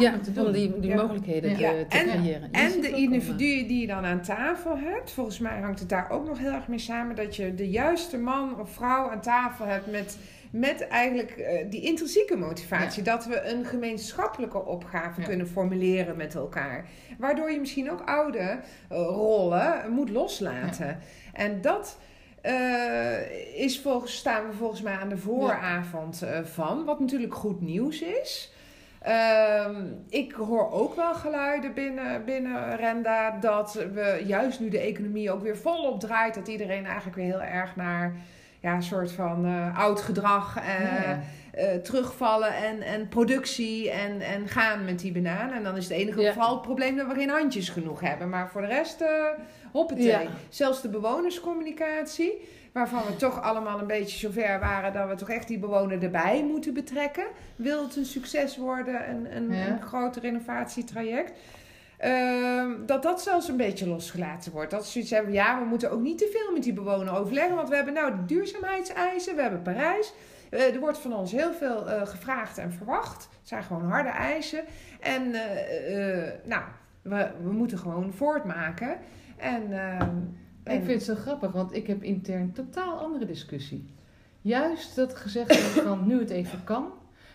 ja, 0.00 0.18
te 0.18 0.32
doen. 0.32 0.46
Om 0.46 0.52
die, 0.52 0.80
die 0.80 0.94
mogelijkheden 0.94 1.56
te, 1.56 1.86
te 1.88 1.98
en, 1.98 2.06
creëren. 2.06 2.52
En 2.52 2.80
de 2.80 2.90
individuen 2.90 3.66
die 3.66 3.80
je 3.80 3.86
dan 3.86 4.04
aan 4.04 4.20
tafel 4.20 4.78
hebt, 4.78 5.10
volgens 5.10 5.38
mij 5.38 5.60
hangt 5.60 5.80
het 5.80 5.88
daar 5.88 6.10
ook 6.10 6.26
nog 6.26 6.38
heel 6.38 6.52
erg 6.52 6.68
mee 6.68 6.78
samen 6.78 7.16
dat 7.16 7.36
je 7.36 7.54
de 7.54 7.70
juiste 7.70 8.18
man 8.18 8.60
of 8.60 8.70
vrouw 8.70 9.10
aan 9.10 9.20
tafel 9.20 9.66
hebt 9.66 9.90
met, 9.90 10.18
met 10.50 10.88
eigenlijk 10.88 11.36
uh, 11.38 11.70
die 11.70 11.80
intrinsieke 11.80 12.36
motivatie. 12.36 13.02
Dat 13.02 13.26
we 13.26 13.42
een 13.42 13.64
gemeenschappelijke 13.64 14.64
opgave 14.64 15.20
kunnen 15.20 15.48
formuleren 15.48 16.16
met 16.16 16.34
elkaar. 16.34 16.88
Waardoor 17.18 17.50
je 17.50 17.60
misschien 17.60 17.90
ook 17.90 18.00
oude 18.00 18.38
uh, 18.38 18.58
rollen 18.98 19.90
moet 19.90 20.10
loslaten. 20.10 20.98
En 21.32 21.60
dat 21.60 21.98
uh, 22.46 23.60
is 23.60 23.80
volgens, 23.80 24.16
staan 24.16 24.46
we 24.48 24.52
volgens 24.52 24.82
mij 24.82 24.94
aan 24.94 25.08
de 25.08 25.16
vooravond 25.16 26.22
uh, 26.24 26.38
van. 26.44 26.84
Wat 26.84 27.00
natuurlijk 27.00 27.34
goed 27.34 27.60
nieuws 27.60 28.00
is. 28.00 28.52
Uh, 29.06 29.68
ik 30.08 30.32
hoor 30.32 30.70
ook 30.70 30.94
wel 30.94 31.14
geluiden 31.14 31.74
binnen, 31.74 32.24
binnen 32.24 32.76
Renda 32.76 33.30
dat 33.40 33.72
we 33.72 34.22
juist 34.26 34.60
nu 34.60 34.68
de 34.68 34.78
economie 34.78 35.32
ook 35.32 35.42
weer 35.42 35.56
volop 35.56 36.00
draait. 36.00 36.34
Dat 36.34 36.48
iedereen 36.48 36.86
eigenlijk 36.86 37.16
weer 37.16 37.26
heel 37.26 37.42
erg 37.42 37.76
naar 37.76 38.16
ja, 38.64 38.74
een 38.74 38.82
soort 38.82 39.12
van 39.12 39.46
uh, 39.46 39.78
oud 39.78 40.00
gedrag 40.00 40.54
ja. 40.54 41.20
terugvallen 41.82 42.56
en, 42.56 42.82
en 42.82 43.08
productie 43.08 43.90
en, 43.90 44.20
en 44.20 44.48
gaan 44.48 44.84
met 44.84 44.98
die 44.98 45.12
banaan. 45.12 45.52
En 45.52 45.62
dan 45.62 45.76
is 45.76 45.88
het 45.88 45.92
enige 45.92 46.20
ja. 46.20 46.32
geval 46.32 46.52
het 46.52 46.62
probleem 46.62 46.96
dat 46.96 47.06
we 47.06 47.14
geen 47.14 47.28
handjes 47.28 47.68
genoeg 47.68 48.00
hebben. 48.00 48.28
Maar 48.28 48.48
voor 48.48 48.60
de 48.60 48.66
rest 48.66 49.04
Hoppatee. 49.72 50.06
Ja. 50.06 50.22
Zelfs 50.48 50.82
de 50.82 50.88
bewonerscommunicatie, 50.88 52.48
waarvan 52.72 53.02
we 53.06 53.16
toch 53.16 53.42
allemaal 53.42 53.78
een 53.78 53.86
beetje 53.86 54.18
zover 54.18 54.60
waren 54.60 54.92
dat 54.92 55.08
we 55.08 55.14
toch 55.14 55.30
echt 55.30 55.48
die 55.48 55.58
bewoner 55.58 56.02
erbij 56.02 56.44
moeten 56.44 56.74
betrekken. 56.74 57.26
Wil 57.56 57.82
het 57.82 57.96
een 57.96 58.04
succes 58.04 58.56
worden, 58.56 59.10
een, 59.10 59.36
een, 59.36 59.52
een 59.52 59.82
groot 59.82 60.16
renovatietraject. 60.16 61.32
Uh, 62.04 62.70
dat 62.86 63.02
dat 63.02 63.22
zelfs 63.22 63.48
een 63.48 63.56
beetje 63.56 63.88
losgelaten 63.88 64.52
wordt. 64.52 64.70
Dat 64.70 64.84
ze 64.84 64.90
zoiets 64.90 65.10
hebben, 65.10 65.32
ja, 65.32 65.58
we 65.58 65.64
moeten 65.64 65.90
ook 65.90 66.00
niet 66.00 66.18
te 66.18 66.30
veel 66.32 66.52
met 66.52 66.62
die 66.62 66.72
bewoner 66.72 67.16
overleggen. 67.16 67.56
Want 67.56 67.68
we 67.68 67.74
hebben 67.74 67.94
nou 67.94 68.10
de 68.16 68.24
duurzaamheidseisen, 68.24 69.34
we 69.36 69.42
hebben 69.42 69.62
Parijs. 69.62 70.12
er 70.50 70.80
wordt 70.80 70.98
van 70.98 71.12
ons 71.12 71.32
heel 71.32 71.52
veel 71.52 71.86
gevraagd 72.04 72.58
en 72.58 72.72
verwacht. 72.72 73.22
Het 73.22 73.48
zijn 73.48 73.62
gewoon 73.62 73.84
harde 73.84 74.08
eisen. 74.08 74.64
En 75.00 75.30
nou, 76.44 76.62
we, 77.02 77.30
we 77.42 77.52
moeten 77.52 77.78
gewoon 77.78 78.12
voortmaken. 78.12 78.98
En, 79.36 79.72
en, 79.72 80.36
Ik 80.64 80.84
vind 80.84 80.86
het 80.86 81.02
zo 81.02 81.14
grappig, 81.14 81.52
want 81.52 81.74
ik 81.74 81.86
heb 81.86 82.02
intern 82.02 82.52
totaal 82.52 82.98
andere 82.98 83.26
discussie. 83.26 83.94
Juist 84.40 84.96
dat 84.96 85.16
gezegd 85.16 85.72
wordt 85.72 85.88
van 85.88 86.06
nu 86.06 86.18
het 86.18 86.30
even 86.30 86.64
kan, 86.64 86.92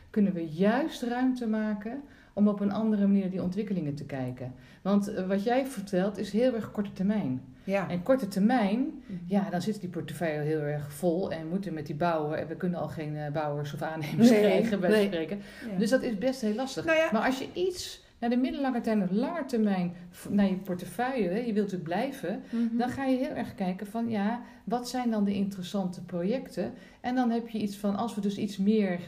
kunnen 0.09 0.33
we 0.33 0.47
juist 0.47 1.01
ruimte 1.01 1.47
maken 1.47 2.03
om 2.39 2.47
op 2.47 2.59
een 2.59 2.71
andere 2.71 3.07
manier 3.07 3.21
naar 3.21 3.29
die 3.29 3.43
ontwikkelingen 3.43 3.95
te 3.95 4.05
kijken. 4.05 4.53
Want 4.81 5.13
eh, 5.13 5.27
wat 5.27 5.43
jij 5.43 5.65
vertelt 5.65 6.17
is 6.17 6.31
heel 6.31 6.55
erg 6.55 6.71
korte 6.71 6.93
termijn. 6.93 7.41
Ja. 7.63 7.89
En 7.89 8.03
korte 8.03 8.27
termijn, 8.27 8.79
mhm. 8.79 9.19
ja, 9.25 9.49
dan 9.49 9.61
zit 9.61 9.79
die 9.79 9.89
portefeuille 9.89 10.41
heel 10.41 10.61
erg 10.61 10.93
vol 10.93 11.31
en 11.31 11.47
moeten 11.47 11.73
met 11.73 11.85
die 11.85 11.95
bouwen. 11.95 12.37
En 12.37 12.47
we 12.47 12.55
kunnen 12.55 12.79
al 12.79 12.87
geen 12.87 13.15
uh, 13.15 13.27
bouwers 13.31 13.73
of 13.73 13.81
aannemers 13.81 14.29
krijgen, 14.29 14.79
bij 14.79 14.89
nee. 14.89 15.05
spreken. 15.05 15.39
Dus 15.77 15.89
dat 15.89 16.01
is 16.01 16.17
best 16.17 16.41
heel 16.41 16.55
lastig. 16.55 16.85
Nou 16.85 16.97
ja. 16.97 17.09
Maar 17.11 17.25
als 17.25 17.39
je 17.39 17.47
iets 17.53 18.03
naar 18.19 18.29
de 18.29 18.37
middellange 18.37 18.81
termijn 18.81 19.09
of 19.09 19.15
lange 19.15 19.45
termijn 19.45 19.93
naar 20.29 20.49
je 20.49 20.55
portefeuille, 20.55 21.45
je 21.45 21.53
wilt 21.53 21.71
het 21.71 21.83
blijven, 21.83 22.43
mhm. 22.49 22.77
dan 22.77 22.89
ga 22.89 23.05
je 23.05 23.17
heel 23.17 23.35
erg 23.35 23.55
kijken 23.55 23.87
van 23.87 24.09
ja, 24.09 24.41
wat 24.63 24.89
zijn 24.89 25.09
dan 25.09 25.23
de 25.23 25.33
interessante 25.33 26.01
projecten? 26.01 26.73
En 27.01 27.15
dan 27.15 27.29
heb 27.29 27.47
je 27.47 27.59
iets 27.59 27.77
van, 27.77 27.95
als 27.95 28.15
we 28.15 28.21
dus 28.21 28.37
iets 28.37 28.57
meer 28.57 28.99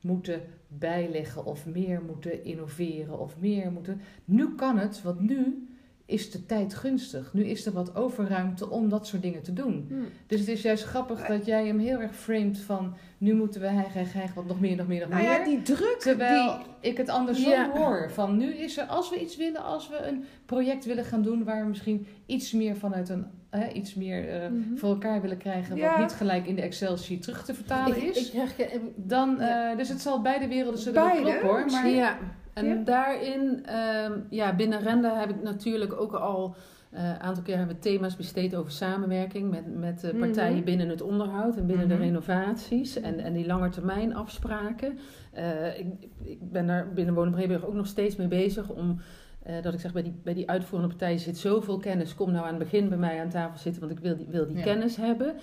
moeten 0.00 0.40
bijleggen 0.68 1.44
of 1.44 1.66
meer 1.66 2.02
moeten 2.02 2.44
innoveren 2.44 3.18
of 3.18 3.34
meer 3.38 3.72
moeten. 3.72 4.00
Nu 4.24 4.54
kan 4.54 4.78
het, 4.78 5.02
want 5.02 5.20
nu 5.20 5.68
is 6.06 6.30
de 6.30 6.46
tijd 6.46 6.74
gunstig. 6.74 7.32
Nu 7.32 7.44
is 7.44 7.66
er 7.66 7.72
wat 7.72 7.96
overruimte 7.96 8.70
om 8.70 8.88
dat 8.88 9.06
soort 9.06 9.22
dingen 9.22 9.42
te 9.42 9.52
doen. 9.52 9.86
Hmm. 9.88 10.04
Dus 10.26 10.40
het 10.40 10.48
is 10.48 10.62
juist 10.62 10.84
grappig 10.84 11.26
dat 11.26 11.46
jij 11.46 11.66
hem 11.66 11.78
heel 11.78 12.00
erg 12.00 12.16
framed 12.16 12.58
van... 12.58 12.94
nu 13.18 13.34
moeten 13.34 13.60
we 13.60 13.66
hij, 13.66 13.86
hij, 13.92 14.30
wat 14.34 14.46
nog 14.46 14.60
meer, 14.60 14.76
nog 14.76 14.86
meer, 14.86 15.00
nog 15.00 15.08
nou 15.08 15.22
meer. 15.22 15.30
Ja, 15.30 15.44
die 15.44 15.62
druk. 15.62 15.96
Terwijl 15.98 16.58
ik 16.80 16.96
het 16.96 17.08
andersom 17.08 17.70
hoor. 17.70 18.10
Van 18.10 18.36
nu 18.36 18.54
is 18.54 18.76
er, 18.76 18.84
als 18.84 19.10
we 19.10 19.20
iets 19.20 19.36
willen, 19.36 19.64
als 19.64 19.88
we 19.88 19.96
een 19.96 20.24
project 20.44 20.84
willen 20.84 21.04
gaan 21.04 21.22
doen... 21.22 21.44
waar 21.44 21.62
we 21.62 21.68
misschien 21.68 22.06
iets 22.26 22.52
meer 22.52 22.76
vanuit 22.76 23.08
een... 23.08 23.26
Hè, 23.56 23.68
iets 23.68 23.94
meer 23.94 24.42
uh, 24.42 24.58
voor 24.74 24.88
elkaar 24.88 25.20
willen 25.20 25.36
krijgen... 25.36 25.80
wat 25.80 25.98
niet 25.98 26.12
gelijk 26.12 26.46
in 26.46 26.54
de 26.54 26.62
Excel-sheet 26.62 27.22
terug 27.22 27.44
te 27.44 27.54
vertalen 27.54 28.02
is. 28.02 28.30
Ik, 28.30 28.58
ik, 28.58 28.80
dan, 28.94 29.36
uh, 29.40 29.76
dus 29.76 29.88
het 29.88 30.00
zal 30.00 30.22
beide 30.22 30.48
werelden 30.48 30.80
zullen 30.80 31.02
beide? 31.02 31.22
kloppen 31.22 31.48
hoor. 31.48 31.66
Maar, 31.66 31.88
ja. 31.88 32.18
En 32.54 32.84
daarin, 32.84 33.66
ehm, 33.66 34.12
ja, 34.30 34.54
binnen 34.54 34.80
Renda 34.80 35.18
heb 35.18 35.30
ik 35.30 35.42
natuurlijk 35.42 36.00
ook 36.00 36.12
al 36.12 36.56
een 36.90 37.04
uh, 37.04 37.18
aantal 37.18 37.42
keer 37.42 37.56
hebben 37.56 37.76
we 37.76 37.82
thema's 37.82 38.16
besteed 38.16 38.54
over 38.54 38.72
samenwerking 38.72 39.50
met, 39.50 39.76
met 39.76 40.04
uh, 40.04 40.20
partijen 40.20 40.64
binnen 40.64 40.88
het 40.88 41.02
onderhoud 41.02 41.56
en 41.56 41.66
binnen 41.66 41.88
de 41.88 41.94
mhm. 41.94 42.02
renovaties 42.02 43.00
en, 43.00 43.18
en 43.18 43.32
die 43.32 43.46
langetermijn 43.46 44.14
afspraken. 44.14 44.98
Uh, 45.38 45.78
ik, 45.78 45.86
ik 46.22 46.50
ben 46.50 46.66
daar 46.66 46.92
binnen 46.92 47.14
Wonen 47.14 47.66
ook 47.66 47.74
nog 47.74 47.86
steeds 47.86 48.16
mee 48.16 48.28
bezig 48.28 48.68
om 48.68 49.00
uh, 49.48 49.62
dat 49.62 49.74
ik 49.74 49.80
zeg 49.80 49.92
bij 49.92 50.02
die, 50.02 50.14
bij 50.22 50.34
die 50.34 50.50
uitvoerende 50.50 50.94
partijen 50.94 51.18
zit 51.18 51.38
zoveel 51.38 51.78
kennis. 51.78 52.14
Kom 52.14 52.32
nou 52.32 52.44
aan 52.44 52.54
het 52.54 52.62
begin 52.62 52.88
bij 52.88 52.98
mij 52.98 53.20
aan 53.20 53.28
tafel 53.28 53.58
zitten, 53.58 53.80
want 53.80 53.92
ik 53.92 53.98
wil 53.98 54.16
die, 54.16 54.26
wil 54.30 54.46
die 54.46 54.62
kennis 54.62 54.96
hebben. 54.96 55.34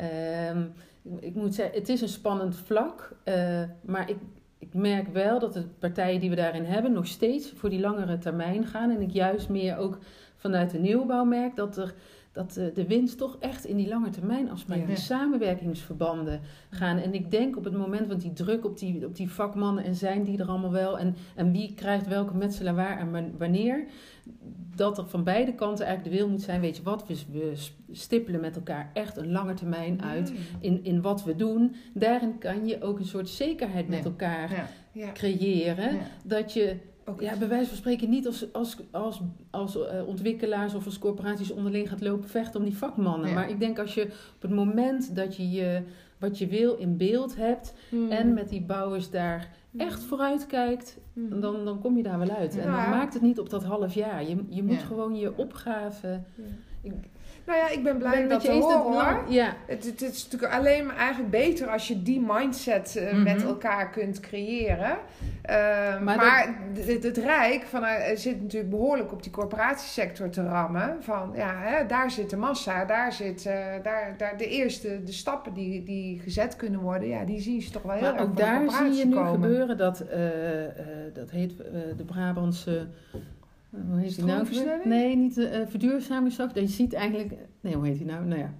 Uh, 0.00 0.60
ik 1.20 1.34
moet 1.34 1.54
zeggen, 1.54 1.78
het 1.78 1.88
is 1.88 2.00
een 2.00 2.08
spannend 2.08 2.56
vlak, 2.56 3.16
maar 3.80 4.10
ik, 4.10 4.16
ik 4.58 4.74
merk 4.74 5.08
wel 5.08 5.38
dat 5.38 5.52
de 5.52 5.64
partijen 5.78 6.20
die 6.20 6.30
we 6.30 6.36
daarin 6.36 6.64
hebben 6.64 6.92
nog 6.92 7.06
steeds 7.06 7.52
voor 7.56 7.70
die 7.70 7.80
langere 7.80 8.18
termijn 8.18 8.66
gaan. 8.66 8.90
En 8.90 9.00
ik 9.00 9.10
juist 9.10 9.48
meer 9.48 9.76
ook 9.76 9.98
vanuit 10.36 10.70
de 10.70 10.78
nieuwbouw 10.78 11.24
merk 11.24 11.56
dat 11.56 11.76
er 11.76 11.94
dat 12.36 12.52
de, 12.74 12.86
winst 12.86 13.18
toch 13.18 13.36
echt 13.40 13.64
in 13.64 13.76
die 13.76 13.88
lange 13.88 14.10
termijn 14.10 14.50
afspraken, 14.50 14.86
die 14.86 14.96
samenwerkingsverbanden 14.96 16.40
gaan. 16.70 16.98
En 16.98 17.14
ik 17.14 17.30
denk 17.30 17.56
op 17.56 17.64
het 17.64 17.76
moment, 17.76 18.06
want 18.06 18.20
die 18.20 18.32
druk 18.32 18.64
op 18.64 18.78
die, 18.78 19.06
op 19.06 19.16
die 19.16 19.30
vakmannen 19.30 19.84
en 19.84 19.94
zijn 19.94 20.24
die 20.24 20.38
er 20.38 20.48
allemaal 20.48 20.72
wel 20.72 20.98
en, 20.98 21.16
en 21.34 21.52
wie 21.52 21.74
krijgt 21.74 22.06
welke 22.06 22.34
metselaar 22.34 22.74
waar 22.74 22.98
en 22.98 23.34
wanneer, 23.38 23.84
dat 24.74 24.98
er 24.98 25.06
van 25.06 25.24
beide 25.24 25.54
kanten 25.54 25.86
eigenlijk 25.86 26.16
de 26.16 26.22
wil 26.22 26.32
moet 26.32 26.42
zijn, 26.42 26.60
weet 26.60 26.76
je 26.76 26.82
wat, 26.82 27.06
we, 27.06 27.16
we 27.32 27.52
stippelen 27.92 28.40
met 28.40 28.56
elkaar 28.56 28.90
echt 28.92 29.16
een 29.16 29.32
lange 29.32 29.54
termijn 29.54 30.02
uit 30.02 30.32
in, 30.60 30.84
in 30.84 31.00
wat 31.00 31.24
we 31.24 31.36
doen. 31.36 31.74
Daarin 31.94 32.38
kan 32.38 32.66
je 32.66 32.82
ook 32.82 32.98
een 32.98 33.04
soort 33.04 33.28
zekerheid 33.28 33.88
met 33.88 34.04
elkaar 34.04 34.70
creëren, 35.14 35.98
dat 36.24 36.52
je 36.52 36.76
ja, 37.18 37.36
bij 37.36 37.48
wijze 37.48 37.68
van 37.68 37.76
spreken 37.76 38.10
niet 38.10 38.26
als, 38.26 38.52
als, 38.52 38.76
als, 38.90 39.20
als 39.50 39.76
uh, 39.76 40.06
ontwikkelaars 40.06 40.74
of 40.74 40.84
als 40.84 40.98
corporaties 40.98 41.50
onderling 41.50 41.88
gaat 41.88 42.00
lopen 42.00 42.28
vechten 42.28 42.60
om 42.60 42.66
die 42.66 42.76
vakmannen. 42.76 43.34
Maar 43.34 43.50
ik 43.50 43.60
denk 43.60 43.78
als 43.78 43.94
je 43.94 44.02
op 44.34 44.42
het 44.42 44.50
moment 44.50 45.14
dat 45.14 45.36
je, 45.36 45.50
je 45.50 45.82
wat 46.18 46.38
je 46.38 46.46
wil 46.46 46.74
in 46.74 46.96
beeld 46.96 47.36
hebt 47.36 47.74
hmm. 47.88 48.10
en 48.10 48.34
met 48.34 48.48
die 48.48 48.62
bouwers 48.62 49.10
daar 49.10 49.50
echt 49.76 49.98
hmm. 49.98 50.08
vooruit 50.08 50.46
kijkt, 50.46 50.98
hmm. 51.12 51.40
dan, 51.40 51.64
dan 51.64 51.80
kom 51.80 51.96
je 51.96 52.02
daar 52.02 52.18
wel 52.18 52.30
uit. 52.30 52.58
En 52.58 52.64
dan 52.64 52.90
maakt 52.90 53.14
het 53.14 53.22
niet 53.22 53.40
op 53.40 53.50
dat 53.50 53.64
half 53.64 53.94
jaar. 53.94 54.28
Je, 54.28 54.44
je 54.48 54.62
moet 54.62 54.82
gewoon 54.82 55.16
je 55.16 55.36
opgave. 55.36 56.20
Ik, 56.80 56.92
nou 57.46 57.58
ja, 57.58 57.68
ik 57.68 57.82
ben 57.82 57.98
blij 57.98 58.18
ben 58.18 58.28
dat 58.28 58.42
je 58.42 58.50
horen, 58.50 58.78
hoor. 58.78 59.24
Ja. 59.28 59.54
Het, 59.66 59.84
het, 59.84 60.02
is 60.02 60.24
natuurlijk 60.24 60.52
alleen 60.52 60.86
maar 60.86 60.96
eigenlijk 60.96 61.30
beter 61.30 61.68
als 61.68 61.88
je 61.88 62.02
die 62.02 62.24
mindset 62.26 62.96
uh, 62.98 63.22
met 63.22 63.42
elkaar 63.42 63.90
kunt 63.90 64.20
creëren. 64.20 64.98
Uh, 65.50 66.00
maar, 66.00 66.16
maar 66.16 66.56
het, 66.74 67.02
het, 67.02 67.16
Rijk 67.16 67.62
van, 67.62 67.82
uh, 67.82 67.90
zit 68.14 68.42
natuurlijk 68.42 68.70
behoorlijk 68.70 69.12
op 69.12 69.22
die 69.22 69.32
corporatiesector 69.32 70.30
te 70.30 70.42
rammen. 70.42 70.96
Van 71.00 71.32
ja, 71.34 71.54
hè, 71.58 71.86
daar 71.86 72.10
zit 72.10 72.30
de 72.30 72.36
massa, 72.36 72.84
daar 72.84 73.12
zit 73.12 73.44
daar, 73.82 74.14
daar 74.16 74.36
de 74.36 74.48
eerste 74.48 75.02
de 75.04 75.12
stappen 75.12 75.54
die, 75.54 75.82
die 75.82 76.20
gezet 76.20 76.56
kunnen 76.56 76.80
worden. 76.80 77.08
Ja, 77.08 77.24
die 77.24 77.40
zien 77.40 77.62
ze 77.62 77.70
toch 77.70 77.82
wel 77.82 77.92
heel 77.92 78.02
maar 78.02 78.14
erg 78.14 78.22
ook 78.22 78.36
daar 78.36 78.70
zie 78.70 78.92
je 78.92 79.06
nu 79.06 79.16
gebeuren 79.16 79.76
dat, 79.76 80.04
dat 81.12 81.30
heet 81.30 81.56
de 81.96 82.04
Brabantse 82.06 82.86
hoe 83.70 83.98
heet 83.98 84.16
die 84.16 84.24
nou? 84.24 84.48
Nee, 84.84 85.16
niet 85.16 85.34
de 85.34 85.60
uh, 85.60 85.66
verduurzamingsslag. 85.66 86.54
Je 86.54 86.66
ziet 86.66 86.92
eigenlijk... 86.92 87.34
Nee, 87.60 87.74
hoe 87.74 87.86
heet 87.86 87.96
die 87.96 88.06
nou? 88.06 88.24
Nou 88.24 88.40
ja. 88.40 88.54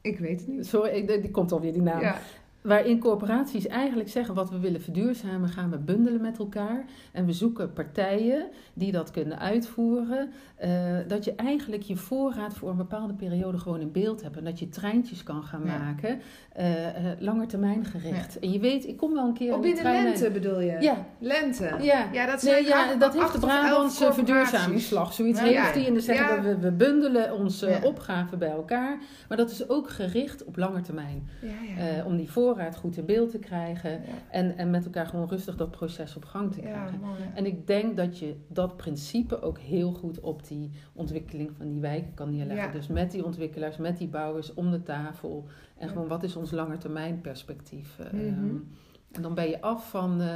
Ik 0.00 0.18
weet 0.18 0.40
het 0.40 0.48
niet. 0.48 0.66
Sorry, 0.66 1.06
die 1.06 1.30
komt 1.30 1.52
alweer 1.52 1.72
die 1.72 1.82
naam. 1.82 2.00
Ja. 2.00 2.18
Waarin 2.62 2.98
corporaties 2.98 3.66
eigenlijk 3.66 4.08
zeggen 4.08 4.34
wat 4.34 4.50
we 4.50 4.58
willen 4.58 4.80
verduurzamen, 4.80 5.48
gaan 5.48 5.70
we 5.70 5.78
bundelen 5.78 6.20
met 6.20 6.38
elkaar. 6.38 6.84
En 7.12 7.26
we 7.26 7.32
zoeken 7.32 7.72
partijen 7.72 8.46
die 8.72 8.92
dat 8.92 9.10
kunnen 9.10 9.38
uitvoeren. 9.38 10.32
Uh, 10.64 10.96
dat 11.08 11.24
je 11.24 11.34
eigenlijk 11.34 11.82
je 11.82 11.96
voorraad 11.96 12.54
voor 12.54 12.70
een 12.70 12.76
bepaalde 12.76 13.12
periode 13.12 13.58
gewoon 13.58 13.80
in 13.80 13.92
beeld 13.92 14.22
hebt. 14.22 14.36
En 14.36 14.44
dat 14.44 14.58
je 14.58 14.68
treintjes 14.68 15.22
kan 15.22 15.42
gaan 15.42 15.62
maken. 15.62 16.20
Uh, 16.58 16.64
langer 17.18 17.46
termijn 17.46 17.84
gericht. 17.84 18.38
En 18.38 18.52
je 18.52 18.58
weet, 18.58 18.86
ik 18.86 18.96
kom 18.96 19.14
wel 19.14 19.26
een 19.26 19.34
keer. 19.34 19.54
Op 19.54 19.64
in 19.64 19.74
de, 19.74 19.82
lente 19.82 20.30
bedoel 20.30 20.60
je? 20.60 20.76
Ja. 20.80 21.06
Lente. 21.18 21.76
Ja, 21.80 22.08
ja 22.12 22.26
dat, 22.26 22.42
nee, 22.42 22.64
ja, 22.64 22.94
dat 22.94 23.14
heeft 23.14 23.32
de 23.32 23.38
Brabantse 23.38 24.12
verduurzamingsslag. 24.12 25.12
Zoiets 25.12 25.40
heeft 25.40 25.74
die. 25.74 25.86
En 25.86 25.92
dan 25.92 26.02
zeggen 26.02 26.42
we, 26.42 26.58
we 26.58 26.72
bundelen 26.72 27.34
onze 27.34 27.80
opgaven 27.82 28.38
bij 28.38 28.50
elkaar. 28.50 28.98
Maar 29.28 29.36
dat 29.36 29.50
is 29.50 29.68
ook 29.68 29.90
gericht 29.90 30.44
op 30.44 30.56
lange 30.56 30.80
termijn. 30.80 31.28
om 32.04 32.16
die 32.16 32.30
voorraad 32.30 32.47
voorraad 32.48 32.76
goed 32.76 32.96
in 32.96 33.04
beeld 33.04 33.30
te 33.30 33.38
krijgen. 33.38 34.00
En, 34.30 34.56
en 34.56 34.70
met 34.70 34.84
elkaar 34.84 35.06
gewoon 35.06 35.28
rustig 35.28 35.56
dat 35.56 35.70
proces 35.70 36.16
op 36.16 36.24
gang 36.24 36.52
te 36.52 36.60
krijgen. 36.60 37.00
en 37.34 37.46
ik 37.46 37.66
denk 37.66 37.96
dat 37.96 38.18
je 38.18 38.36
dat 38.48 38.76
principe 38.76 39.42
ook 39.42 39.58
heel 39.58 39.92
goed 39.92 40.20
op 40.20 40.46
die 40.46 40.70
ontwikkeling 40.92 41.50
van 41.56 41.68
die 41.68 41.80
wijken 41.80 42.14
kan 42.14 42.30
neerleggen. 42.30 42.72
Dus 42.72 42.86
met 42.86 43.10
die 43.10 43.24
ontwikkelaars, 43.24 43.76
met 43.76 43.98
die 43.98 44.08
bouwers 44.08 44.54
om 44.54 44.70
de 44.70 44.82
tafel. 44.82 45.46
En 45.76 45.88
gewoon 45.88 46.08
wat 46.08 46.22
is 46.22 46.36
ons 46.36 46.50
langetermijnperspectief. 46.50 47.98
Mm 48.12 48.68
en 49.12 49.22
dan 49.22 49.34
ben 49.34 49.48
je 49.48 49.60
af 49.60 49.90
van 49.90 50.20
uh, 50.20 50.26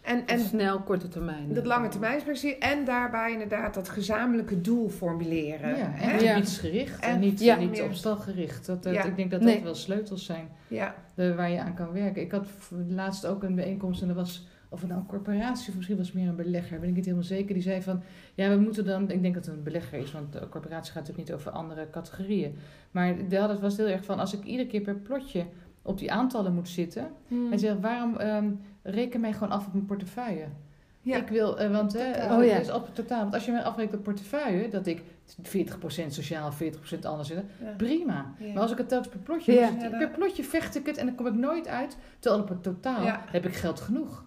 en, 0.00 0.26
en 0.26 0.40
snel 0.40 0.80
korte 0.80 1.08
termijn. 1.08 1.54
Dat 1.54 1.66
lange 1.66 1.88
termijnsperspectief. 1.88 2.62
En 2.62 2.84
daarbij 2.84 3.32
inderdaad 3.32 3.74
dat 3.74 3.88
gezamenlijke 3.88 4.60
doel 4.60 4.88
formuleren. 4.88 5.76
Ja, 5.76 5.94
en 5.98 6.46
gericht 6.46 7.00
en, 7.00 7.20
niet, 7.20 7.40
ja. 7.40 7.56
niet 7.56 7.82
opstalgericht. 7.82 8.66
Dat, 8.66 8.82
dat 8.82 9.04
Ik 9.04 9.16
denk 9.16 9.30
dat 9.30 9.42
dat 9.42 9.62
wel 9.62 9.74
sleutels 9.74 10.24
zijn 10.24 10.48
ja. 10.68 10.94
waar 11.14 11.50
je 11.50 11.60
aan 11.60 11.74
kan 11.74 11.92
werken. 11.92 12.22
Ik 12.22 12.32
had 12.32 12.46
laatst 12.88 13.26
ook 13.26 13.42
een 13.42 13.54
bijeenkomst 13.54 14.02
en 14.02 14.06
dat 14.06 14.16
was... 14.16 14.48
Of 14.72 14.80
het 14.80 14.88
nou 14.88 15.00
een 15.00 15.06
corporatie 15.06 15.68
of 15.68 15.76
misschien 15.76 15.96
was 15.96 16.06
het 16.06 16.16
meer 16.16 16.28
een 16.28 16.36
belegger, 16.36 16.80
ben 16.80 16.88
ik 16.88 16.94
niet 16.94 17.04
helemaal 17.04 17.26
zeker. 17.26 17.54
Die 17.54 17.62
zei 17.62 17.82
van, 17.82 18.02
ja, 18.34 18.48
we 18.48 18.56
moeten 18.56 18.84
dan... 18.84 19.10
Ik 19.10 19.22
denk 19.22 19.34
dat 19.34 19.46
het 19.46 19.54
een 19.54 19.62
belegger 19.62 19.98
is, 19.98 20.12
want 20.12 20.32
de 20.32 20.48
corporatie 20.48 20.92
gaat 20.92 21.02
natuurlijk 21.02 21.28
niet 21.28 21.38
over 21.38 21.50
andere 21.50 21.90
categorieën. 21.90 22.56
Maar 22.90 23.28
dat 23.28 23.60
was 23.60 23.76
heel 23.76 23.86
erg 23.86 24.04
van, 24.04 24.18
als 24.18 24.34
ik 24.34 24.44
iedere 24.44 24.68
keer 24.68 24.80
per 24.80 24.94
plotje 24.94 25.46
op 25.82 25.98
die 25.98 26.12
aantallen 26.12 26.54
moet 26.54 26.68
zitten. 26.68 27.08
Hmm. 27.28 27.52
En 27.52 27.58
zegt, 27.58 27.80
waarom 27.80 28.20
um, 28.20 28.60
reken 28.82 29.20
mij 29.20 29.32
gewoon 29.32 29.50
af 29.50 29.66
op 29.66 29.72
mijn 29.72 29.86
portefeuille? 29.86 30.46
Ja. 31.02 31.16
Ik 31.16 31.28
wil, 31.28 31.60
uh, 31.60 31.70
want 31.70 31.96
uh, 31.96 32.02
oh, 32.30 32.44
ja. 32.44 32.56
is 32.56 32.70
op 32.70 32.94
totaal. 32.94 33.20
Want 33.20 33.34
als 33.34 33.44
je 33.44 33.52
mij 33.52 33.62
afrekent 33.62 33.96
op 33.96 34.02
portefeuille, 34.02 34.68
dat 34.68 34.86
ik 34.86 35.02
40% 35.02 35.02
sociaal, 36.06 36.52
40% 36.52 37.00
anders 37.02 37.28
zit, 37.28 37.42
prima. 37.76 38.34
Maar 38.54 38.62
als 38.62 38.70
ik 38.70 38.78
het 38.78 38.88
telkens 38.88 39.08
per 39.08 39.20
plotje 39.20 39.52
ja. 39.52 39.70
per 39.98 40.10
plotje 40.10 40.44
vecht 40.44 40.76
ik 40.76 40.86
het 40.86 40.96
en 40.96 41.06
dan 41.06 41.14
kom 41.14 41.26
ik 41.26 41.34
nooit 41.34 41.68
uit. 41.68 41.96
Terwijl 42.18 42.42
op 42.42 42.48
het 42.48 42.62
totaal 42.62 43.04
heb 43.30 43.46
ik 43.46 43.54
geld 43.54 43.80
genoeg. 43.80 44.24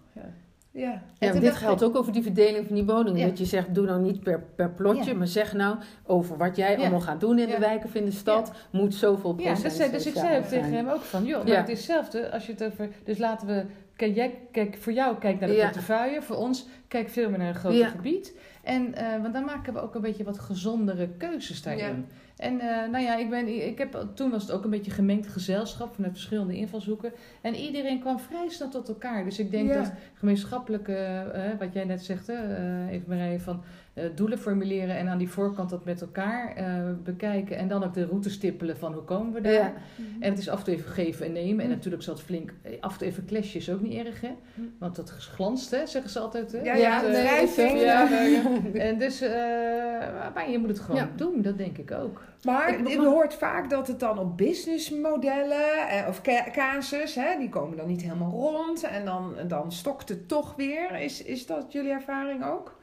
Ja, 0.73 1.01
ja 1.19 1.31
dit 1.31 1.55
geldt 1.55 1.83
ook 1.83 1.95
over 1.95 2.13
die 2.13 2.23
verdeling 2.23 2.65
van 2.67 2.75
die 2.75 2.85
woningen. 2.85 3.27
Dat 3.27 3.37
je 3.37 3.45
zegt, 3.45 3.75
doe 3.75 3.85
nou 3.85 4.01
niet 4.01 4.23
per, 4.23 4.43
per 4.55 4.69
plotje, 4.71 5.13
maar 5.13 5.27
zeg 5.27 5.53
nou 5.53 5.77
over 6.05 6.37
wat 6.37 6.55
jij 6.55 6.77
allemaal 6.77 7.01
gaat 7.01 7.19
doen 7.19 7.39
in 7.39 7.49
de 7.49 7.59
wijken 7.59 7.85
of 7.85 7.95
in 7.95 8.05
de 8.05 8.11
stad, 8.11 8.51
moet 8.71 8.95
zoveel 8.95 9.33
procent 9.33 9.77
Ja, 9.77 9.83
dus, 9.83 9.91
dus 9.91 10.05
ik 10.05 10.13
zei 10.13 10.37
ook 10.37 10.45
tegen 10.45 10.73
hem 10.73 10.87
ook 10.87 11.01
van, 11.01 11.25
joh, 11.25 11.45
maar 11.45 11.57
het 11.57 11.69
is 11.69 11.77
hetzelfde 11.77 12.31
als 12.31 12.45
je 12.45 12.51
het 12.51 12.63
over... 12.63 12.89
Dus 13.03 13.17
laten 13.17 13.47
we, 13.47 13.65
kijk, 13.95 14.15
jij, 14.15 14.39
kijk 14.51 14.77
voor 14.79 14.93
jou 14.93 15.17
kijk 15.17 15.39
naar 15.39 15.49
de 15.49 15.55
portefeuille, 15.55 16.21
voor 16.21 16.35
ons 16.35 16.67
kijk 16.87 17.09
veel 17.09 17.29
meer 17.29 17.39
naar 17.39 17.47
een 17.47 17.55
groter 17.55 17.87
gebied. 17.87 18.35
En, 18.63 18.87
uh, 18.97 19.21
want 19.21 19.33
dan 19.33 19.45
maken 19.45 19.73
we 19.73 19.81
ook 19.81 19.95
een 19.95 20.01
beetje 20.01 20.23
wat 20.23 20.39
gezondere 20.39 21.09
keuzes 21.17 21.61
daarin. 21.61 22.05
En 22.43 22.53
uh, 22.53 22.91
nou 22.91 23.03
ja, 23.03 23.15
ik, 23.15 23.29
ben, 23.29 23.67
ik 23.67 23.77
heb, 23.77 24.07
toen 24.13 24.31
was 24.31 24.41
het 24.41 24.51
ook 24.51 24.63
een 24.63 24.69
beetje 24.69 24.91
gemengd 24.91 25.27
gezelschap 25.27 25.95
vanuit 25.95 26.13
verschillende 26.13 26.55
invalshoeken. 26.55 27.11
En 27.41 27.55
iedereen 27.55 27.99
kwam 27.99 28.19
vrij 28.19 28.49
snel 28.49 28.69
tot 28.69 28.87
elkaar. 28.87 29.23
Dus 29.23 29.39
ik 29.39 29.51
denk 29.51 29.73
dat 29.73 29.91
gemeenschappelijke, 30.13 31.25
uh, 31.35 31.59
wat 31.59 31.73
jij 31.73 31.83
net 31.83 32.03
zegt, 32.03 32.27
even 32.27 33.03
Marije, 33.07 33.39
van 33.39 33.63
uh, 33.93 34.03
doelen 34.15 34.37
formuleren 34.37 34.97
en 34.97 35.07
aan 35.07 35.17
die 35.17 35.29
voorkant 35.29 35.69
dat 35.69 35.85
met 35.85 36.01
elkaar 36.01 36.57
uh, 36.57 36.89
bekijken. 37.03 37.57
En 37.57 37.67
dan 37.67 37.83
ook 37.83 37.93
de 37.93 38.05
route 38.05 38.29
stippelen 38.29 38.77
van 38.77 38.93
hoe 38.93 39.03
komen 39.03 39.33
we 39.33 39.41
daar. 39.41 39.53
Ja. 39.53 39.73
En 40.19 40.29
het 40.29 40.39
is 40.39 40.49
af 40.49 40.59
en 40.59 40.65
toe 40.65 40.73
even 40.73 40.91
geven 40.91 41.25
en 41.25 41.31
nemen. 41.31 41.59
En 41.59 41.69
mm. 41.69 41.75
natuurlijk 41.75 42.03
zal 42.03 42.13
het 42.13 42.23
flink, 42.23 42.53
eh, 42.61 42.71
af 42.79 42.91
en 42.91 42.97
toe 42.97 43.07
even 43.07 43.25
clashen 43.25 43.59
is 43.59 43.69
ook 43.69 43.81
niet 43.81 44.05
erg 44.05 44.21
hè. 44.21 44.31
Mm. 44.53 44.73
Want 44.79 44.95
dat 44.95 45.09
glanst 45.09 45.71
hè, 45.71 45.87
zeggen 45.87 46.11
ze 46.11 46.19
altijd. 46.19 46.51
Hè? 46.51 46.61
Ja, 46.61 46.75
ja, 46.75 47.01
ja, 47.73 48.47
En 48.73 48.97
dus, 48.97 49.21
uh, 49.21 49.29
maar 50.33 50.51
je 50.51 50.57
moet 50.59 50.69
het 50.69 50.79
gewoon 50.79 51.09
doen, 51.15 51.41
dat 51.41 51.57
denk 51.57 51.77
ik 51.77 51.91
ook. 51.91 52.21
Maar 52.43 52.89
je 52.89 53.05
hoort 53.05 53.33
vaak 53.33 53.69
dat 53.69 53.87
het 53.87 53.99
dan 53.99 54.19
op 54.19 54.37
businessmodellen 54.37 55.87
eh, 55.89 56.07
of 56.07 56.21
casus, 56.51 57.15
hè, 57.15 57.37
die 57.37 57.49
komen 57.49 57.77
dan 57.77 57.87
niet 57.87 58.01
helemaal 58.01 58.31
rond. 58.31 58.83
En 58.83 59.05
dan, 59.05 59.35
dan 59.47 59.71
stokt 59.71 60.09
het 60.09 60.27
toch 60.27 60.55
weer. 60.55 60.95
Is, 60.95 61.23
is 61.23 61.45
dat 61.45 61.71
jullie 61.71 61.91
ervaring 61.91 62.45
ook? 62.45 62.81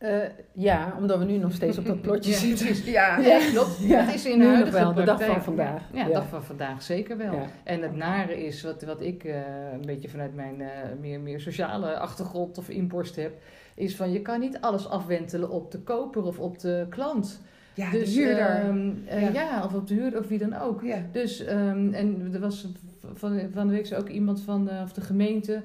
Uh, 0.00 0.18
ja, 0.52 0.94
omdat 0.98 1.18
we 1.18 1.24
nu 1.24 1.36
nog 1.36 1.52
steeds 1.52 1.78
op 1.78 1.86
dat 1.86 2.00
plotje 2.06 2.32
zitten. 2.32 2.90
Ja, 2.92 3.18
ja, 3.28 3.38
klopt. 3.50 3.78
Ja. 3.78 4.00
Het 4.04 4.14
is 4.14 4.26
in 4.26 4.38
nu 4.38 4.58
nog 4.58 4.70
wel, 4.70 4.94
de 4.94 5.04
dag 5.04 5.24
van 5.24 5.42
vandaag. 5.42 5.82
Ja, 5.92 6.04
de 6.04 6.12
dag 6.12 6.28
van 6.28 6.44
vandaag 6.44 6.82
zeker 6.82 7.16
wel. 7.16 7.46
En 7.64 7.82
het 7.82 7.96
nare 7.96 8.44
is, 8.44 8.62
wat, 8.62 8.82
wat 8.82 9.00
ik 9.00 9.24
uh, 9.24 9.34
een 9.72 9.86
beetje 9.86 10.08
vanuit 10.08 10.34
mijn 10.34 10.60
uh, 10.60 10.68
meer, 11.00 11.20
meer 11.20 11.40
sociale 11.40 11.98
achtergrond 11.98 12.58
of 12.58 12.68
inborst 12.68 13.16
heb, 13.16 13.32
is 13.80 13.96
van 13.96 14.12
je 14.12 14.22
kan 14.22 14.40
niet 14.40 14.60
alles 14.60 14.88
afwentelen 14.88 15.50
op 15.50 15.70
de 15.70 15.78
koper 15.78 16.24
of 16.24 16.38
op 16.38 16.58
de 16.58 16.86
klant. 16.88 17.40
Ja, 17.74 17.90
dus, 17.90 18.14
de 18.14 18.20
huurder. 18.20 18.64
Um, 18.64 19.02
ja. 19.06 19.18
ja. 19.18 19.64
of 19.64 19.74
op 19.74 19.86
de 19.86 19.94
huurder 19.94 20.20
of 20.20 20.28
wie 20.28 20.38
dan 20.38 20.54
ook. 20.54 20.82
Ja. 20.82 21.02
Dus, 21.12 21.40
um, 21.40 21.92
en 21.92 22.30
er 22.32 22.40
was 22.40 22.66
van, 23.14 23.40
van 23.52 23.66
de 23.66 23.72
week 23.72 23.94
ook 23.98 24.08
iemand 24.08 24.40
van 24.40 24.70
of 24.82 24.92
de 24.92 25.00
gemeente 25.00 25.62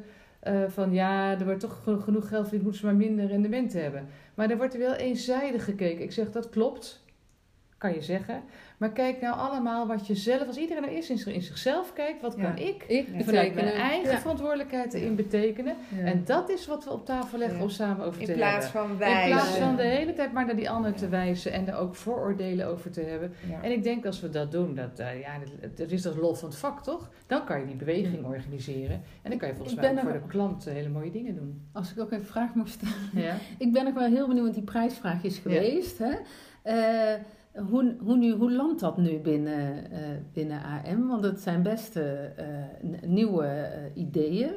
uh, 0.48 0.64
van 0.68 0.94
ja, 0.94 1.40
er 1.40 1.46
wordt 1.46 1.60
toch 1.60 1.84
genoeg 2.04 2.28
geld 2.28 2.48
voor, 2.48 2.58
moeten 2.58 2.80
ze 2.80 2.86
maar 2.86 2.96
minder 2.96 3.28
rendement 3.28 3.74
hebben. 3.74 4.08
Maar 4.34 4.50
er 4.50 4.58
wordt 4.58 4.78
wel 4.78 4.94
eenzijdig 4.94 5.64
gekeken. 5.64 6.04
Ik 6.04 6.12
zeg 6.12 6.32
dat 6.32 6.50
klopt, 6.50 7.05
kan 7.86 7.94
je 7.94 8.02
zeggen. 8.02 8.44
Maar 8.78 8.92
kijk 8.92 9.22
nou 9.22 9.38
allemaal 9.38 9.88
wat 9.88 10.08
je 10.08 10.16
zelf, 10.16 10.48
als 10.48 10.58
iedereen 10.58 10.84
nou 10.84 10.96
eerst 10.96 11.10
in, 11.10 11.42
zichzelf 11.42 11.94
kijkt, 11.94 12.22
wat 12.22 12.36
kan 12.36 12.58
ik, 12.58 12.84
ik 12.88 13.08
vanuit 13.20 13.56
mijn 13.56 13.68
eigen 13.68 14.20
verantwoordelijkheid 14.20 14.94
erin 14.94 15.16
betekenen. 15.16 15.76
En 16.04 16.22
dat 16.26 16.50
is 16.50 16.68
wat 16.68 16.84
we 16.84 16.90
op 16.90 17.06
tafel 17.06 17.38
leggen 17.38 17.62
om 17.62 17.70
samen 17.70 18.06
over 18.06 18.20
te 18.20 18.32
hebben. 18.32 18.46
In 18.46 18.52
plaats 18.52 18.68
van 18.68 18.98
wijzen. 18.98 19.24
In 19.24 19.36
plaats 19.36 19.58
van 19.58 19.76
de 19.76 19.84
hele 19.84 20.14
tijd 20.14 20.32
maar 20.32 20.46
naar 20.46 20.56
die 20.56 20.70
ander 20.70 20.94
te 20.94 21.10
wijzen 21.10 21.52
en 21.52 21.68
er 21.68 21.76
ook 21.76 21.96
vooroordelen 21.96 22.68
over 22.68 22.92
te 22.92 23.02
hebben. 23.02 23.34
En 23.62 23.72
ik 23.72 23.84
denk 23.84 24.06
als 24.06 24.22
we 24.22 24.30
dat 24.30 24.52
doen, 24.52 24.76
dat, 24.76 25.00
uh, 25.00 25.20
ja, 25.20 25.40
dat, 25.76 25.92
is 25.92 26.02
dat 26.02 26.16
lof 26.16 26.40
van 26.40 26.50
het 26.50 26.58
vak 26.58 26.84
toch? 26.84 27.10
Dan 27.28 27.46
kan 27.46 27.60
je 27.60 27.66
die 27.66 27.76
beweging 27.76 28.26
organiseren. 28.26 29.02
En 29.22 29.30
dan 29.30 29.40
kan 29.40 29.48
je 29.48 29.56
volgens 29.56 29.76
mij 29.76 29.92
ook 29.92 30.00
voor 30.00 30.12
de 30.12 30.28
klant 30.28 30.66
hele 30.66 30.90
mooie 30.90 31.12
dingen 31.12 31.36
doen. 31.36 31.62
Als 31.72 31.92
ik 31.92 32.00
ook 32.00 32.12
even 32.12 32.26
vraag 32.26 32.54
mag 32.54 32.68
stellen. 32.68 32.94
Ja. 33.14 33.36
ik 33.66 33.72
ben 33.72 33.88
ook 33.88 33.96
wel 33.96 34.10
heel 34.10 34.28
benieuwd, 34.28 34.44
want 34.44 34.56
die 34.56 34.64
prijsvraag 34.64 35.24
is 35.24 35.38
geweest. 35.38 35.98
Hè? 35.98 36.14
Uh, 36.66 37.22
hoe, 37.56 37.96
hoe, 38.04 38.18
nu, 38.18 38.32
hoe 38.32 38.52
landt 38.52 38.80
dat 38.80 38.98
nu 38.98 39.18
binnen, 39.18 39.78
uh, 39.92 39.98
binnen 40.34 40.62
AM? 40.64 41.08
Want 41.08 41.24
het 41.24 41.42
zijn 41.42 41.62
best 41.64 41.96
uh, 41.96 42.04
nieuwe 43.02 43.46
uh, 43.46 44.02
ideeën, 44.04 44.52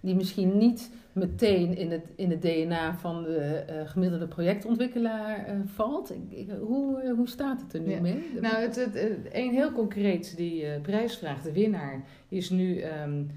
die 0.00 0.14
misschien 0.14 0.58
niet 0.58 0.90
meteen 1.12 1.76
in 1.76 1.90
het, 1.90 2.04
in 2.16 2.30
het 2.30 2.42
DNA 2.42 2.94
van 2.94 3.22
de 3.22 3.64
gemiddelde 3.86 4.26
projectontwikkelaar 4.26 5.46
valt. 5.64 6.12
Ik, 6.28 6.50
hoe, 6.60 7.12
hoe 7.16 7.28
staat 7.28 7.60
het 7.60 7.72
er 7.72 7.80
nu 7.80 8.00
mee? 8.00 8.30
Nou, 8.40 8.56
het, 8.56 8.76
het, 8.76 8.94
een 9.32 9.50
heel 9.50 9.72
concreet, 9.72 10.36
die 10.36 10.80
prijsvraag, 10.80 11.42
de 11.42 11.52
winnaar, 11.52 12.04
is 12.28 12.50
nu 12.50 12.82
um, 12.82 13.30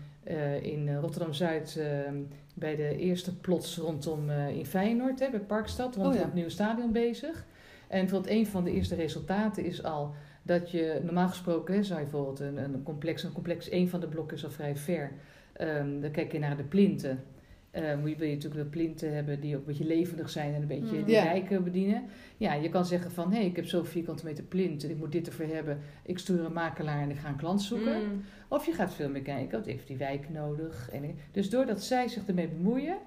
in 0.62 0.96
Rotterdam-Zuid 0.96 1.78
ehm, 1.80 2.16
bij 2.54 2.76
de 2.76 2.98
eerste 2.98 3.38
plots 3.38 3.78
rondom 3.78 4.30
in 4.30 4.66
Feyenoord, 4.66 5.20
hè, 5.20 5.30
bij 5.30 5.40
Parkstad, 5.40 5.96
rondom 5.96 6.14
oh, 6.14 6.22
het 6.22 6.34
nieuwe 6.34 6.50
stadion 6.50 6.92
bezig. 6.92 7.46
En 7.88 8.00
bijvoorbeeld 8.00 8.34
een 8.34 8.48
van 8.48 8.64
de 8.64 8.72
eerste 8.72 8.96
resultaten 8.96 9.66
is 9.66 9.84
al 9.84 10.16
dat 10.44 10.72
je 10.72 11.00
normaal 11.04 11.28
gesproken, 11.28 11.76
hè, 11.76 11.84
zou 11.84 12.00
je 12.00 12.06
bijvoorbeeld 12.06 12.40
een, 12.40 12.58
een 12.58 12.84
complex, 12.84 13.24
een 13.24 13.32
complex, 13.32 13.70
één 13.70 13.90
van 13.90 14.00
de 14.00 14.08
blokken 14.08 14.38
is 14.38 14.44
al 14.44 14.52
vrij 14.52 14.76
ver. 14.76 15.12
Um, 15.62 16.02
dan 16.02 16.12
kijk 16.12 16.32
je 16.32 16.40
naar 16.40 16.58
de 16.58 16.64
plinten. 16.64 17.24
Um, 17.72 18.04
wil 18.04 18.28
je 18.28 18.34
natuurlijk 18.34 18.64
de 18.64 18.70
plinten 18.70 19.14
hebben 19.14 19.40
die 19.40 19.56
ook 19.56 19.62
een 19.62 19.68
beetje 19.68 19.86
levendig 19.86 20.30
zijn 20.30 20.54
en 20.54 20.62
een 20.62 20.68
beetje 20.68 20.98
mm. 20.98 21.06
die 21.06 21.20
rijken 21.20 21.64
bedienen. 21.64 22.04
Ja, 22.38 22.54
je 22.54 22.70
kan 22.70 22.86
zeggen 22.86 23.12
van, 23.12 23.32
hé, 23.32 23.38
hey, 23.38 23.46
ik 23.46 23.56
heb 23.56 23.66
zoveel 23.66 23.92
vierkante 23.92 24.26
meter 24.26 24.44
plint 24.44 24.84
en 24.84 24.90
ik 24.90 24.98
moet 24.98 25.12
dit 25.12 25.28
ervoor 25.28 25.46
hebben. 25.46 25.80
Ik 26.04 26.20
stuur 26.20 26.46
een 26.46 26.54
makelaar 26.54 27.02
en 27.02 27.10
ik 27.10 27.18
ga 27.18 27.30
een 27.30 27.36
klant 27.36 27.62
zoeken. 27.62 28.04
Mm. 28.04 28.22
Of 28.48 28.66
je 28.66 28.72
gaat 28.72 28.94
veel 28.94 29.10
meer 29.10 29.22
kijken, 29.22 29.58
wat 29.58 29.68
heeft 29.68 29.88
die 29.88 29.98
wijk 29.98 30.30
nodig? 30.30 30.90
En, 30.92 31.16
dus 31.32 31.50
doordat 31.50 31.84
zij 31.84 32.08
zich 32.08 32.28
ermee 32.28 32.48
bemoeien, 32.48 32.98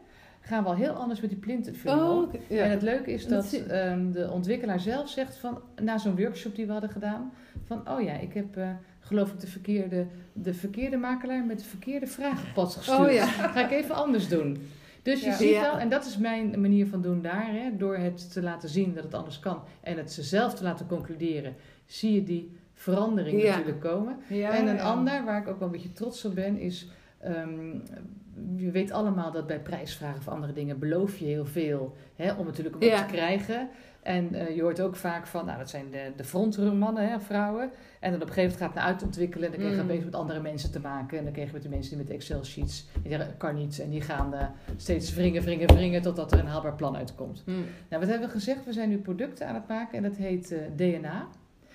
gaan 0.41 0.63
we 0.63 0.69
al 0.69 0.75
heel 0.75 0.93
anders 0.93 1.21
met 1.21 1.31
die 1.31 1.39
plinten 1.39 1.75
vullen. 1.75 2.11
Oh, 2.11 2.35
En 2.49 2.71
het 2.71 2.83
leuke 2.83 3.13
is 3.13 3.27
dat 3.27 3.53
um, 3.71 4.13
de 4.13 4.31
ontwikkelaar 4.31 4.81
zelf 4.81 5.09
zegt 5.09 5.37
van, 5.37 5.63
na 5.83 5.99
zo'n 5.99 6.17
workshop 6.17 6.55
die 6.55 6.67
we 6.67 6.73
hadden 6.73 6.91
gedaan, 6.91 7.33
van 7.65 7.89
oh 7.89 8.03
ja, 8.03 8.13
ik 8.13 8.33
heb 8.33 8.57
uh, 8.57 8.71
geloof 9.01 9.33
ik 9.33 9.41
de 9.41 9.47
verkeerde, 9.47 10.07
de 10.33 10.55
verkeerde 10.55 10.97
makelaar 10.97 11.45
met 11.45 11.59
de 11.59 11.65
verkeerde 11.65 12.07
vragenpad 12.07 12.75
gestuurd. 12.75 12.99
Oh, 12.99 13.13
ja. 13.13 13.27
Ga 13.55 13.65
ik 13.65 13.71
even 13.71 13.95
anders 13.95 14.29
doen. 14.29 14.59
Dus 15.03 15.25
je 15.25 15.33
ziet 15.33 15.61
wel, 15.61 15.79
en 15.79 15.89
dat 15.89 16.07
is 16.07 16.19
mijn 16.19 16.61
manier 16.61 16.87
van 16.87 17.03
doen 17.03 17.23
daar, 17.23 17.53
hè, 17.53 17.77
door 17.77 17.97
het 17.97 18.33
te 18.33 18.43
laten 18.43 18.69
zien 18.69 18.95
dat 18.95 19.05
het 19.05 19.15
anders 19.15 19.39
kan 19.39 19.63
en 19.81 19.97
het 19.97 20.13
ze 20.13 20.23
zelf 20.23 20.55
te 20.55 20.63
laten 20.63 20.87
concluderen, 20.87 21.55
zie 21.87 22.15
je 22.15 22.25
die 22.25 22.57
verandering 22.75 23.43
natuurlijk 23.43 23.81
komen. 23.81 24.17
en 24.29 24.67
een 24.67 24.81
ander, 24.81 25.25
waar 25.25 25.43
ik 25.43 25.49
ook 25.49 25.59
wel 25.59 25.69
een 25.69 25.75
beetje 25.75 25.93
trots 25.93 26.25
op 26.25 26.35
ben, 26.35 26.59
is 26.59 26.89
um, 27.27 27.83
je 28.57 28.71
weet 28.71 28.91
allemaal 28.91 29.33
dat 29.33 29.47
bij 29.47 29.61
prijsvragen 29.61 30.19
of 30.19 30.29
andere 30.29 30.53
dingen 30.53 30.79
beloof 30.79 31.19
je 31.19 31.25
heel 31.25 31.47
veel 31.47 31.97
hè, 32.17 32.33
om 32.33 32.47
natuurlijk 32.47 32.75
ook 32.75 32.83
te 32.83 33.05
krijgen. 33.07 33.69
En 34.03 34.35
uh, 34.35 34.57
je 34.57 34.63
hoort 34.63 34.81
ook 34.81 34.97
vaak 34.97 35.27
van, 35.27 35.47
nou 35.47 35.59
dat 35.59 35.71
zijn 35.71 35.91
de, 35.91 36.13
de 36.17 36.25
frontrunmannen, 36.25 37.09
hè, 37.09 37.21
vrouwen. 37.21 37.71
En 38.01 38.11
dan 38.11 38.23
op 38.23 38.29
een 38.29 38.35
gegeven 38.35 38.43
moment 38.43 38.59
gaat 38.59 38.67
het 38.67 38.75
naar 38.75 38.85
uitontwikkelen. 38.85 39.45
En 39.45 39.51
dan 39.51 39.61
krijg 39.61 39.77
je 39.77 39.83
mm. 39.83 39.89
bezig 39.89 40.05
met 40.05 40.15
andere 40.15 40.41
mensen 40.41 40.71
te 40.71 40.81
maken. 40.81 41.19
En 41.19 41.25
dan 41.25 41.33
krijg 41.33 41.49
je 41.49 41.55
met 41.55 41.63
de 41.63 41.69
mensen 41.69 41.97
die 41.97 42.07
met 42.07 42.15
Excel-sheets, 42.15 42.87
die 43.03 43.11
zeggen, 43.11 43.37
kan 43.37 43.55
niet. 43.55 43.81
En 43.81 43.91
die 43.91 44.01
gaan 44.01 44.35
uh, 44.35 44.43
steeds 44.77 45.15
wringen, 45.15 45.43
wringen, 45.43 45.75
wringen, 45.75 46.03
totdat 46.03 46.33
er 46.33 46.39
een 46.39 46.47
haalbaar 46.47 46.75
plan 46.75 46.97
uitkomt. 46.97 47.43
Mm. 47.47 47.55
Nou, 47.89 48.03
wat 48.03 48.11
hebben 48.11 48.29
we 48.29 48.35
gezegd? 48.35 48.65
We 48.65 48.73
zijn 48.73 48.89
nu 48.89 48.99
producten 48.99 49.47
aan 49.47 49.55
het 49.55 49.69
maken 49.69 49.97
en 49.97 50.03
dat 50.03 50.17
heet 50.17 50.53
uh, 50.53 50.67
eh, 50.67 50.73
DNA. 50.77 51.29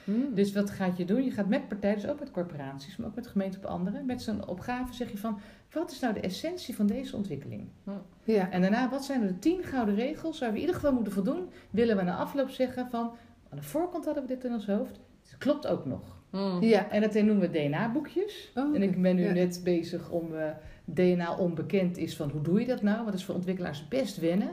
Hmm. 0.05 0.33
Dus 0.33 0.53
wat 0.53 0.69
gaat 0.69 0.97
je 0.97 1.05
doen? 1.05 1.23
Je 1.23 1.31
gaat 1.31 1.47
met 1.47 1.67
partijen, 1.67 1.95
dus 1.95 2.07
ook 2.07 2.19
met 2.19 2.31
corporaties, 2.31 2.97
maar 2.97 3.07
ook 3.07 3.15
met 3.15 3.27
gemeenten 3.27 3.59
op 3.59 3.65
anderen, 3.65 4.05
met 4.05 4.21
zo'n 4.21 4.47
opgave 4.47 4.93
zeg 4.93 5.11
je 5.11 5.17
van, 5.17 5.39
wat 5.75 5.91
is 5.91 5.99
nou 5.99 6.13
de 6.13 6.19
essentie 6.19 6.75
van 6.75 6.87
deze 6.87 7.15
ontwikkeling? 7.15 7.67
Hmm. 7.83 8.01
Ja. 8.23 8.51
En 8.51 8.61
daarna, 8.61 8.89
wat 8.89 9.05
zijn 9.05 9.21
er 9.21 9.27
de 9.27 9.39
tien 9.39 9.63
gouden 9.63 9.95
regels 9.95 10.39
waar 10.39 10.49
we 10.49 10.55
in 10.55 10.61
ieder 10.61 10.75
geval 10.75 10.93
moeten 10.93 11.13
voldoen? 11.13 11.49
Willen 11.69 11.97
we 11.97 12.03
na 12.03 12.15
afloop 12.15 12.49
zeggen 12.49 12.89
van, 12.89 13.11
aan 13.49 13.57
de 13.57 13.63
voorkant 13.63 14.05
hadden 14.05 14.23
we 14.23 14.33
dit 14.33 14.43
in 14.43 14.53
ons 14.53 14.65
hoofd, 14.65 14.99
het 15.21 15.37
klopt 15.37 15.67
ook 15.67 15.85
nog. 15.85 16.17
Hmm. 16.29 16.61
Ja. 16.61 16.89
En 16.89 17.01
dat 17.01 17.13
noemen 17.13 17.39
we 17.39 17.49
DNA-boekjes. 17.49 18.51
Oh, 18.55 18.75
en 18.75 18.81
ik 18.81 19.01
ben 19.01 19.15
nu 19.15 19.31
net 19.31 19.61
bezig 19.63 20.09
om 20.09 20.33
uh, 20.33 20.47
DNA 20.85 21.35
onbekend 21.37 21.97
is 21.97 22.15
van 22.15 22.29
hoe 22.29 22.41
doe 22.41 22.59
je 22.59 22.65
dat 22.65 22.81
nou? 22.81 22.95
Want 22.95 23.07
dat 23.07 23.19
is 23.19 23.25
voor 23.25 23.35
ontwikkelaars 23.35 23.87
best 23.87 24.17
wennen. 24.17 24.49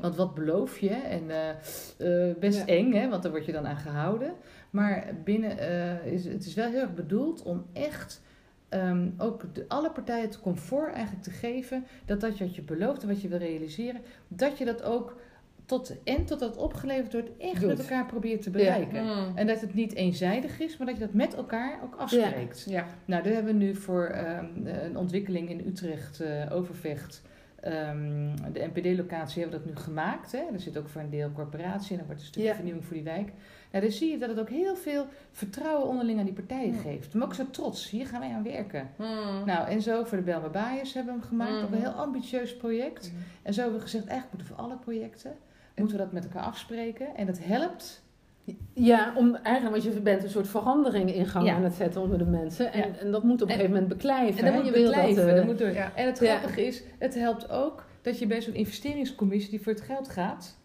Want 0.00 0.16
wat 0.16 0.34
beloof 0.34 0.78
je? 0.78 0.90
En 0.90 1.22
uh, 1.28 2.28
uh, 2.28 2.34
best 2.36 2.64
eng, 2.64 2.92
hè? 2.92 3.08
want 3.08 3.22
daar 3.22 3.32
word 3.32 3.46
je 3.46 3.52
dan 3.52 3.66
aan 3.66 3.76
gehouden. 3.76 4.32
Maar 4.70 5.14
binnen, 5.24 5.58
uh, 5.58 6.06
is, 6.12 6.24
het 6.24 6.46
is 6.46 6.54
wel 6.54 6.70
heel 6.70 6.80
erg 6.80 6.94
bedoeld 6.94 7.42
om 7.42 7.64
echt 7.72 8.22
um, 8.70 9.14
ook 9.18 9.54
de, 9.54 9.64
alle 9.68 9.90
partijen 9.90 10.24
het 10.24 10.40
comfort 10.40 10.92
eigenlijk 10.92 11.24
te 11.24 11.30
geven 11.30 11.84
dat 12.04 12.20
dat 12.20 12.38
wat 12.38 12.54
je 12.54 12.62
belooft 12.62 13.02
en 13.02 13.08
wat 13.08 13.20
je 13.20 13.28
wil 13.28 13.38
realiseren, 13.38 14.00
dat 14.28 14.58
je 14.58 14.64
dat 14.64 14.82
ook 14.82 15.16
tot 15.64 16.02
en 16.04 16.24
tot 16.24 16.38
dat 16.38 16.56
opgeleverd 16.56 17.12
wordt, 17.12 17.36
echt 17.38 17.66
met 17.66 17.78
elkaar 17.78 18.06
probeert 18.06 18.42
te 18.42 18.50
bereiken. 18.50 19.04
Mm. 19.04 19.36
En 19.36 19.46
dat 19.46 19.60
het 19.60 19.74
niet 19.74 19.94
eenzijdig 19.94 20.60
is, 20.60 20.76
maar 20.76 20.86
dat 20.86 20.96
je 20.96 21.04
dat 21.04 21.14
met 21.14 21.34
elkaar 21.34 21.78
ook 21.82 21.94
afspreekt. 21.94 22.66
Ja. 22.68 22.86
Nou, 23.04 23.22
daar 23.22 23.32
hebben 23.32 23.58
we 23.58 23.64
nu 23.64 23.74
voor 23.74 24.16
um, 24.16 24.66
een 24.66 24.96
ontwikkeling 24.96 25.50
in 25.50 25.66
Utrecht, 25.66 26.20
uh, 26.20 26.52
Overvecht, 26.52 27.22
Um, 27.64 28.52
de 28.52 28.70
NPD-locatie 28.74 29.42
hebben 29.42 29.60
we 29.60 29.64
dat 29.64 29.74
nu 29.74 29.82
gemaakt. 29.82 30.32
Hè? 30.32 30.38
Er 30.52 30.60
zit 30.60 30.78
ook 30.78 30.88
voor 30.88 31.00
een 31.00 31.10
deel 31.10 31.32
corporatie 31.32 31.90
en 31.90 31.96
dan 31.96 32.06
wordt 32.06 32.20
een 32.20 32.26
stukje 32.26 32.54
vernieuwing 32.54 32.84
voor 32.84 32.94
die 32.94 33.04
wijk. 33.04 33.32
Ja, 33.76 33.82
dan 33.82 33.90
zie 33.90 34.10
je 34.10 34.18
dat 34.18 34.28
het 34.28 34.38
ook 34.38 34.48
heel 34.48 34.76
veel 34.76 35.06
vertrouwen 35.32 35.88
onderling 35.88 36.18
aan 36.18 36.24
die 36.24 36.34
partijen 36.34 36.74
geeft. 36.74 37.14
Maar 37.14 37.26
ook 37.26 37.34
zo 37.34 37.44
trots. 37.50 37.90
Hier 37.90 38.06
gaan 38.06 38.20
wij 38.20 38.32
aan 38.32 38.42
werken. 38.42 38.90
Hmm. 38.96 39.44
Nou, 39.44 39.68
en 39.68 39.82
zo 39.82 40.04
voor 40.04 40.18
de 40.18 40.24
Belma 40.24 40.48
Bias 40.48 40.94
hebben 40.94 41.14
we 41.14 41.20
hem 41.20 41.28
gemaakt. 41.28 41.54
Ook 41.54 41.70
een 41.70 41.76
hmm. 41.76 41.86
heel 41.86 41.90
ambitieus 41.90 42.56
project. 42.56 43.08
Hmm. 43.08 43.18
En 43.42 43.54
zo 43.54 43.60
hebben 43.60 43.78
we 43.78 43.84
gezegd, 43.84 44.06
eigenlijk 44.06 44.38
moeten 44.38 44.56
voor 44.56 44.64
alle 44.64 44.76
projecten... 44.76 45.34
moeten 45.76 45.96
we 45.96 46.02
dat 46.02 46.12
met 46.12 46.24
elkaar 46.24 46.42
afspreken. 46.42 47.16
En 47.16 47.26
dat 47.26 47.38
helpt 47.38 48.04
ja, 48.72 49.12
om 49.16 49.34
eigenlijk, 49.34 49.82
want 49.82 49.94
je 49.94 50.00
bent 50.00 50.22
een 50.22 50.30
soort 50.30 50.48
verandering 50.48 51.14
in 51.14 51.26
gang 51.26 51.50
aan 51.50 51.64
het 51.64 51.74
zetten 51.74 52.00
onder 52.00 52.18
de 52.18 52.24
mensen. 52.24 52.72
En, 52.72 52.98
en 52.98 53.10
dat 53.10 53.22
moet 53.22 53.42
op 53.42 53.48
een 53.48 53.54
gegeven 53.54 53.70
moment 53.70 53.88
beklijven. 53.88 54.38
En 54.38 54.44
dat 54.44 54.54
moet 54.54 54.74
je 54.74 54.82
beklijven. 54.82 55.26
Dat, 55.26 55.36
uh, 55.36 55.44
moet 55.44 55.58
door. 55.58 55.68
En 55.68 56.06
het 56.06 56.18
grappige 56.18 56.66
is, 56.66 56.82
het 56.98 57.14
helpt 57.14 57.50
ook 57.50 57.84
dat 58.02 58.18
je 58.18 58.26
bij 58.26 58.42
zo'n 58.42 58.54
investeringscommissie 58.54 59.50
die 59.50 59.60
voor 59.60 59.72
het 59.72 59.82
geld 59.82 60.08
gaat, 60.08 60.56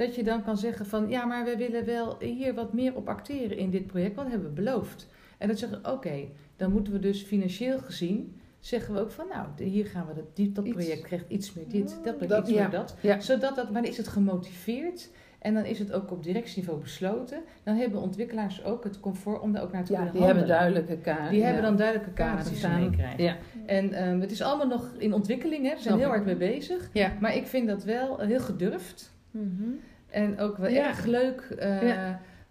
dat 0.00 0.14
je 0.14 0.22
dan 0.22 0.42
kan 0.42 0.56
zeggen 0.56 0.86
van 0.86 1.08
ja, 1.08 1.24
maar 1.24 1.44
we 1.44 1.56
willen 1.56 1.84
wel 1.84 2.16
hier 2.20 2.54
wat 2.54 2.72
meer 2.72 2.94
op 2.94 3.08
acteren 3.08 3.56
in 3.56 3.70
dit 3.70 3.86
project, 3.86 4.14
wat 4.14 4.28
hebben 4.28 4.48
we 4.48 4.54
beloofd. 4.54 5.08
En 5.38 5.48
dan 5.48 5.56
zeggen 5.56 5.92
oké, 5.92 6.28
dan 6.56 6.72
moeten 6.72 6.92
we 6.92 6.98
dus 6.98 7.22
financieel 7.22 7.78
gezien 7.78 8.40
zeggen 8.60 8.94
we 8.94 9.00
ook 9.00 9.10
van 9.10 9.26
nou, 9.28 9.70
hier 9.70 9.86
gaan 9.86 10.06
we 10.06 10.14
dat, 10.14 10.54
dat 10.54 10.70
project 10.70 11.02
krijgt 11.02 11.24
iets 11.28 11.52
meer 11.52 11.68
dit, 11.68 11.88
dat 11.88 12.16
project 12.16 12.28
dat, 12.28 12.48
iets 12.48 12.58
meer 12.58 12.70
dat. 12.70 13.24
Zodat 13.24 13.56
dat, 13.56 13.70
maar 13.70 13.84
is 13.84 13.96
het 13.96 14.08
gemotiveerd 14.08 15.10
en 15.38 15.54
dan 15.54 15.64
is 15.64 15.78
het 15.78 15.92
ook 15.92 16.10
op 16.10 16.22
directieniveau 16.22 16.80
besloten. 16.80 17.42
Dan 17.62 17.76
hebben 17.76 18.00
ontwikkelaars 18.00 18.64
ook 18.64 18.84
het 18.84 19.00
comfort 19.00 19.40
om 19.40 19.52
daar 19.52 19.62
ook 19.62 19.72
naar 19.72 19.84
te 19.84 19.92
ja, 19.92 19.98
kunnen 19.98 20.16
die 20.16 20.24
hebben 20.24 20.46
duidelijke 20.46 20.96
kaders. 20.96 21.30
Die 21.30 21.42
hebben 21.44 21.62
dan 21.62 21.76
duidelijke 21.76 22.12
kaders 22.12 22.48
die 22.48 22.56
ze 22.56 22.68
meekrijgen. 22.68 23.24
Ja. 23.24 23.36
En 23.66 24.08
um, 24.08 24.20
het 24.20 24.30
is 24.30 24.42
allemaal 24.42 24.66
nog 24.66 24.90
in 24.98 25.12
ontwikkeling, 25.12 25.66
hè. 25.66 25.74
we 25.74 25.80
zijn 25.80 25.98
heel 25.98 26.08
hard 26.08 26.24
mee 26.24 26.36
bezig. 26.36 26.90
Maar 27.20 27.36
ik 27.36 27.46
vind 27.46 27.68
dat 27.68 27.84
wel 27.84 28.18
heel 28.18 28.40
gedurfd. 28.40 29.18
Mm 29.30 29.56
-hmm. 29.58 29.80
En 30.10 30.38
ook 30.38 30.56
wel 30.56 30.70
erg 30.70 31.04
leuk... 31.04 31.56
Uh, 31.58 32.08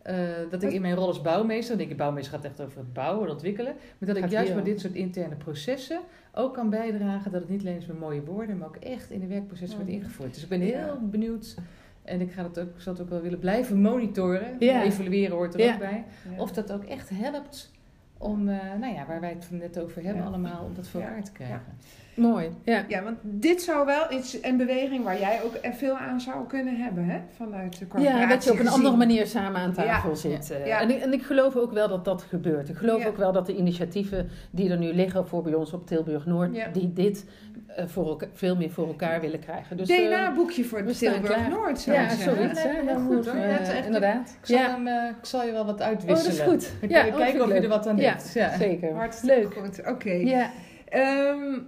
uh, 0.10 0.16
dat 0.50 0.64
ik 0.64 0.72
in 0.72 0.82
mijn 0.82 0.96
rol 0.96 1.08
als 1.08 1.22
bouwmeester, 1.22 1.78
denk 1.78 1.90
ik, 1.90 1.98
bouwmeester 1.98 2.34
gaat 2.34 2.46
echt 2.46 2.62
over 2.62 2.78
het 2.78 2.94
bouwen 2.94 3.26
en 3.26 3.32
ontwikkelen, 3.32 3.74
maar 3.98 4.14
dat 4.14 4.24
ik 4.24 4.30
juist 4.30 4.56
met 4.56 4.66
dit 4.66 4.80
soort 4.80 4.94
interne 4.94 5.36
processen 5.36 6.00
ook 6.34 6.54
kan 6.54 6.70
bijdragen 6.70 7.32
dat 7.32 7.42
het 7.42 7.50
niet 7.50 7.62
alleen 7.62 7.78
is 7.78 7.86
met 7.86 8.00
mooie 8.00 8.24
woorden, 8.24 8.58
maar 8.58 8.68
ook 8.68 8.76
echt 8.76 9.12
in 9.12 9.20
de 9.20 9.28
werkprocessen 9.28 9.78
wordt 9.78 9.94
ingevoerd. 9.94 10.34
Dus 10.34 10.44
ik 10.44 10.50
ben 10.50 10.62
heel 10.62 11.00
benieuwd 11.02 11.56
en 12.04 12.22
ik 12.22 12.32
ga 12.32 12.44
het 12.44 12.60
ook, 12.60 12.70
zal 12.78 12.94
het 12.94 13.02
ook 13.02 13.10
wel 13.10 13.22
willen 13.22 13.40
blijven 13.40 13.82
monitoren. 13.82 14.56
Ja. 14.60 14.84
Evalueren 14.84 15.36
hoort 15.36 15.60
er 15.60 15.74
ook 15.74 15.80
bij. 15.80 16.06
Of 16.38 16.52
dat 16.52 16.72
ook 16.72 16.84
echt 16.84 17.10
helpt 17.10 17.72
om, 18.18 18.50
uh, 18.50 18.58
nou 18.80 18.94
ja, 18.94 19.06
waar 19.06 19.22
wij 19.22 19.30
het 19.30 19.48
net 19.52 19.80
over 19.80 20.04
hebben 20.04 20.24
allemaal, 20.24 20.66
om 20.66 20.74
dat 20.74 20.88
voor 20.88 21.02
elkaar 21.02 21.24
te 21.24 21.32
krijgen. 21.32 21.78
Mooi. 22.20 22.50
Ja. 22.64 22.86
ja, 22.88 23.04
want 23.04 23.18
dit 23.22 23.62
zou 23.62 23.86
wel 23.86 24.12
iets, 24.12 24.38
een 24.42 24.58
beweging 24.58 25.04
waar 25.04 25.20
jij 25.20 25.40
ook 25.44 25.76
veel 25.76 25.98
aan 25.98 26.22
zou 26.22 26.48
kunnen 26.48 26.76
hebben, 26.76 27.06
hè? 27.06 27.20
Vanuit 27.36 27.80
de 27.80 27.88
corporatie 27.88 28.20
Ja, 28.20 28.28
dat 28.28 28.44
je 28.44 28.52
op 28.52 28.60
een 28.60 28.68
andere 28.68 28.96
manier 28.96 29.28
samen 29.28 29.62
aan 29.62 29.74
tafel 29.74 30.16
zit. 30.16 30.52
Eh. 30.52 30.66
Ja. 30.66 30.82
En, 30.82 30.90
ik, 30.90 31.02
en 31.02 31.14
ik 31.14 31.22
geloof 31.22 31.56
ook 31.56 31.72
wel 31.72 31.88
dat 31.88 32.06
dat 32.06 32.22
gebeurt. 32.22 32.70
Ik 32.70 32.78
geloof 32.78 33.06
ook 33.06 33.18
wel 33.18 33.32
dat 33.32 33.46
de 33.46 33.56
initiatieven 33.56 34.30
die 34.52 34.70
er 34.70 34.78
nu 34.78 34.94
liggen 34.94 35.28
voor 35.28 35.44
bij 35.44 35.54
ons 35.54 35.74
op 35.74 35.88
Tilburg 35.88 36.26
Noord, 36.26 36.74
die 36.74 36.94
dit 36.94 37.26
uh, 37.80 37.86
voor 37.88 38.08
elkaar, 38.08 38.30
veel 38.34 38.56
meer 38.56 38.72
voor 38.72 38.88
elkaar 38.88 39.22
willen 39.22 39.40
krijgen. 39.40 39.78
Dus, 39.78 39.88
DNA-boekje 39.88 40.64
voor 40.64 40.86
de 40.86 40.94
Tilburg 40.94 41.50
Noord, 41.50 41.80
zo 41.80 41.92
Ja, 41.92 42.10
zoiets. 42.10 42.64
Ja, 42.64 42.70
heel 42.70 43.00
goed. 43.00 43.26
Hoor. 43.28 43.36
Uh, 43.36 43.86
inderdaad. 43.86 44.38
Ik 44.42 44.46
zal, 44.48 44.58
hem, 44.58 44.88
ik 44.88 45.26
zal 45.26 45.46
je 45.46 45.52
wel 45.52 45.66
wat 45.66 45.82
uitwisselen. 45.82 46.46
Oh, 46.46 46.52
dat 46.52 46.62
is 46.62 46.68
goed. 46.68 46.80
Dan 46.80 46.90
ja, 46.90 47.12
kijken 47.12 47.42
of 47.42 47.48
je 47.48 47.54
er 47.54 47.68
wat 47.68 47.88
aan 47.88 47.96
denkt. 47.96 48.34
Ja, 48.34 48.58
zeker. 48.58 48.94
Hartstikke 48.94 49.36
leuk. 49.36 49.54
Goed, 49.54 49.88
oké. 49.88 50.12
Ja. 50.12 50.50
Um, 50.94 51.68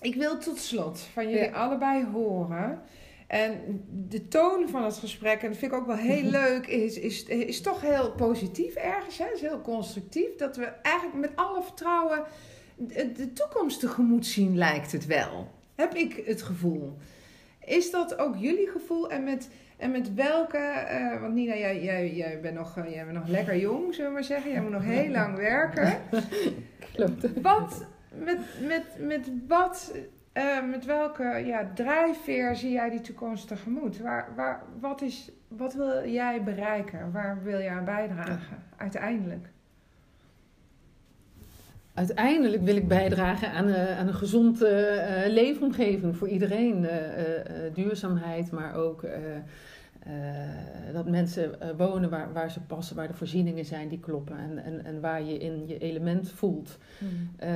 ik 0.00 0.14
wil 0.14 0.38
tot 0.38 0.58
slot 0.58 1.00
van 1.00 1.30
jullie 1.30 1.54
allebei 1.54 2.04
horen. 2.04 2.80
En 3.26 3.84
de 4.08 4.28
toon 4.28 4.68
van 4.68 4.84
het 4.84 4.96
gesprek, 4.96 5.42
en 5.42 5.48
dat 5.48 5.58
vind 5.58 5.72
ik 5.72 5.78
ook 5.78 5.86
wel 5.86 5.96
heel 5.96 6.22
leuk, 6.30 6.66
is, 6.66 6.98
is, 6.98 7.24
is 7.24 7.60
toch 7.60 7.80
heel 7.80 8.12
positief 8.12 8.74
ergens. 8.74 9.18
Hè? 9.18 9.24
is 9.34 9.40
heel 9.40 9.60
constructief. 9.60 10.36
Dat 10.36 10.56
we 10.56 10.64
eigenlijk 10.64 11.16
met 11.16 11.30
alle 11.34 11.62
vertrouwen 11.62 12.24
de, 12.76 13.12
de 13.12 13.32
toekomst 13.32 13.80
tegemoet 13.80 14.26
zien, 14.26 14.56
lijkt 14.56 14.92
het 14.92 15.06
wel. 15.06 15.50
Heb 15.74 15.94
ik 15.94 16.22
het 16.26 16.42
gevoel. 16.42 16.96
Is 17.64 17.90
dat 17.90 18.18
ook 18.18 18.36
jullie 18.36 18.68
gevoel? 18.68 19.10
En 19.10 19.24
met, 19.24 19.48
en 19.76 19.90
met 19.90 20.14
welke, 20.14 20.86
uh, 20.92 21.20
want 21.20 21.34
Nina, 21.34 21.56
jij, 21.56 21.82
jij, 21.82 22.14
jij, 22.14 22.40
bent 22.40 22.54
nog, 22.54 22.74
jij 22.74 23.04
bent 23.04 23.18
nog 23.18 23.28
lekker 23.28 23.56
jong, 23.56 23.94
zullen 23.94 24.10
we 24.10 24.14
maar 24.14 24.24
zeggen. 24.24 24.50
Jij 24.50 24.62
moet 24.62 24.70
nog 24.70 24.84
heel 24.84 25.10
lang 25.10 25.36
werken. 25.36 26.00
Klopt. 26.92 27.40
Wat, 27.42 27.86
met, 28.12 28.38
met, 28.66 28.84
met 28.98 29.30
wat, 29.48 29.94
uh, 30.34 30.70
met 30.70 30.84
welke 30.84 31.42
ja, 31.46 31.70
drijfveer 31.74 32.56
zie 32.56 32.72
jij 32.72 32.90
die 32.90 33.00
toekomst 33.00 33.48
tegemoet? 33.48 34.00
Waar, 34.00 34.28
waar, 34.36 34.62
wat, 34.80 35.02
is, 35.02 35.30
wat 35.48 35.74
wil 35.74 36.08
jij 36.08 36.42
bereiken? 36.42 37.12
Waar 37.12 37.42
wil 37.42 37.58
je 37.58 37.70
aan 37.70 37.84
bijdragen 37.84 38.62
uiteindelijk? 38.76 39.46
Uiteindelijk 41.94 42.62
wil 42.62 42.76
ik 42.76 42.88
bijdragen 42.88 43.52
aan, 43.52 43.68
uh, 43.68 43.98
aan 43.98 44.06
een 44.06 44.14
gezonde 44.14 44.68
uh, 45.26 45.32
leefomgeving 45.32 46.16
voor 46.16 46.28
iedereen. 46.28 46.86
duurzaamheid, 47.74 48.50
maar 48.50 48.74
ook 48.74 49.04
dat 50.92 51.08
mensen 51.08 51.54
uh, 51.62 51.68
wonen 51.76 52.10
waar, 52.10 52.32
waar 52.32 52.50
ze 52.50 52.60
passen, 52.60 52.96
waar 52.96 53.08
de 53.08 53.14
voorzieningen 53.14 53.64
zijn 53.64 53.88
die 53.88 54.00
kloppen 54.00 54.38
en, 54.38 54.58
en, 54.58 54.84
en 54.84 55.00
waar 55.00 55.22
je 55.22 55.38
in 55.38 55.66
je 55.66 55.78
element 55.78 56.30
voelt. 56.30 56.78
Mm. 56.98 57.30
Uh, 57.42 57.54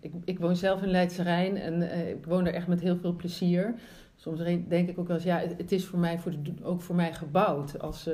ik, 0.00 0.12
ik 0.24 0.38
woon 0.38 0.56
zelf 0.56 0.82
in 0.82 0.90
Leidse 0.90 1.22
Rijn 1.22 1.56
en 1.56 1.82
ik 2.08 2.26
woon 2.26 2.46
er 2.46 2.54
echt 2.54 2.66
met 2.66 2.80
heel 2.80 2.96
veel 2.96 3.16
plezier. 3.16 3.74
Soms 4.16 4.40
denk 4.68 4.88
ik 4.88 4.98
ook 4.98 5.06
wel 5.06 5.16
eens, 5.16 5.24
ja, 5.24 5.38
het, 5.38 5.54
het 5.56 5.72
is 5.72 5.84
voor 5.84 5.98
mij 5.98 6.18
voor 6.18 6.32
de, 6.42 6.52
ook 6.62 6.80
voor 6.80 6.94
mij 6.94 7.12
gebouwd 7.12 7.78
als, 7.78 8.08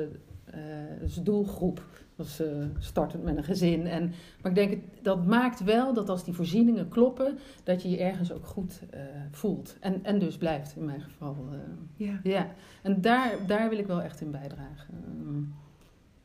als 1.01 1.23
doelgroep 1.23 1.83
was 2.21 2.41
uh, 2.41 2.65
startend 2.79 3.23
met 3.23 3.37
een 3.37 3.43
gezin. 3.43 3.87
En, 3.87 4.13
maar 4.41 4.51
ik 4.51 4.57
denk, 4.57 4.83
dat 5.01 5.25
maakt 5.25 5.63
wel 5.63 5.93
dat 5.93 6.09
als 6.09 6.23
die 6.23 6.33
voorzieningen 6.33 6.87
kloppen, 6.87 7.37
dat 7.63 7.81
je 7.81 7.89
je 7.89 7.97
ergens 7.97 8.31
ook 8.31 8.45
goed 8.45 8.81
uh, 8.93 8.99
voelt. 9.31 9.77
En, 9.79 10.03
en 10.03 10.19
dus 10.19 10.37
blijft 10.37 10.75
in 10.75 10.85
mijn 10.85 11.01
geval. 11.01 11.47
Uh, 11.51 11.59
ja. 12.07 12.19
ja. 12.23 12.47
En 12.81 13.01
daar, 13.01 13.31
daar 13.47 13.69
wil 13.69 13.77
ik 13.77 13.87
wel 13.87 14.01
echt 14.01 14.21
in 14.21 14.31
bijdragen. 14.31 15.53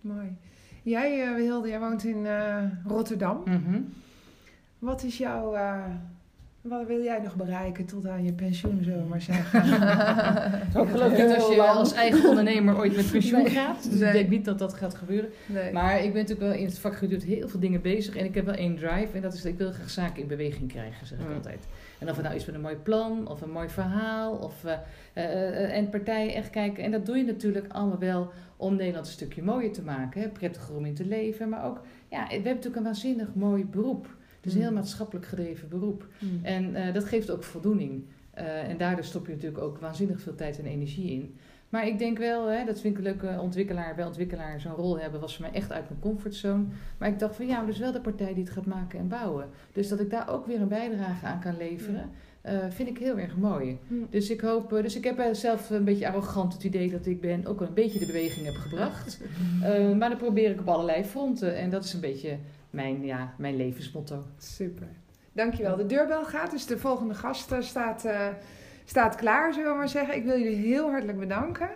Mooi. 0.00 0.36
Jij, 0.82 1.34
Wilde, 1.34 1.68
jij 1.68 1.80
woont 1.80 2.04
in 2.04 2.26
Rotterdam. 2.86 3.42
Mm 3.44 3.64
-hmm. 3.64 3.92
Wat 4.78 5.02
is 5.02 5.18
jouw 5.18 5.54
wat 6.68 6.86
wil 6.86 7.02
jij 7.02 7.20
nog 7.22 7.36
bereiken 7.36 7.84
tot 7.84 8.06
aan 8.06 8.24
je 8.24 8.32
pensioen, 8.32 8.78
zullen 8.82 9.02
we 9.02 9.08
maar 9.08 9.22
zeggen? 9.22 9.62
ik 10.82 10.88
geloof 10.88 11.10
niet 11.10 11.34
als 11.34 11.54
je 11.54 11.62
als 11.62 11.92
eigen 11.92 12.28
ondernemer 12.28 12.78
ooit 12.78 12.96
met 12.96 13.10
pensioen 13.10 13.46
gaat. 13.46 13.90
Dus 13.90 14.00
ik 14.00 14.12
denk 14.12 14.28
niet 14.28 14.44
dat 14.44 14.58
dat 14.58 14.74
gaat 14.74 14.94
gebeuren. 14.94 15.30
Maar 15.72 15.96
ik 15.96 16.12
ben 16.12 16.22
natuurlijk 16.22 16.48
wel 16.48 16.58
in 16.58 16.66
het 16.66 16.78
vakgebied 16.78 17.24
heel 17.24 17.48
veel 17.48 17.60
dingen 17.60 17.80
bezig. 17.80 18.16
En 18.16 18.24
ik 18.24 18.34
heb 18.34 18.44
wel 18.44 18.54
één 18.54 18.76
drive. 18.76 19.08
En 19.12 19.20
dat 19.20 19.34
is 19.34 19.42
dat 19.42 19.52
ik 19.52 19.58
wil 19.58 19.72
graag 19.72 19.90
zaken 19.90 20.22
in 20.22 20.28
beweging 20.28 20.68
krijgen, 20.68 21.06
zeg 21.06 21.18
ik 21.18 21.34
altijd. 21.34 21.66
En 21.98 22.10
of 22.10 22.16
het 22.16 22.24
nou 22.24 22.36
is 22.36 22.44
met 22.46 22.54
een 22.54 22.60
mooi 22.60 22.76
plan, 22.76 23.28
of 23.28 23.40
een 23.40 23.50
mooi 23.50 23.68
verhaal, 23.68 24.36
of 24.36 24.64
uh, 24.64 24.72
uh, 25.14 25.76
en 25.76 25.88
partijen 25.88 26.34
echt 26.34 26.50
kijken. 26.50 26.84
En 26.84 26.90
dat 26.90 27.06
doe 27.06 27.16
je 27.16 27.24
natuurlijk 27.24 27.66
allemaal 27.68 27.98
wel 27.98 28.30
om 28.56 28.76
Nederland 28.76 29.06
een 29.06 29.12
stukje 29.12 29.42
mooier 29.42 29.72
te 29.72 29.82
maken. 29.82 30.20
Hè? 30.20 30.28
Prettiger 30.28 30.76
om 30.76 30.84
in 30.84 30.94
te 30.94 31.06
leven. 31.06 31.48
Maar 31.48 31.64
ook, 31.64 31.80
ja, 32.08 32.26
we 32.26 32.32
hebben 32.32 32.44
natuurlijk 32.44 32.76
een 32.76 32.82
waanzinnig 32.82 33.34
mooi 33.34 33.64
beroep. 33.64 34.15
Het 34.46 34.54
is 34.54 34.60
een 34.60 34.66
heel 34.66 34.76
mm. 34.76 34.82
maatschappelijk 34.82 35.26
gedreven 35.26 35.68
beroep. 35.68 36.06
Mm. 36.18 36.40
En 36.42 36.76
uh, 36.76 36.94
dat 36.94 37.04
geeft 37.04 37.30
ook 37.30 37.42
voldoening. 37.42 38.04
Uh, 38.38 38.68
en 38.68 38.76
daardoor 38.76 39.04
stop 39.04 39.26
je 39.26 39.32
natuurlijk 39.32 39.62
ook 39.62 39.78
waanzinnig 39.78 40.20
veel 40.20 40.34
tijd 40.34 40.58
en 40.58 40.64
energie 40.64 41.10
in. 41.10 41.36
Maar 41.68 41.86
ik 41.86 41.98
denk 41.98 42.18
wel, 42.18 42.46
hè, 42.46 42.64
dat 42.64 42.80
vind 42.80 42.98
ik 42.98 43.04
een 43.04 43.12
leuke 43.12 43.40
ontwikkelaar, 43.40 43.94
bij 43.94 44.04
ontwikkelaar 44.04 44.60
zo'n 44.60 44.72
rol 44.72 44.98
hebben, 44.98 45.20
was 45.20 45.36
voor 45.36 45.44
mij 45.44 45.54
echt 45.54 45.72
uit 45.72 45.88
mijn 45.88 46.00
comfortzone. 46.00 46.64
Maar 46.98 47.08
ik 47.08 47.18
dacht 47.18 47.36
van 47.36 47.46
ja, 47.46 47.64
dus 47.64 47.78
wel 47.78 47.92
de 47.92 48.00
partij 48.00 48.34
die 48.34 48.44
het 48.44 48.52
gaat 48.52 48.66
maken 48.66 48.98
en 48.98 49.08
bouwen. 49.08 49.48
Dus 49.72 49.88
dat 49.88 50.00
ik 50.00 50.10
daar 50.10 50.28
ook 50.28 50.46
weer 50.46 50.60
een 50.60 50.68
bijdrage 50.68 51.26
aan 51.26 51.40
kan 51.40 51.56
leveren. 51.56 52.10
Uh, 52.46 52.52
vind 52.68 52.88
ik 52.88 52.98
heel 52.98 53.18
erg 53.18 53.36
mooi. 53.36 53.78
Dus 54.10 54.30
ik 54.30 54.40
hoop, 54.40 54.70
dus 54.70 54.96
ik 54.96 55.04
heb 55.04 55.28
zelf 55.32 55.70
een 55.70 55.84
beetje 55.84 56.08
arrogant 56.08 56.52
het 56.52 56.64
idee 56.64 56.90
dat 56.90 57.06
ik 57.06 57.20
ben 57.20 57.46
ook 57.46 57.60
een 57.60 57.74
beetje 57.74 57.98
de 57.98 58.06
beweging 58.06 58.46
heb 58.46 58.54
gebracht. 58.54 59.20
Uh, 59.60 59.92
maar 59.98 60.08
dan 60.08 60.18
probeer 60.18 60.50
ik 60.50 60.60
op 60.60 60.68
allerlei 60.68 61.04
fronten. 61.04 61.56
En 61.56 61.70
dat 61.70 61.84
is 61.84 61.92
een 61.92 62.00
beetje 62.00 62.36
mijn, 62.76 63.04
ja, 63.04 63.34
mijn 63.38 63.56
levensmotto. 63.56 64.24
Super. 64.38 64.88
Dankjewel. 65.32 65.76
De 65.76 65.86
deurbel 65.86 66.24
gaat, 66.24 66.50
dus 66.50 66.66
de 66.66 66.78
volgende 66.78 67.14
gast 67.14 67.52
eh, 67.52 67.60
staat, 67.60 68.04
uh, 68.04 68.28
staat 68.84 69.14
klaar, 69.14 69.52
zullen 69.52 69.70
we 69.70 69.76
maar 69.76 69.88
zeggen. 69.88 70.16
Ik 70.16 70.24
wil 70.24 70.38
jullie 70.38 70.66
heel 70.66 70.90
hartelijk 70.90 71.18
bedanken. 71.18 71.68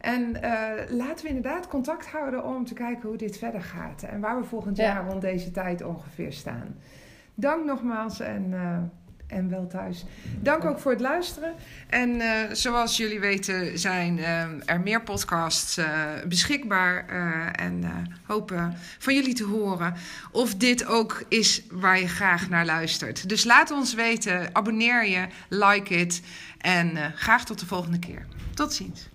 En 0.00 0.20
uh, 0.20 0.70
laten 0.88 1.24
we 1.24 1.28
inderdaad 1.28 1.68
contact 1.68 2.06
houden 2.06 2.44
om 2.44 2.64
te 2.64 2.74
kijken 2.74 3.08
hoe 3.08 3.18
dit 3.18 3.38
verder 3.38 3.62
gaat. 3.62 4.02
En 4.02 4.20
waar 4.20 4.38
we 4.40 4.44
volgend 4.44 4.76
jaar 4.76 5.06
rond 5.06 5.20
deze 5.20 5.50
tijd 5.50 5.82
ongeveer 5.82 6.32
staan. 6.32 6.76
Dank 7.34 7.64
nogmaals 7.64 8.20
en 8.20 8.54
en 9.28 9.48
wel 9.48 9.66
thuis. 9.66 10.04
Dank 10.40 10.64
ook 10.64 10.78
voor 10.78 10.92
het 10.92 11.00
luisteren. 11.00 11.54
En 11.86 12.14
uh, 12.14 12.40
zoals 12.52 12.96
jullie 12.96 13.20
weten 13.20 13.78
zijn 13.78 14.18
uh, 14.18 14.42
er 14.64 14.80
meer 14.80 15.02
podcasts 15.02 15.78
uh, 15.78 15.86
beschikbaar. 16.28 17.06
en 17.52 17.84
hopen 18.26 18.74
van 18.98 19.14
jullie 19.14 19.34
te 19.34 19.44
horen 19.44 19.94
of 20.30 20.54
dit 20.54 20.86
ook 20.86 21.24
is 21.28 21.62
waar 21.70 22.00
je 22.00 22.08
graag 22.08 22.48
naar 22.48 22.64
luistert. 22.64 23.28
Dus 23.28 23.44
laat 23.44 23.70
ons 23.70 23.94
weten, 23.94 24.54
abonneer 24.54 25.06
je, 25.06 25.26
like 25.48 25.94
it 25.94 26.22
en 26.58 27.12
graag 27.14 27.44
tot 27.44 27.58
de 27.58 27.66
volgende 27.66 27.98
keer. 27.98 28.26
Tot 28.54 28.72
ziens. 28.72 29.07